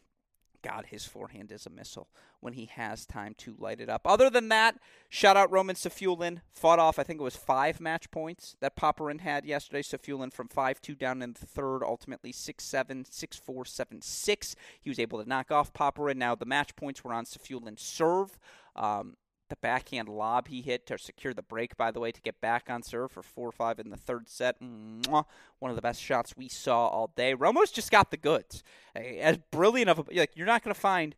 God, 0.67 0.87
his 0.87 1.05
forehand 1.05 1.53
is 1.53 1.65
a 1.65 1.71
missile 1.71 2.09
when 2.41 2.55
he 2.55 2.65
has 2.65 3.07
time 3.07 3.35
to 3.39 3.55
light 3.57 3.81
it 3.81 3.89
up. 3.89 4.03
Other 4.05 4.29
than 4.29 4.49
that, 4.49 4.77
shout 5.09 5.37
out 5.37 5.53
Roman 5.53 5.77
Safiullin. 5.77 6.41
Fought 6.53 6.81
off, 6.81 6.99
I 6.99 7.05
think 7.05 7.21
it 7.21 7.23
was 7.23 7.37
five 7.37 7.79
match 7.79 8.11
points 8.11 8.57
that 8.61 8.75
Popyrin 8.75 9.21
had 9.21 9.45
yesterday. 9.45 9.83
Safiullin 9.83 10.33
from 10.33 10.49
5 10.49 10.81
2 10.81 10.97
down 10.97 11.23
in 11.23 11.35
the 11.35 11.47
third, 11.47 11.85
ultimately 11.85 12.33
6 12.33 12.65
7, 12.65 13.05
6 13.09 13.37
4, 13.37 13.65
7 13.65 14.03
6. 14.03 14.57
He 14.81 14.91
was 14.91 14.99
able 14.99 15.23
to 15.23 15.29
knock 15.29 15.53
off 15.53 15.73
Popyrin. 15.73 16.17
Now, 16.17 16.35
the 16.35 16.45
match 16.45 16.75
points 16.75 17.05
were 17.05 17.13
on 17.13 17.27
Safiullin's 17.27 17.83
serve. 17.83 18.37
Um, 18.75 19.17
the 19.49 19.57
backhand 19.57 20.09
lob 20.09 20.49
he 20.49 20.63
hit 20.63 20.87
to 20.87 20.99
secure 20.99 21.35
the 21.35 21.43
break, 21.43 21.77
by 21.77 21.91
the 21.91 22.01
way, 22.01 22.13
to 22.13 22.21
get 22.21 22.41
back 22.41 22.69
on 22.69 22.83
serve 22.83 23.13
for 23.13 23.23
4 23.23 23.53
5 23.53 23.79
in 23.79 23.91
the 23.91 23.97
third 23.97 24.29
set. 24.29 24.61
Mwah. 24.61 25.25
One 25.59 25.71
of 25.71 25.77
the 25.77 25.83
best 25.83 26.01
shots 26.01 26.37
we 26.37 26.49
saw 26.49 26.87
all 26.89 27.13
day. 27.17 27.35
Ramos 27.35 27.71
just 27.71 27.91
got 27.91 28.11
the 28.11 28.17
goods. 28.17 28.63
As 28.95 29.39
brilliant 29.51 29.91
of 29.91 29.99
a. 29.99 30.05
Like, 30.15 30.33
you're 30.35 30.47
not 30.47 30.63
going 30.63 30.75
to 30.75 30.81
find. 30.81 31.15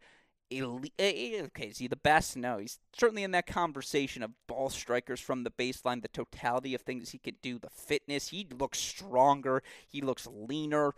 Elite, 0.50 0.92
okay, 0.98 1.66
is 1.66 1.76
he 1.76 1.88
the 1.88 1.96
best? 1.96 2.34
No, 2.34 2.56
he's 2.56 2.78
certainly 2.98 3.22
in 3.22 3.32
that 3.32 3.46
conversation 3.46 4.22
of 4.22 4.30
ball 4.46 4.70
strikers 4.70 5.20
from 5.20 5.44
the 5.44 5.50
baseline, 5.50 6.00
the 6.00 6.08
totality 6.08 6.74
of 6.74 6.80
things 6.80 7.10
he 7.10 7.18
can 7.18 7.34
do, 7.42 7.58
the 7.58 7.68
fitness. 7.68 8.28
He 8.28 8.46
looks 8.58 8.78
stronger, 8.78 9.62
he 9.86 10.00
looks 10.00 10.26
leaner 10.26 10.94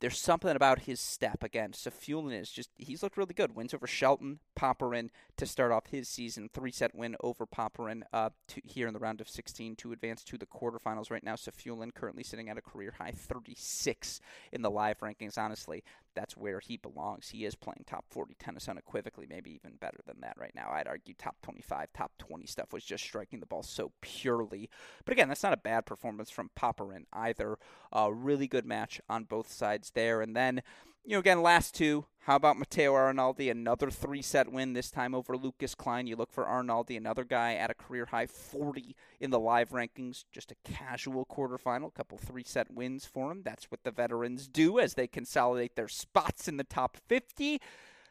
there's 0.00 0.18
something 0.18 0.54
about 0.54 0.80
his 0.80 1.00
step. 1.00 1.42
Again, 1.42 1.72
Safiullin 1.72 2.38
is 2.38 2.50
just, 2.50 2.70
he's 2.76 3.02
looked 3.02 3.16
really 3.16 3.34
good. 3.34 3.54
Wins 3.54 3.74
over 3.74 3.86
Shelton, 3.86 4.38
Popyrin 4.58 5.10
to 5.36 5.46
start 5.46 5.72
off 5.72 5.86
his 5.86 6.08
season. 6.08 6.48
Three 6.52 6.70
set 6.70 6.94
win 6.94 7.16
over 7.20 7.46
Popyrin 7.46 8.02
uh, 8.12 8.30
to, 8.48 8.60
here 8.64 8.86
in 8.86 8.94
the 8.94 9.00
round 9.00 9.20
of 9.20 9.28
16 9.28 9.76
to 9.76 9.92
advance 9.92 10.22
to 10.24 10.38
the 10.38 10.46
quarterfinals. 10.46 11.10
Right 11.10 11.24
now, 11.24 11.34
Safiullin 11.34 11.94
currently 11.94 12.22
sitting 12.22 12.48
at 12.48 12.58
a 12.58 12.62
career 12.62 12.94
high 12.98 13.12
36 13.12 14.20
in 14.52 14.62
the 14.62 14.70
live 14.70 15.00
rankings. 15.00 15.38
Honestly, 15.38 15.82
that's 16.18 16.36
where 16.36 16.58
he 16.58 16.76
belongs. 16.76 17.28
He 17.28 17.44
is 17.44 17.54
playing 17.54 17.84
top 17.86 18.04
40 18.10 18.34
tennis 18.40 18.68
unequivocally, 18.68 19.26
maybe 19.28 19.52
even 19.52 19.76
better 19.80 20.00
than 20.04 20.20
that 20.22 20.36
right 20.36 20.54
now. 20.54 20.70
I'd 20.72 20.88
argue 20.88 21.14
top 21.14 21.36
25, 21.42 21.92
top 21.94 22.12
20 22.18 22.46
stuff 22.46 22.72
was 22.72 22.84
just 22.84 23.04
striking 23.04 23.38
the 23.38 23.46
ball 23.46 23.62
so 23.62 23.92
purely. 24.00 24.68
But 25.04 25.12
again, 25.12 25.28
that's 25.28 25.44
not 25.44 25.52
a 25.52 25.58
bad 25.58 25.86
performance 25.86 26.30
from 26.30 26.50
Popyrin 26.58 27.04
either. 27.12 27.56
A 27.92 28.12
really 28.12 28.48
good 28.48 28.66
match 28.66 29.00
on 29.08 29.24
both 29.24 29.52
sides 29.52 29.92
there. 29.94 30.20
And 30.20 30.34
then, 30.34 30.62
you 31.04 31.12
know, 31.12 31.18
again, 31.18 31.42
last 31.42 31.74
two. 31.74 32.06
How 32.28 32.36
about 32.36 32.58
Matteo 32.58 32.92
Arnaldi? 32.92 33.50
Another 33.50 33.90
three 33.90 34.20
set 34.20 34.52
win, 34.52 34.74
this 34.74 34.90
time 34.90 35.14
over 35.14 35.34
Lukas 35.34 35.74
Klein. 35.74 36.06
You 36.06 36.14
look 36.14 36.30
for 36.30 36.44
Arnaldi, 36.44 36.94
another 36.94 37.24
guy 37.24 37.54
at 37.54 37.70
a 37.70 37.74
career 37.74 38.04
high 38.04 38.26
40 38.26 38.94
in 39.18 39.30
the 39.30 39.40
live 39.40 39.70
rankings. 39.70 40.24
Just 40.30 40.52
a 40.52 40.70
casual 40.70 41.24
quarterfinal, 41.24 41.88
a 41.88 41.92
couple 41.92 42.18
three 42.18 42.44
set 42.44 42.70
wins 42.70 43.06
for 43.06 43.32
him. 43.32 43.40
That's 43.42 43.70
what 43.70 43.82
the 43.82 43.90
veterans 43.90 44.46
do 44.46 44.78
as 44.78 44.92
they 44.92 45.06
consolidate 45.06 45.74
their 45.74 45.88
spots 45.88 46.48
in 46.48 46.58
the 46.58 46.64
top 46.64 46.98
50. 47.08 47.62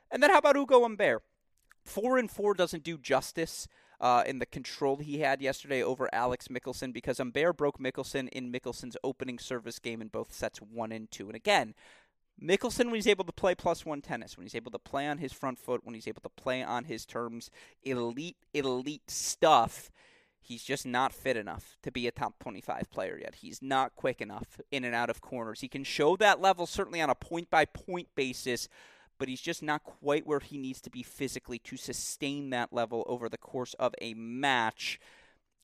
And 0.09 0.23
then 0.23 0.31
how 0.31 0.39
about 0.39 0.57
Ugo 0.57 0.81
Humbert? 0.81 1.21
Four 1.85 2.17
and 2.17 2.31
four 2.31 2.55
doesn't 2.55 2.83
do 2.83 2.97
justice. 2.97 3.67
Uh, 3.99 4.21
in 4.27 4.37
the 4.37 4.45
control 4.45 4.97
he 4.97 5.21
had 5.21 5.41
yesterday 5.41 5.81
over 5.81 6.07
Alex 6.13 6.49
Michelsen 6.49 6.93
because 6.93 7.17
Humbert 7.17 7.57
broke 7.57 7.79
Michelsen 7.79 8.29
in 8.29 8.51
Michelsen's 8.51 8.95
opening 9.03 9.39
service 9.39 9.79
game 9.79 10.03
in 10.03 10.07
both 10.07 10.31
sets 10.31 10.59
one 10.59 10.91
and 10.91 11.09
two. 11.09 11.25
And 11.25 11.35
again, 11.35 11.73
Michelsen, 12.41 12.85
when 12.85 12.95
he's 12.95 13.07
able 13.07 13.23
to 13.25 13.31
play 13.31 13.55
plus 13.55 13.85
one 13.85 14.01
tennis, 14.01 14.37
when 14.37 14.45
he's 14.45 14.55
able 14.55 14.71
to 14.71 14.79
play 14.79 15.07
on 15.07 15.17
his 15.17 15.33
front 15.33 15.57
foot, 15.57 15.81
when 15.83 15.95
he's 15.95 16.07
able 16.07 16.21
to 16.21 16.29
play 16.29 16.63
on 16.63 16.83
his 16.83 17.05
terms, 17.05 17.49
elite, 17.83 18.37
elite 18.53 19.09
stuff, 19.09 19.89
he's 20.39 20.63
just 20.63 20.85
not 20.85 21.13
fit 21.13 21.35
enough 21.35 21.77
to 21.81 21.91
be 21.91 22.07
a 22.07 22.11
top 22.11 22.37
25 22.39 22.91
player 22.91 23.19
yet. 23.19 23.35
He's 23.35 23.61
not 23.61 23.95
quick 23.95 24.21
enough 24.21 24.61
in 24.71 24.83
and 24.83 24.93
out 24.93 25.09
of 25.09 25.21
corners. 25.21 25.61
He 25.61 25.67
can 25.67 25.83
show 25.83 26.15
that 26.17 26.39
level 26.39 26.67
certainly 26.67 27.01
on 27.01 27.09
a 27.09 27.15
point 27.15 27.49
by 27.49 27.65
point 27.65 28.07
basis, 28.15 28.69
but 29.17 29.27
he's 29.27 29.41
just 29.41 29.63
not 29.63 29.83
quite 29.83 30.27
where 30.27 30.39
he 30.39 30.57
needs 30.57 30.79
to 30.81 30.91
be 30.91 31.01
physically 31.01 31.59
to 31.59 31.75
sustain 31.75 32.51
that 32.51 32.71
level 32.71 33.03
over 33.07 33.29
the 33.29 33.37
course 33.37 33.73
of 33.75 33.95
a 33.99 34.13
match 34.13 34.99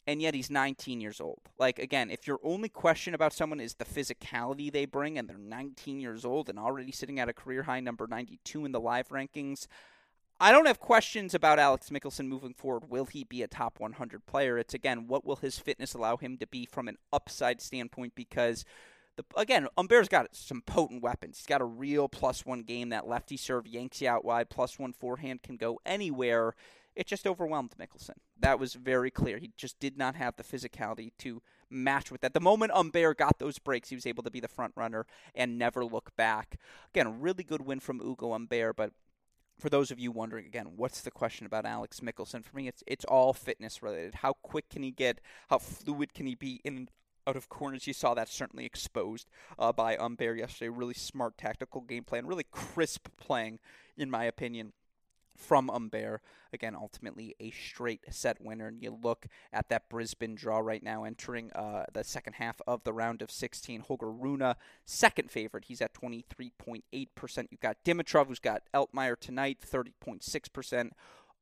and 0.05 0.21
yet 0.21 0.33
he's 0.33 0.49
19 0.49 1.01
years 1.01 1.21
old. 1.21 1.41
Like 1.57 1.79
again, 1.79 2.09
if 2.09 2.27
your 2.27 2.39
only 2.43 2.69
question 2.69 3.13
about 3.13 3.33
someone 3.33 3.59
is 3.59 3.75
the 3.75 3.85
physicality 3.85 4.71
they 4.71 4.85
bring 4.85 5.17
and 5.17 5.27
they're 5.27 5.37
19 5.37 5.99
years 5.99 6.25
old 6.25 6.49
and 6.49 6.59
already 6.59 6.91
sitting 6.91 7.19
at 7.19 7.29
a 7.29 7.33
career 7.33 7.63
high 7.63 7.79
number 7.79 8.07
92 8.07 8.65
in 8.65 8.71
the 8.71 8.79
live 8.79 9.09
rankings, 9.09 9.67
I 10.39 10.51
don't 10.51 10.65
have 10.65 10.79
questions 10.79 11.33
about 11.33 11.59
Alex 11.59 11.89
Michelsen 11.89 12.27
moving 12.27 12.53
forward. 12.53 12.89
Will 12.89 13.05
he 13.05 13.23
be 13.23 13.43
a 13.43 13.47
top 13.47 13.79
100 13.79 14.25
player? 14.25 14.57
It's 14.57 14.73
again, 14.73 15.07
what 15.07 15.25
will 15.25 15.37
his 15.37 15.59
fitness 15.59 15.93
allow 15.93 16.17
him 16.17 16.37
to 16.37 16.47
be 16.47 16.65
from 16.65 16.87
an 16.87 16.97
upside 17.13 17.61
standpoint? 17.61 18.13
Because 18.15 18.65
the, 19.15 19.23
again, 19.37 19.67
Humbert's 19.77 20.09
got 20.09 20.35
some 20.35 20.61
potent 20.61 21.03
weapons. 21.03 21.37
He's 21.37 21.45
got 21.45 21.61
a 21.61 21.65
real 21.65 22.09
plus 22.09 22.45
one 22.45 22.63
game. 22.63 22.89
That 22.89 23.07
lefty 23.07 23.37
serve 23.37 23.67
yanks 23.67 24.01
you 24.01 24.09
out 24.09 24.25
wide. 24.25 24.49
Plus 24.49 24.79
one 24.79 24.91
forehand 24.91 25.43
can 25.43 25.55
go 25.55 25.79
anywhere. 25.85 26.55
It 26.95 27.07
just 27.07 27.25
overwhelmed 27.25 27.73
Michelsen. 27.79 28.17
That 28.39 28.59
was 28.59 28.73
very 28.75 29.09
clear. 29.09 29.37
He 29.37 29.51
just 29.57 29.79
did 29.79 29.97
not 29.97 30.15
have 30.15 30.35
the 30.35 30.43
physicality 30.43 31.11
to 31.19 31.41
match 31.69 32.11
with 32.11 32.21
that. 32.21 32.33
The 32.33 32.39
moment 32.39 32.71
Humbert 32.71 33.17
got 33.17 33.39
those 33.39 33.59
breaks, 33.59 33.89
he 33.89 33.95
was 33.95 34.05
able 34.05 34.23
to 34.23 34.31
be 34.31 34.39
the 34.39 34.47
front 34.47 34.73
runner 34.75 35.05
and 35.33 35.57
never 35.57 35.83
look 35.83 36.15
back. 36.15 36.59
Again, 36.93 37.07
a 37.07 37.11
really 37.11 37.43
good 37.43 37.65
win 37.65 37.79
from 37.79 37.99
Ugo 37.99 38.31
Humbert, 38.31 38.75
but 38.75 38.91
for 39.57 39.69
those 39.69 39.91
of 39.91 39.99
you 39.99 40.11
wondering 40.11 40.45
again, 40.45 40.73
what's 40.75 41.01
the 41.01 41.11
question 41.11 41.45
about 41.45 41.65
Alex 41.65 41.99
Michelsen? 41.99 42.43
For 42.43 42.55
me, 42.55 42.67
it's 42.67 42.83
it's 42.87 43.05
all 43.05 43.33
fitness 43.33 43.81
related. 43.81 44.15
How 44.15 44.33
quick 44.33 44.69
can 44.69 44.83
he 44.83 44.91
get? 44.91 45.19
How 45.49 45.57
fluid 45.57 46.13
can 46.13 46.25
he 46.25 46.35
be 46.35 46.59
in 46.63 46.89
out 47.25 47.35
of 47.35 47.49
corners? 47.49 47.87
You 47.87 47.93
saw 47.93 48.13
that 48.13 48.29
certainly 48.29 48.65
exposed 48.65 49.29
uh, 49.57 49.71
by 49.71 49.95
Humbert 49.95 50.37
yesterday. 50.37 50.69
Really 50.69 50.93
smart 50.93 51.37
tactical 51.37 51.81
game 51.81 52.03
plan, 52.03 52.27
really 52.27 52.45
crisp 52.51 53.07
playing, 53.17 53.59
in 53.97 54.09
my 54.09 54.25
opinion 54.25 54.73
from 55.35 55.69
Humbert. 55.69 56.21
Again, 56.51 56.75
ultimately 56.75 57.35
a 57.39 57.51
straight 57.51 58.01
set 58.09 58.41
winner. 58.41 58.67
And 58.67 58.81
you 58.81 58.97
look 59.01 59.27
at 59.51 59.69
that 59.69 59.89
Brisbane 59.89 60.35
draw 60.35 60.59
right 60.59 60.83
now, 60.83 61.03
entering 61.03 61.51
uh, 61.53 61.85
the 61.93 62.03
second 62.03 62.33
half 62.33 62.61
of 62.67 62.83
the 62.83 62.93
round 62.93 63.21
of 63.21 63.31
16. 63.31 63.81
Holger 63.81 64.11
Rune, 64.11 64.53
second 64.85 65.31
favorite. 65.31 65.65
He's 65.65 65.81
at 65.81 65.93
23.8%. 65.93 67.47
You've 67.49 67.59
got 67.59 67.83
Dimitrov, 67.83 68.27
who's 68.27 68.39
got 68.39 68.63
Altmaier 68.73 69.19
tonight, 69.19 69.59
30.6%. 69.61 70.91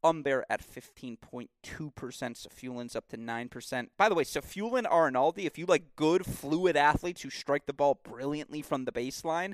Humbert 0.04 0.46
at 0.50 0.62
15.2%. 0.62 1.48
Safiullin's 1.64 2.96
up 2.96 3.08
to 3.10 3.18
9%. 3.18 3.88
By 3.98 4.10
the 4.10 4.16
way, 4.16 4.24
Safiullin, 4.24 4.86
Arnaldi, 4.86 5.46
if 5.46 5.58
you 5.58 5.66
like 5.66 5.96
good, 5.96 6.26
fluid 6.26 6.76
athletes 6.76 7.22
who 7.22 7.30
strike 7.30 7.66
the 7.66 7.74
ball 7.74 8.00
brilliantly 8.04 8.62
from 8.62 8.86
the 8.86 8.92
baseline, 8.92 9.54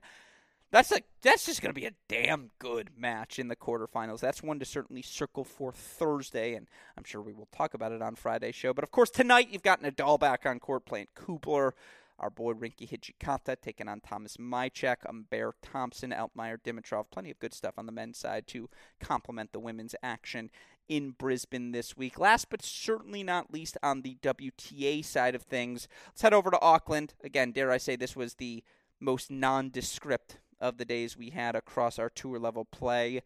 that's 0.71 0.91
a 0.91 0.99
that's 1.21 1.45
just 1.45 1.61
going 1.61 1.73
to 1.73 1.79
be 1.79 1.87
a 1.87 1.93
damn 2.07 2.51
good 2.59 2.91
match 2.97 3.39
in 3.39 3.47
the 3.47 3.55
quarterfinals. 3.55 4.19
That's 4.19 4.43
one 4.43 4.59
to 4.59 4.65
certainly 4.65 5.01
circle 5.01 5.43
for 5.43 5.71
Thursday, 5.71 6.55
and 6.55 6.67
I'm 6.97 7.03
sure 7.03 7.21
we 7.21 7.33
will 7.33 7.47
talk 7.51 7.73
about 7.73 7.91
it 7.91 8.01
on 8.01 8.15
Friday's 8.15 8.55
show. 8.55 8.73
But 8.73 8.83
of 8.83 8.91
course, 8.91 9.09
tonight 9.09 9.49
you've 9.51 9.63
got 9.63 9.81
Nadal 9.81 10.19
back 10.19 10.45
on 10.45 10.59
court 10.59 10.85
playing 10.85 11.07
Kubler. 11.15 11.71
Our 12.19 12.29
boy 12.31 12.53
Rinky 12.53 12.89
Hijikata 12.89 13.57
taking 13.61 13.87
on 13.87 14.01
Tomas 14.01 14.37
Machac, 14.37 15.05
Humbert 15.05 15.53
Thompson, 15.61 16.09
Altmaier 16.09 16.57
Dimitrov. 16.57 17.05
Plenty 17.11 17.29
of 17.29 17.39
good 17.39 17.53
stuff 17.53 17.75
on 17.77 17.85
the 17.85 17.91
men's 17.91 18.17
side 18.17 18.47
to 18.47 18.69
complement 18.99 19.53
the 19.53 19.59
women's 19.59 19.93
action 20.01 20.49
in 20.89 21.11
Brisbane 21.11 21.73
this 21.73 21.95
week. 21.95 22.19
Last 22.19 22.49
but 22.49 22.63
certainly 22.63 23.21
not 23.21 23.53
least 23.53 23.77
on 23.83 24.01
the 24.01 24.17
WTA 24.23 25.05
side 25.05 25.35
of 25.35 25.43
things, 25.43 25.87
let's 26.07 26.23
head 26.23 26.33
over 26.33 26.49
to 26.49 26.61
Auckland. 26.61 27.13
Again, 27.23 27.51
dare 27.51 27.71
I 27.71 27.77
say 27.77 27.95
this 27.95 28.15
was 28.15 28.35
the 28.35 28.63
most 28.99 29.29
nondescript 29.29 30.39
of 30.59 30.77
the 30.77 30.85
days 30.85 31.17
we 31.17 31.29
had 31.31 31.55
across 31.55 31.99
our 31.99 32.09
tour 32.09 32.39
level 32.39 32.65
play. 32.65 33.21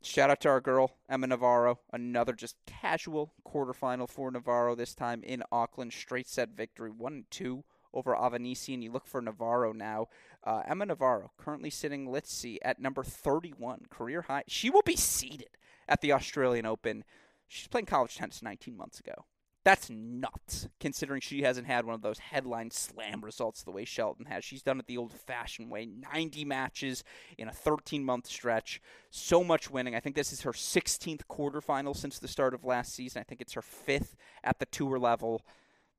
Shout 0.00 0.30
out 0.30 0.40
to 0.42 0.48
our 0.48 0.60
girl, 0.60 0.92
Emma 1.08 1.26
Navarro. 1.26 1.80
Another 1.92 2.32
just 2.32 2.56
casual 2.66 3.32
quarterfinal 3.46 4.08
for 4.08 4.30
Navarro, 4.30 4.74
this 4.76 4.94
time 4.94 5.24
in 5.24 5.42
Auckland. 5.50 5.92
Straight 5.92 6.28
set 6.28 6.50
victory, 6.50 6.90
1 6.90 7.12
and 7.12 7.30
2 7.30 7.64
over 7.92 8.14
Avanisi. 8.14 8.74
And 8.74 8.84
you 8.84 8.92
look 8.92 9.06
for 9.06 9.20
Navarro 9.20 9.72
now. 9.72 10.06
Uh, 10.44 10.62
Emma 10.66 10.86
Navarro, 10.86 11.32
currently 11.36 11.70
sitting, 11.70 12.08
let's 12.10 12.32
see, 12.32 12.60
at 12.62 12.78
number 12.78 13.02
31, 13.02 13.86
career 13.90 14.22
high. 14.22 14.44
She 14.46 14.70
will 14.70 14.82
be 14.82 14.96
seated 14.96 15.50
at 15.88 16.00
the 16.00 16.12
Australian 16.12 16.64
Open. 16.64 17.02
She's 17.48 17.66
playing 17.66 17.86
college 17.86 18.16
tennis 18.16 18.40
19 18.40 18.76
months 18.76 19.00
ago. 19.00 19.24
That's 19.68 19.90
nuts, 19.90 20.66
considering 20.80 21.20
she 21.20 21.42
hasn't 21.42 21.66
had 21.66 21.84
one 21.84 21.94
of 21.94 22.00
those 22.00 22.18
headline 22.18 22.70
slam 22.70 23.20
results 23.22 23.62
the 23.62 23.70
way 23.70 23.84
Shelton 23.84 24.24
has. 24.24 24.42
She's 24.42 24.62
done 24.62 24.80
it 24.80 24.86
the 24.86 24.96
old 24.96 25.12
fashioned 25.12 25.70
way 25.70 25.84
90 25.84 26.46
matches 26.46 27.04
in 27.36 27.48
a 27.48 27.52
13 27.52 28.02
month 28.02 28.28
stretch. 28.28 28.80
So 29.10 29.44
much 29.44 29.70
winning. 29.70 29.94
I 29.94 30.00
think 30.00 30.16
this 30.16 30.32
is 30.32 30.40
her 30.40 30.52
16th 30.52 31.26
quarterfinal 31.30 31.94
since 31.94 32.18
the 32.18 32.28
start 32.28 32.54
of 32.54 32.64
last 32.64 32.94
season. 32.94 33.20
I 33.20 33.24
think 33.24 33.42
it's 33.42 33.52
her 33.52 33.60
fifth 33.60 34.16
at 34.42 34.58
the 34.58 34.64
tour 34.64 34.98
level. 34.98 35.42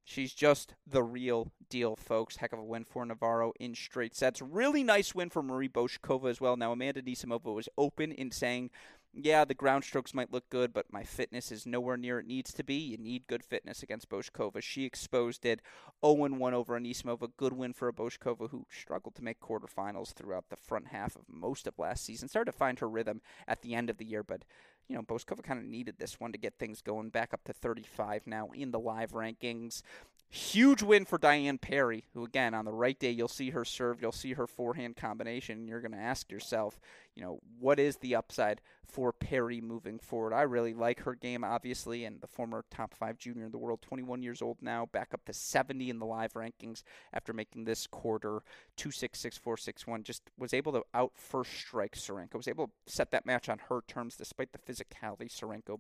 She's 0.04 0.34
just 0.34 0.74
the 0.88 1.04
real 1.04 1.52
deal, 1.70 1.96
folks. 1.96 2.38
Heck 2.38 2.54
of 2.54 2.58
a 2.58 2.64
win 2.64 2.86
for 2.86 3.06
Navarro 3.06 3.54
in 3.60 3.76
straight 3.76 4.16
sets. 4.16 4.42
Really 4.42 4.84
nice 4.84 5.14
win 5.14 5.30
for 5.30 5.44
Marie 5.44 5.70
Bouzkova 5.70 6.32
as 6.32 6.42
well. 6.42 6.58
Now, 6.58 6.72
Amanda 6.72 7.04
Anisimova 7.04 7.54
was 7.54 7.70
open 7.78 8.14
in 8.14 8.32
saying 8.32 8.72
yeah, 9.14 9.44
the 9.44 9.54
ground 9.54 9.84
strokes 9.84 10.14
might 10.14 10.32
look 10.32 10.50
good, 10.50 10.72
but 10.72 10.92
my 10.94 11.04
fitness 11.04 11.52
is 11.52 11.66
nowhere 11.66 11.98
near 11.98 12.20
it 12.20 12.28
needs 12.28 12.54
to 12.54 12.64
be. 12.64 12.76
You 12.76 12.98
need 12.98 13.28
good 13.28 13.44
fitness 13.44 13.82
against 13.82 14.10
Bouzkova. 14.10 14.62
She 14.62 14.86
exposed 14.86 15.46
it. 15.46 15.62
0-1 16.04 16.54
over 16.54 16.80
Anisimova. 16.80 17.30
Good 17.36 17.54
win 17.54 17.74
for 17.74 17.88
a 17.88 17.94
Bouzkova 17.94 18.52
who 18.52 18.66
struggled 18.70 19.16
to 19.16 19.24
make 19.24 19.40
quarterfinals 19.40 20.14
throughout 20.14 20.50
the 20.50 20.56
front 20.56 20.90
half 20.90 21.16
of 21.16 21.24
most 21.28 21.68
of 21.68 21.80
last 21.80 22.06
season. 22.06 22.30
Started 22.30 22.52
to 22.52 22.58
find 22.58 22.80
her 22.80 22.90
rhythm 22.90 23.22
at 23.48 23.62
the 23.62 23.74
end 23.74 23.90
of 23.90 23.98
the 23.98 24.06
year, 24.06 24.24
but 24.24 24.44
you 24.90 24.96
know, 24.96 25.04
Bouzkova 25.04 25.44
kind 25.44 25.60
of 25.60 25.66
needed 25.66 25.96
this 26.00 26.20
one 26.20 26.32
to 26.32 26.38
get 26.38 26.58
things 26.58 26.82
going 26.82 27.10
back 27.10 27.34
up 27.34 27.44
to 27.46 27.54
35 27.54 28.26
now 28.26 28.50
in 28.54 28.72
the 28.72 28.80
live 28.80 29.12
rankings. 29.12 29.84
Huge 30.32 30.84
win 30.84 31.06
for 31.06 31.18
Diane 31.18 31.58
Parry, 31.58 32.06
who, 32.14 32.24
again, 32.24 32.54
on 32.54 32.66
the 32.66 32.72
right 32.72 33.00
day, 33.00 33.10
you'll 33.10 33.28
see 33.28 33.50
her 33.50 33.66
serve, 33.66 34.00
you'll 34.00 34.12
see 34.12 34.34
her 34.34 34.46
forehand 34.46 34.96
combination, 34.96 35.60
and 35.60 35.68
you're 35.68 35.82
going 35.82 35.92
to 35.92 35.98
ask 35.98 36.32
yourself, 36.32 36.80
you 37.16 37.24
know, 37.24 37.40
what 37.60 37.80
is 37.80 37.98
the 37.98 38.16
upside 38.16 38.62
for 38.86 39.12
Parry 39.12 39.60
moving 39.60 40.00
forward? 40.00 40.34
I 40.34 40.44
really 40.44 40.74
like 40.74 41.02
her 41.02 41.16
game, 41.16 41.44
obviously, 41.44 42.06
and 42.06 42.22
the 42.22 42.28
former 42.28 42.64
top 42.72 42.94
five 42.94 43.18
junior 43.18 43.46
in 43.46 43.52
the 43.52 43.58
world, 43.58 43.82
21 43.82 44.22
years 44.22 44.42
old 44.42 44.58
now, 44.62 44.86
back 44.86 45.14
up 45.14 45.26
to 45.26 45.34
70 45.34 45.90
in 45.90 46.00
the 46.00 46.06
live 46.06 46.34
rankings 46.34 46.84
after 47.12 47.34
making 47.34 47.66
this 47.66 47.88
quarter 47.88 48.42
2 48.78 48.92
6 48.92 49.20
6 49.20 49.38
4 49.38 49.58
6 49.58 49.88
1. 49.88 50.04
Just 50.04 50.24
was 50.38 50.54
able 50.54 50.72
to 50.72 50.84
out 50.94 51.12
first 51.16 51.52
strike 51.52 51.96
Sarenko, 51.96 52.36
was 52.36 52.48
able 52.48 52.68
to 52.68 52.74
set 52.86 53.12
that 53.12 53.26
match 53.26 53.50
on 53.50 53.60
her 53.70 53.82
terms 53.88 54.16
despite 54.16 54.52
the 54.52 54.60
physicality 54.80 55.30
Sarenko 55.30 55.80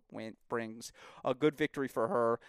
brings. 0.49 0.91
A 1.23 1.33
good 1.33 1.57
victory 1.57 1.87
for 1.87 2.07
her 2.07 2.39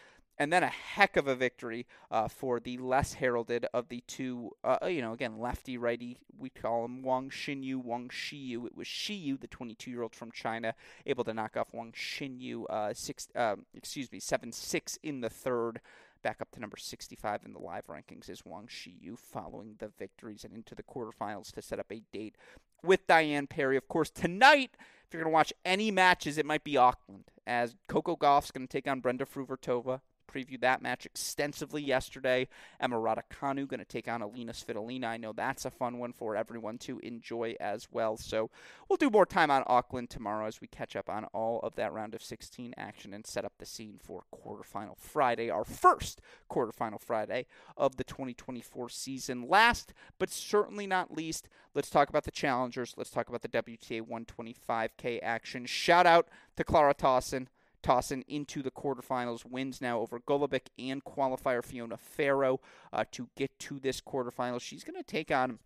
and 0.40 0.50
then 0.50 0.62
a 0.62 0.68
heck 0.68 1.18
of 1.18 1.28
a 1.28 1.36
victory 1.36 1.86
uh, 2.10 2.26
for 2.26 2.60
the 2.60 2.78
less 2.78 3.12
heralded 3.12 3.66
of 3.74 3.90
the 3.90 4.02
two, 4.06 4.50
uh, 4.64 4.86
you 4.86 5.02
know, 5.02 5.12
again, 5.12 5.38
lefty 5.38 5.76
righty. 5.76 6.16
We 6.36 6.48
call 6.48 6.86
him 6.86 7.02
Wang 7.02 7.28
Xinyu, 7.28 7.84
Wang 7.84 8.08
Xiyu. 8.08 8.64
It 8.64 8.74
was 8.74 8.88
Xiyu, 8.88 9.38
the 9.38 9.48
22 9.48 9.90
year 9.90 10.00
old 10.00 10.14
from 10.14 10.32
China, 10.32 10.74
able 11.04 11.24
to 11.24 11.34
knock 11.34 11.58
off 11.58 11.74
Wang 11.74 11.92
Xinyu, 11.92 12.64
uh, 12.70 12.94
six, 12.94 13.28
um, 13.36 13.66
excuse 13.74 14.10
me, 14.10 14.18
7 14.18 14.50
6 14.50 14.98
in 15.02 15.20
the 15.20 15.28
third. 15.28 15.82
Back 16.22 16.40
up 16.40 16.50
to 16.52 16.60
number 16.60 16.78
65 16.78 17.42
in 17.44 17.52
the 17.52 17.58
live 17.58 17.86
rankings 17.86 18.30
is 18.30 18.42
Wang 18.42 18.66
Xiyu 18.66 19.18
following 19.18 19.76
the 19.78 19.90
victories 19.98 20.44
and 20.44 20.54
into 20.54 20.74
the 20.74 20.82
quarterfinals 20.82 21.52
to 21.52 21.60
set 21.60 21.78
up 21.78 21.92
a 21.92 22.02
date 22.12 22.36
with 22.82 23.06
Diane 23.06 23.46
Parry. 23.46 23.76
Of 23.76 23.88
course, 23.88 24.08
tonight, 24.08 24.70
if 25.10 25.14
you're 25.14 25.24
going 25.24 25.32
to 25.32 25.34
watch 25.34 25.52
any 25.64 25.90
matches, 25.90 26.38
it 26.38 26.46
might 26.46 26.62
be 26.62 26.76
Auckland, 26.76 27.32
as 27.44 27.74
Coco 27.88 28.14
Gauff's 28.14 28.52
going 28.52 28.68
to 28.68 28.70
take 28.70 28.86
on 28.86 29.00
Brenda 29.00 29.24
Fruhvirtova 29.24 30.02
previewed 30.30 30.60
that 30.60 30.82
match 30.82 31.06
extensively 31.06 31.82
yesterday. 31.82 32.48
Emma 32.78 32.96
Raducanu 32.96 33.66
going 33.66 33.80
to 33.80 33.84
take 33.84 34.08
on 34.08 34.22
Alina 34.22 34.52
Svitolina. 34.52 35.06
I 35.06 35.16
know 35.16 35.32
that's 35.32 35.64
a 35.64 35.70
fun 35.70 35.98
one 35.98 36.12
for 36.12 36.36
everyone 36.36 36.78
to 36.78 36.98
enjoy 37.00 37.54
as 37.60 37.88
well. 37.90 38.16
So 38.16 38.50
we'll 38.88 38.96
do 38.96 39.10
more 39.10 39.26
time 39.26 39.50
on 39.50 39.64
Auckland 39.66 40.10
tomorrow 40.10 40.46
as 40.46 40.60
we 40.60 40.66
catch 40.66 40.96
up 40.96 41.08
on 41.08 41.24
all 41.26 41.60
of 41.60 41.74
that 41.76 41.92
round 41.92 42.14
of 42.14 42.22
16 42.22 42.74
action 42.76 43.12
and 43.12 43.26
set 43.26 43.44
up 43.44 43.52
the 43.58 43.66
scene 43.66 43.98
for 44.02 44.22
quarterfinal 44.32 44.96
Friday, 44.96 45.50
our 45.50 45.64
first 45.64 46.20
quarterfinal 46.50 47.00
Friday 47.00 47.46
of 47.76 47.96
the 47.96 48.04
2024 48.04 48.88
season. 48.88 49.48
Last 49.48 49.92
but 50.18 50.30
certainly 50.30 50.86
not 50.86 51.14
least, 51.14 51.48
let's 51.74 51.90
talk 51.90 52.08
about 52.08 52.24
the 52.24 52.30
challengers. 52.30 52.94
Let's 52.96 53.10
talk 53.10 53.28
about 53.28 53.42
the 53.42 53.48
WTA 53.48 54.02
125K 54.02 55.20
action. 55.22 55.66
Shout 55.66 56.06
out 56.06 56.28
to 56.56 56.64
Clara 56.64 56.94
Tauson 56.94 57.46
Tauson 57.82 58.22
into 58.28 58.62
the 58.62 58.70
quarterfinals, 58.70 59.44
wins 59.44 59.80
now 59.80 60.00
over 60.00 60.20
Golubic 60.20 60.68
and 60.78 61.04
qualifier 61.04 61.64
Fiona 61.64 61.96
Ferro 61.96 62.60
uh, 62.92 63.04
to 63.12 63.28
get 63.36 63.58
to 63.60 63.78
this 63.78 64.00
quarterfinal. 64.00 64.60
She's 64.60 64.84
going 64.84 65.00
to 65.00 65.02
take 65.02 65.30
on 65.30 65.58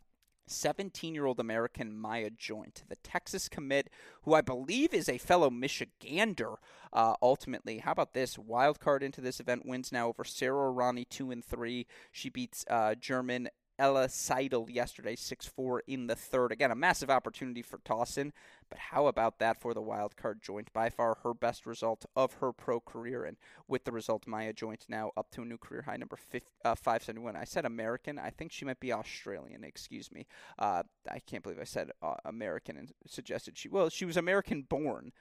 17 0.46 1.14
year 1.14 1.26
old 1.26 1.40
American 1.40 1.96
Maya 1.96 2.30
Joint, 2.30 2.82
the 2.88 2.96
Texas 2.96 3.48
commit, 3.48 3.88
who 4.22 4.34
I 4.34 4.40
believe 4.40 4.92
is 4.92 5.08
a 5.08 5.18
fellow 5.18 5.50
Michigander. 5.50 6.56
Uh, 6.92 7.14
ultimately, 7.22 7.78
how 7.78 7.92
about 7.92 8.12
this 8.12 8.38
wild 8.38 8.80
card 8.80 9.02
into 9.02 9.20
this 9.20 9.40
event? 9.40 9.66
Wins 9.66 9.90
now 9.90 10.08
over 10.08 10.24
Sarah 10.24 10.70
Errani 10.70 11.08
two 11.08 11.30
and 11.30 11.44
three. 11.44 11.86
She 12.12 12.28
beats 12.28 12.64
uh, 12.68 12.94
German 12.94 13.48
Ella 13.78 14.08
Seidel 14.08 14.66
yesterday, 14.70 15.16
6 15.16 15.46
4 15.46 15.82
in 15.86 16.06
the 16.06 16.14
third. 16.14 16.52
Again, 16.52 16.70
a 16.70 16.76
massive 16.76 17.10
opportunity 17.10 17.62
for 17.62 17.78
Tauson, 17.78 18.32
but 18.68 18.78
how 18.78 19.06
about 19.06 19.38
that 19.38 19.60
for 19.60 19.74
the 19.74 19.82
wild 19.82 20.16
card 20.16 20.40
joint? 20.42 20.72
By 20.72 20.90
far 20.90 21.18
her 21.22 21.34
best 21.34 21.66
result 21.66 22.06
of 22.14 22.34
her 22.34 22.52
pro 22.52 22.80
career, 22.80 23.24
and 23.24 23.36
with 23.66 23.84
the 23.84 23.92
result, 23.92 24.26
Maya 24.26 24.52
joint 24.52 24.84
now 24.88 25.10
up 25.16 25.30
to 25.32 25.42
a 25.42 25.44
new 25.44 25.58
career 25.58 25.82
high, 25.82 25.96
number 25.96 26.18
uh, 26.64 26.74
571. 26.74 27.36
I 27.36 27.44
said 27.44 27.64
American. 27.64 28.18
I 28.18 28.30
think 28.30 28.52
she 28.52 28.64
might 28.64 28.80
be 28.80 28.92
Australian, 28.92 29.64
excuse 29.64 30.12
me. 30.12 30.26
Uh, 30.58 30.84
I 31.10 31.18
can't 31.18 31.42
believe 31.42 31.60
I 31.60 31.64
said 31.64 31.90
uh, 32.02 32.14
American 32.24 32.76
and 32.76 32.92
suggested 33.06 33.58
she, 33.58 33.68
well, 33.68 33.88
she 33.88 34.04
was 34.04 34.16
American 34.16 34.62
born. 34.62 35.12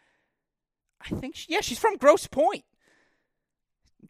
I 1.02 1.10
think, 1.16 1.36
she, 1.36 1.54
yeah, 1.54 1.62
she's 1.62 1.80
from 1.80 1.98
Grosse 1.98 2.28
Pointe. 2.28 2.64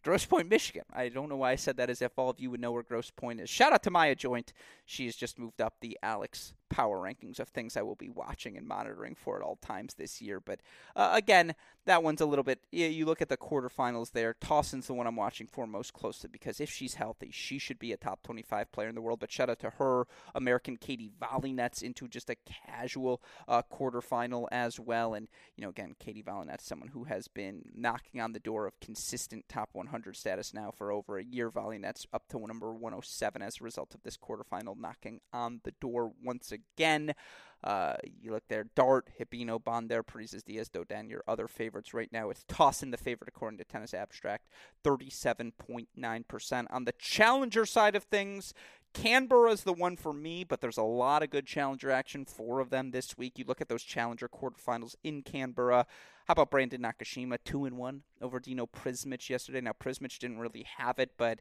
Grosse 0.02 0.26
Pointe, 0.26 0.50
Michigan. 0.50 0.84
I 0.92 1.10
don't 1.10 1.30
know 1.30 1.38
why 1.38 1.52
I 1.52 1.56
said 1.56 1.78
that 1.78 1.90
as 1.90 2.02
if 2.02 2.18
all 2.18 2.30
of 2.30 2.40
you 2.40 2.50
would 2.52 2.60
know 2.60 2.72
where 2.72 2.84
Grosse 2.84 3.12
Pointe 3.12 3.42
is. 3.42 3.50
Shout 3.50 3.74
out 3.74 3.84
to 3.84 3.92
Maya 3.92 4.16
Joint. 4.16 4.54
She 4.94 5.06
has 5.06 5.16
just 5.16 5.40
moved 5.40 5.60
up 5.60 5.76
the 5.82 5.98
Alex 6.04 6.54
power 6.74 7.00
rankings 7.00 7.40
of 7.40 7.50
things 7.50 7.78
I 7.78 7.84
will 7.84 7.96
be 7.96 8.10
watching 8.10 8.58
and 8.58 8.68
monitoring 8.68 9.16
for 9.16 9.38
at 9.38 9.44
all 9.44 9.58
times 9.58 9.94
this 9.94 10.22
year. 10.22 10.40
But 10.40 10.62
uh, 10.96 11.12
again, 11.14 11.54
that 11.86 12.02
one's 12.02 12.22
a 12.22 12.26
little 12.26 12.44
bit. 12.44 12.62
Yeah, 12.72 12.88
you 12.88 13.06
look 13.06 13.22
at 13.22 13.30
the 13.30 13.38
quarterfinals 13.38 14.12
there. 14.12 14.34
Tauson's 14.34 14.88
the 14.88 14.94
one 14.94 15.06
I'm 15.06 15.16
watching 15.16 15.48
for 15.48 15.68
most 15.68 15.94
closely 15.94 16.30
because 16.32 16.60
if 16.60 16.72
she's 16.72 16.96
healthy, 16.96 17.30
she 17.32 17.60
should 17.60 17.78
be 17.78 17.92
a 17.92 17.98
top 17.98 18.24
25 18.24 18.72
player 18.72 18.88
in 18.88 18.96
the 18.96 19.02
world. 19.02 19.20
But 19.20 19.32
shout 19.32 19.50
out 19.50 19.60
to 19.60 19.72
her, 19.72 20.08
American 20.34 20.78
Katie 20.78 21.12
Volynets 21.22 21.84
into 21.84 22.08
just 22.08 22.30
a 22.30 22.36
casual 22.46 23.22
uh, 23.48 23.62
quarterfinal 23.72 24.48
as 24.52 24.80
well. 24.80 25.14
And 25.14 25.28
you 25.56 25.64
know, 25.64 25.70
again, 25.70 25.96
Katie 26.00 26.24
Volynets, 26.24 26.62
someone 26.62 26.90
who 26.90 27.04
has 27.04 27.28
been 27.28 27.64
knocking 27.76 28.20
on 28.20 28.34
the 28.34 28.40
door 28.40 28.66
of 28.66 28.80
consistent 28.80 29.48
top 29.48 29.70
100 29.74 30.16
status 30.16 30.54
now 30.54 30.72
for 30.72 30.92
over 30.92 31.18
a 31.18 31.24
year. 31.24 31.52
Volynets 31.52 32.06
up 32.14 32.28
to 32.30 32.40
number 32.40 32.74
107 32.74 33.42
as 33.42 33.60
a 33.60 33.64
result 33.64 33.94
of 33.94 34.02
this 34.04 34.18
quarterfinal 34.18 34.78
knocking 34.84 35.22
on 35.34 35.62
the 35.64 35.74
door 35.82 36.12
once 36.24 36.52
again. 36.52 37.16
Uh, 37.64 37.96
you 38.22 38.32
look 38.32 38.44
there, 38.50 38.66
Dart, 38.76 39.08
Hibino, 39.18 39.58
Bondar, 39.58 40.04
Parrizas 40.04 40.44
Diaz, 40.44 40.70
Dodin, 40.70 41.10
your 41.10 41.24
other 41.28 41.48
favorites 41.48 41.94
right 41.94 42.12
now. 42.12 42.30
It's 42.30 42.44
tossing 42.48 42.92
the 42.92 42.98
favorite 42.98 43.30
according 43.30 43.58
to 43.60 43.64
Tennis 43.64 43.94
Abstract, 43.94 44.50
37.9%. 44.84 46.68
On 46.70 46.84
the 46.84 46.92
challenger 47.00 47.66
side 47.66 47.96
of 47.96 48.04
things, 48.04 48.54
Canberra 48.94 49.52
is 49.52 49.64
the 49.64 49.74
one 49.74 49.96
for 49.96 50.12
me, 50.12 50.44
but 50.44 50.60
there's 50.60 50.78
a 50.78 50.84
lot 50.84 51.24
of 51.24 51.30
good 51.30 51.48
challenger 51.48 51.90
action, 51.90 52.26
four 52.26 52.60
of 52.60 52.70
them 52.70 52.92
this 52.92 53.18
week. 53.18 53.40
You 53.40 53.46
look 53.48 53.62
at 53.62 53.70
those 53.70 53.84
challenger 53.84 54.28
quarterfinals 54.28 54.96
in 55.04 55.24
Canberra. 55.24 55.88
How 56.28 56.34
about 56.34 56.52
Brandon 56.52 56.82
Nakashima, 56.82 57.38
two 57.44 57.66
and 57.66 57.78
one 57.78 58.04
over 58.22 58.40
Dino 58.40 58.66
Prizmic 58.66 59.30
yesterday? 59.30 59.62
Now 59.62 59.74
Prizmic 59.74 60.18
didn't 60.20 60.40
really 60.40 60.66
have 60.78 61.00
it, 61.00 61.12
but 61.18 61.40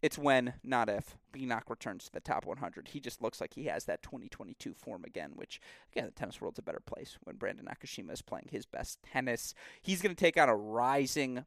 it's 0.00 0.18
when, 0.18 0.54
not 0.62 0.88
if, 0.88 1.16
Beanock 1.32 1.68
returns 1.68 2.04
to 2.04 2.12
the 2.12 2.20
top 2.20 2.46
100. 2.46 2.88
He 2.88 3.00
just 3.00 3.20
looks 3.20 3.40
like 3.40 3.54
he 3.54 3.64
has 3.64 3.84
that 3.86 4.02
2022 4.02 4.74
form 4.74 5.04
again, 5.04 5.32
which, 5.34 5.60
again, 5.92 6.06
the 6.06 6.12
tennis 6.12 6.40
world's 6.40 6.58
a 6.58 6.62
better 6.62 6.80
place 6.80 7.18
when 7.24 7.36
Brandon 7.36 7.66
Nakashima 7.66 8.12
is 8.12 8.22
playing 8.22 8.48
his 8.50 8.66
best 8.66 9.02
tennis. 9.02 9.54
He's 9.82 10.00
going 10.00 10.14
to 10.14 10.20
take 10.20 10.36
on 10.36 10.48
a 10.48 10.56
rising 10.56 11.44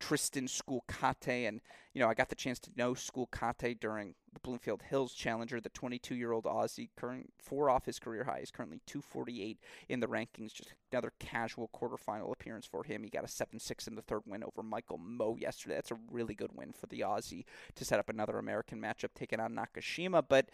Tristan 0.00 0.46
Schoolkate. 0.46 1.46
And, 1.46 1.60
you 1.94 2.00
know, 2.00 2.08
I 2.08 2.14
got 2.14 2.28
the 2.28 2.34
chance 2.34 2.58
to 2.60 2.70
know 2.76 2.94
Schoolkate 2.94 3.78
during 3.78 4.14
the 4.32 4.40
Bloomfield 4.40 4.82
Hills 4.82 5.12
Challenger, 5.12 5.60
the 5.60 5.68
22 5.68 6.14
year 6.14 6.32
old 6.32 6.44
Aussie, 6.44 6.88
current 6.96 7.32
four 7.38 7.70
off 7.70 7.86
his 7.86 7.98
career 7.98 8.24
high. 8.24 8.40
He's 8.40 8.50
currently 8.50 8.80
248 8.86 9.58
in 9.88 10.00
the 10.00 10.08
rankings. 10.08 10.52
Just 10.52 10.74
another 10.90 11.12
casual 11.20 11.70
quarterfinal 11.74 12.32
appearance 12.32 12.66
for 12.66 12.82
him. 12.82 13.04
He 13.04 13.10
got 13.10 13.24
a 13.24 13.28
7 13.28 13.58
6 13.58 13.86
in 13.86 13.94
the 13.94 14.02
third 14.02 14.22
win 14.26 14.42
over 14.42 14.62
Michael 14.62 14.98
Mmoh 14.98 15.40
yesterday. 15.40 15.74
That's 15.74 15.92
a 15.92 15.98
really 16.10 16.34
good 16.34 16.52
win 16.54 16.72
for 16.72 16.86
the 16.86 17.00
Aussie 17.00 17.44
to 17.76 17.84
set 17.84 18.00
up 18.00 18.08
another 18.08 18.38
American 18.38 18.80
matchup 18.80 19.14
taking 19.14 19.40
on 19.40 19.54
Nakashima. 19.54 20.24
But 20.26 20.48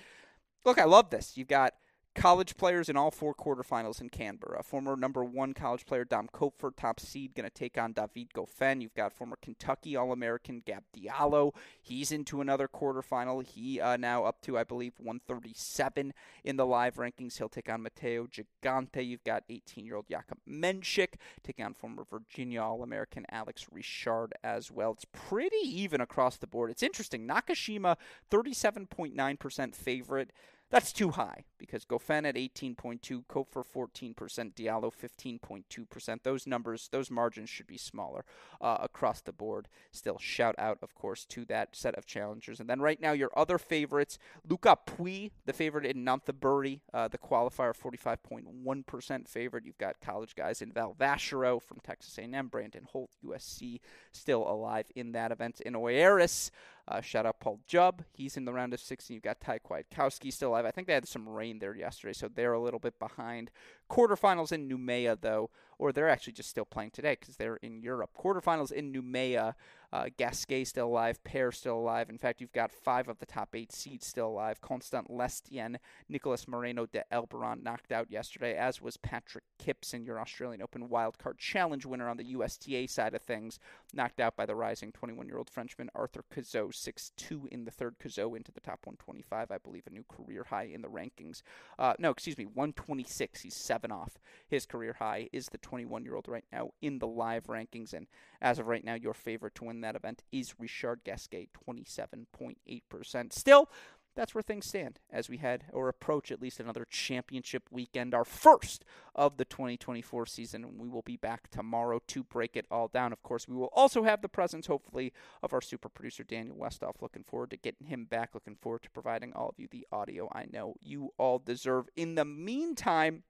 look, 0.65 0.79
I 0.79 0.85
love 0.85 1.11
this. 1.11 1.37
You've 1.37 1.49
got 1.49 1.75
college 2.17 2.57
players 2.57 2.89
in 2.89 2.97
all 2.97 3.11
four 3.11 3.35
quarterfinals 3.35 4.01
in 4.01 4.09
Canberra. 4.09 4.63
Former 4.63 4.97
number 4.97 5.23
one 5.23 5.53
college 5.53 5.85
player 5.85 6.05
Dom 6.05 6.29
Koepfer, 6.33 6.75
top 6.75 6.99
seed, 6.99 7.35
going 7.35 7.49
to 7.49 7.55
take 7.55 7.77
on 7.79 7.93
David 7.93 8.31
Goffin. 8.35 8.81
You've 8.81 8.95
got 8.95 9.13
former 9.13 9.37
Kentucky 9.41 9.95
All 9.95 10.13
American 10.13 10.63
Gab 10.65 10.85
Diallo. 10.97 11.53
He's 11.81 12.11
into 12.11 12.41
another 12.41 12.69
quarterfinal. 12.69 13.45
He 13.47 13.81
uh, 13.81 13.99
now 13.99 14.25
up 14.25 14.41
to, 14.43 14.57
I 14.59 14.65
believe, 14.65 14.95
137 14.97 16.15
in 16.43 16.57
the 16.57 16.67
live 16.67 16.97
rankings. 16.97 17.37
He'll 17.37 17.51
take 17.51 17.69
on 17.69 17.83
Matteo 17.83 18.27
Gigante. 18.27 19.07
You've 19.07 19.25
got 19.25 19.45
18 19.49 19.85
year 19.85 19.97
old 19.97 20.09
Jakub 20.09 20.39
Mensik 20.49 21.15
taking 21.45 21.67
on 21.67 21.75
former 21.75 22.05
Virginia 22.11 22.63
All 22.63 22.83
American 22.83 23.27
Alex 23.31 23.67
Ritschard 23.73 24.31
as 24.43 24.73
well. 24.73 24.93
It's 24.93 25.05
pretty 25.13 25.57
even 25.63 26.01
across 26.01 26.39
the 26.39 26.47
board. 26.47 26.71
It's 26.71 26.83
interesting. 26.83 27.29
Nakashima, 27.29 27.97
37.9% 28.31 29.75
favorite. 29.75 30.33
That's 30.71 30.93
too 30.93 31.11
high 31.11 31.45
because 31.59 31.85
Goffin 31.85 32.27
at 32.27 32.35
18.2, 32.35 33.25
Koepfer 33.27 33.65
14%, 33.65 34.15
Diallo 34.55 34.93
15.2%. 34.93 36.23
Those 36.23 36.47
numbers, 36.47 36.89
those 36.91 37.11
margins 37.11 37.51
should 37.51 37.67
be 37.67 37.79
smaller 37.79 38.25
uh, 38.61 38.79
across 38.81 39.21
the 39.21 39.33
board. 39.33 39.69
Still, 39.93 40.19
shout 40.19 40.55
out, 40.59 40.79
of 40.83 40.95
course, 40.95 41.25
to 41.27 41.45
that 41.47 41.75
set 41.77 41.95
of 41.95 42.07
challengers. 42.07 42.61
And 42.61 42.69
then 42.69 42.81
right 42.81 43.01
now, 43.01 43.13
your 43.13 43.31
other 43.37 43.59
favorites, 43.59 44.19
Luca 44.49 44.77
Pui, 44.87 45.31
the 45.45 45.53
favorite 45.53 45.87
in 45.87 46.05
Nonthaburi, 46.05 46.81
uh, 46.93 47.09
the 47.09 47.19
qualifier 47.19 47.75
45.1% 47.75 49.29
favorite. 49.29 49.65
You've 49.65 49.79
got 49.79 50.01
college 50.01 50.35
guys 50.35 50.63
in 50.63 50.73
Val 50.73 50.95
Vacherot 50.99 51.63
from 51.63 51.81
Texas 51.81 52.19
A&M, 52.19 52.49
Brandon 52.49 52.87
Holt, 52.91 53.11
USC, 53.25 53.81
still 54.13 54.49
alive 54.49 54.87
in 54.95 55.13
that 55.13 55.33
event. 55.33 55.61
In 55.61 55.75
Oeiras, 55.75 56.51
uh, 56.89 57.01
shout 57.01 57.27
out 57.27 57.41
Paul 57.41 57.61
Jubb. 57.67 58.05
He's 58.13 58.37
in 58.37 58.45
the 58.45 58.53
round 58.53 58.73
of 58.73 58.81
16. 58.81 59.15
You've 59.15 59.23
got 59.23 59.41
Thai 59.41 59.59
Kwiatkowski 59.59 60.33
still 60.33 60.51
alive. 60.51 60.67
I 60.67 60.71
think 60.71 60.87
they 60.87 60.95
had 60.95 61.09
some 61.09 61.29
rain 61.29 61.46
there 61.53 61.75
yesterday, 61.75 62.13
so 62.13 62.29
they're 62.29 62.53
a 62.53 62.61
little 62.61 62.81
bit 62.81 62.99
behind. 62.99 63.51
Quarterfinals 63.91 64.53
in 64.53 64.69
Noumea, 64.69 65.17
though, 65.21 65.51
or 65.79 65.93
they're 65.93 66.09
actually 66.09 66.33
just 66.33 66.51
still 66.51 66.65
playing 66.65 66.91
today 66.91 67.17
because 67.19 67.37
they're 67.37 67.57
in 67.57 67.81
Europe. 67.81 68.11
Quarterfinals 68.19 68.73
in 68.73 68.93
Noumea. 68.93 69.55
Uh, 69.93 70.07
Gasquet 70.17 70.65
still 70.65 70.89
alive, 70.89 71.23
Paire 71.25 71.53
still 71.53 71.79
alive. 71.79 72.11
In 72.11 72.19
fact, 72.19 72.41
you've 72.41 72.53
got 72.53 72.73
five 72.73 73.09
of 73.09 73.19
the 73.19 73.27
top 73.27 73.55
eight 73.55 73.73
seeds 73.73 74.07
still 74.07 74.29
alive. 74.29 74.61
Constant 74.61 75.11
Lestienne, 75.11 75.79
Nicolas 76.09 76.49
Moreno 76.49 76.87
de 76.87 77.05
Alboran 77.13 77.63
knocked 77.63 77.93
out 77.93 78.11
yesterday, 78.11 78.57
as 78.57 78.83
was 78.83 78.97
Patrick 78.97 79.45
Kypson, 79.59 80.05
your 80.05 80.21
Australian 80.21 80.61
Open 80.61 80.89
wildcard 80.89 81.39
challenge 81.39 81.87
winner 81.87 82.09
on 82.09 82.17
the 82.17 82.25
USTA 82.25 82.89
side 82.89 83.15
of 83.15 83.23
things, 83.23 83.59
knocked 83.95 84.21
out 84.21 84.37
by 84.37 84.45
the 84.45 84.55
rising 84.55 84.93
21 84.93 85.29
year 85.29 85.39
old 85.39 85.51
Frenchman 85.51 85.91
Arthur 85.95 86.25
Cazaux, 86.31 86.71
6 86.73 87.13
2 87.17 87.49
in 87.53 87.65
the 87.65 87.71
third. 87.71 87.95
Cazaux 87.99 88.35
into 88.35 88.53
the 88.53 88.61
top 88.61 88.81
125, 88.85 89.51
I 89.51 89.59
believe, 89.59 89.87
a 89.87 89.91
new 89.91 90.05
career 90.09 90.45
high 90.45 90.65
in 90.65 90.83
the 90.83 90.89
rankings. 90.89 91.43
Uh, 91.79 91.95
no, 91.99 92.11
excuse 92.11 92.37
me, 92.37 92.45
126. 92.45 93.41
He's 93.41 93.55
seven 93.77 93.93
off 93.93 94.19
his 94.49 94.65
career 94.65 94.97
high. 94.99 95.29
Is 95.33 95.47
the 95.47 95.59
21 95.59 96.05
year 96.05 96.15
old 96.15 96.29
right 96.29 96.45
now 96.51 96.71
in 96.81 96.99
the 96.99 97.07
live 97.07 97.45
rankings. 97.45 97.93
And 97.93 98.07
as 98.41 98.59
of 98.59 98.67
right 98.67 98.85
now, 98.85 98.95
your 98.95 99.15
favorite 99.15 99.55
to 99.57 99.65
win 99.65 99.83
that 99.83 99.97
event 99.97 100.23
is 100.33 100.55
Richard 100.59 101.01
Gasquet, 101.05 101.49
27.8%. 101.69 103.33
Still, 103.33 103.69
that's 104.17 104.35
where 104.35 104.43
things 104.43 104.67
stand 104.67 104.99
as 105.13 105.29
we 105.29 105.37
head 105.37 105.65
or 105.73 105.89
approach 105.89 106.33
at 106.33 106.41
least 106.41 106.59
another 106.59 106.87
championship 106.89 107.65
weekend, 107.71 108.15
our 108.15 108.25
first 108.25 108.83
of 109.15 109.37
the 109.37 109.45
2024 109.45 110.25
season. 110.25 110.65
And 110.65 110.81
we 110.81 110.89
will 110.89 111.03
be 111.03 111.19
back 111.19 111.51
tomorrow 111.51 112.01
to 112.09 112.25
break 112.25 112.57
it 112.57 112.67
all 112.71 112.89
down. 112.89 113.13
Of 113.13 113.23
course, 113.23 113.47
we 113.47 113.55
will 113.55 113.71
also 113.75 114.05
have 114.05 114.23
the 114.23 114.29
presence, 114.29 114.67
hopefully, 114.67 115.13
of 115.43 115.53
our 115.53 115.61
super 115.61 115.91
producer, 115.91 116.25
Daniel 116.25 116.57
Westoff. 116.57 117.03
Looking 117.03 117.25
forward 117.25 117.51
to 117.51 117.59
getting 117.59 117.89
him 117.89 118.07
back. 118.07 118.31
Looking 118.33 118.57
forward 118.57 118.83
to 118.85 118.91
providing 118.91 119.35
all 119.35 119.51
of 119.51 119.59
you 119.59 119.69
the 119.71 119.87
audio 119.93 120.31
I 120.33 120.47
know 120.51 120.77
you 120.81 121.13
all 121.19 121.39
deserve. 121.39 121.89
In 121.95 122.15
the 122.15 122.25
meantime, 122.25 123.23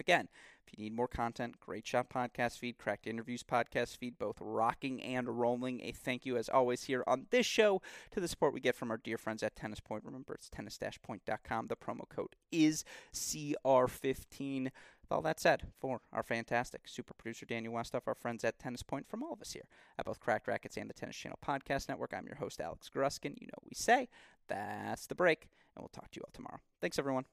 again, 0.00 0.28
if 0.66 0.78
you 0.78 0.84
need 0.84 0.94
more 0.94 1.08
content, 1.08 1.60
Great 1.60 1.86
Shot 1.86 2.08
podcast 2.08 2.58
feed, 2.58 2.78
Cracked 2.78 3.06
Interviews 3.06 3.42
podcast 3.42 3.96
feed, 3.96 4.18
both 4.18 4.38
rocking 4.40 5.02
and 5.02 5.40
rolling. 5.40 5.80
A 5.82 5.92
thank 5.92 6.24
you, 6.24 6.36
as 6.36 6.48
always, 6.48 6.84
here 6.84 7.04
on 7.06 7.26
this 7.30 7.46
show 7.46 7.82
to 8.10 8.20
the 8.20 8.28
support 8.28 8.54
we 8.54 8.60
get 8.60 8.76
from 8.76 8.90
our 8.90 8.96
dear 8.96 9.18
friends 9.18 9.42
at 9.42 9.56
Tennis 9.56 9.80
Point. 9.80 10.04
Remember, 10.04 10.34
it's 10.34 10.48
tennis-point.com. 10.48 11.66
The 11.66 11.76
promo 11.76 12.08
code 12.08 12.36
is 12.52 12.84
CR15. 13.14 14.64
With 14.64 14.72
all 15.10 15.22
that 15.22 15.40
said, 15.40 15.64
for 15.80 16.00
our 16.12 16.22
fantastic 16.22 16.82
super 16.86 17.14
producer 17.14 17.46
Daniel 17.46 17.74
Westoff, 17.74 18.06
our 18.06 18.14
friends 18.14 18.44
at 18.44 18.60
Tennis 18.60 18.84
Point, 18.84 19.08
from 19.08 19.22
all 19.24 19.32
of 19.32 19.40
us 19.40 19.52
here 19.52 19.66
at 19.98 20.04
both 20.04 20.20
Cracked 20.20 20.46
Racquets 20.46 20.76
and 20.76 20.88
the 20.88 20.94
Tennis 20.94 21.16
Channel 21.16 21.38
Podcast 21.44 21.88
Network, 21.88 22.14
I'm 22.16 22.26
your 22.26 22.36
host, 22.36 22.60
Alex 22.60 22.88
Gruskin. 22.94 23.34
You 23.40 23.48
know 23.48 23.58
what 23.60 23.70
we 23.70 23.74
say. 23.74 24.08
That's 24.46 25.06
the 25.06 25.16
break, 25.16 25.48
and 25.74 25.82
we'll 25.82 25.88
talk 25.88 26.10
to 26.12 26.18
you 26.18 26.22
all 26.24 26.32
tomorrow. 26.32 26.60
Thanks, 26.80 26.98
everyone. 26.98 27.24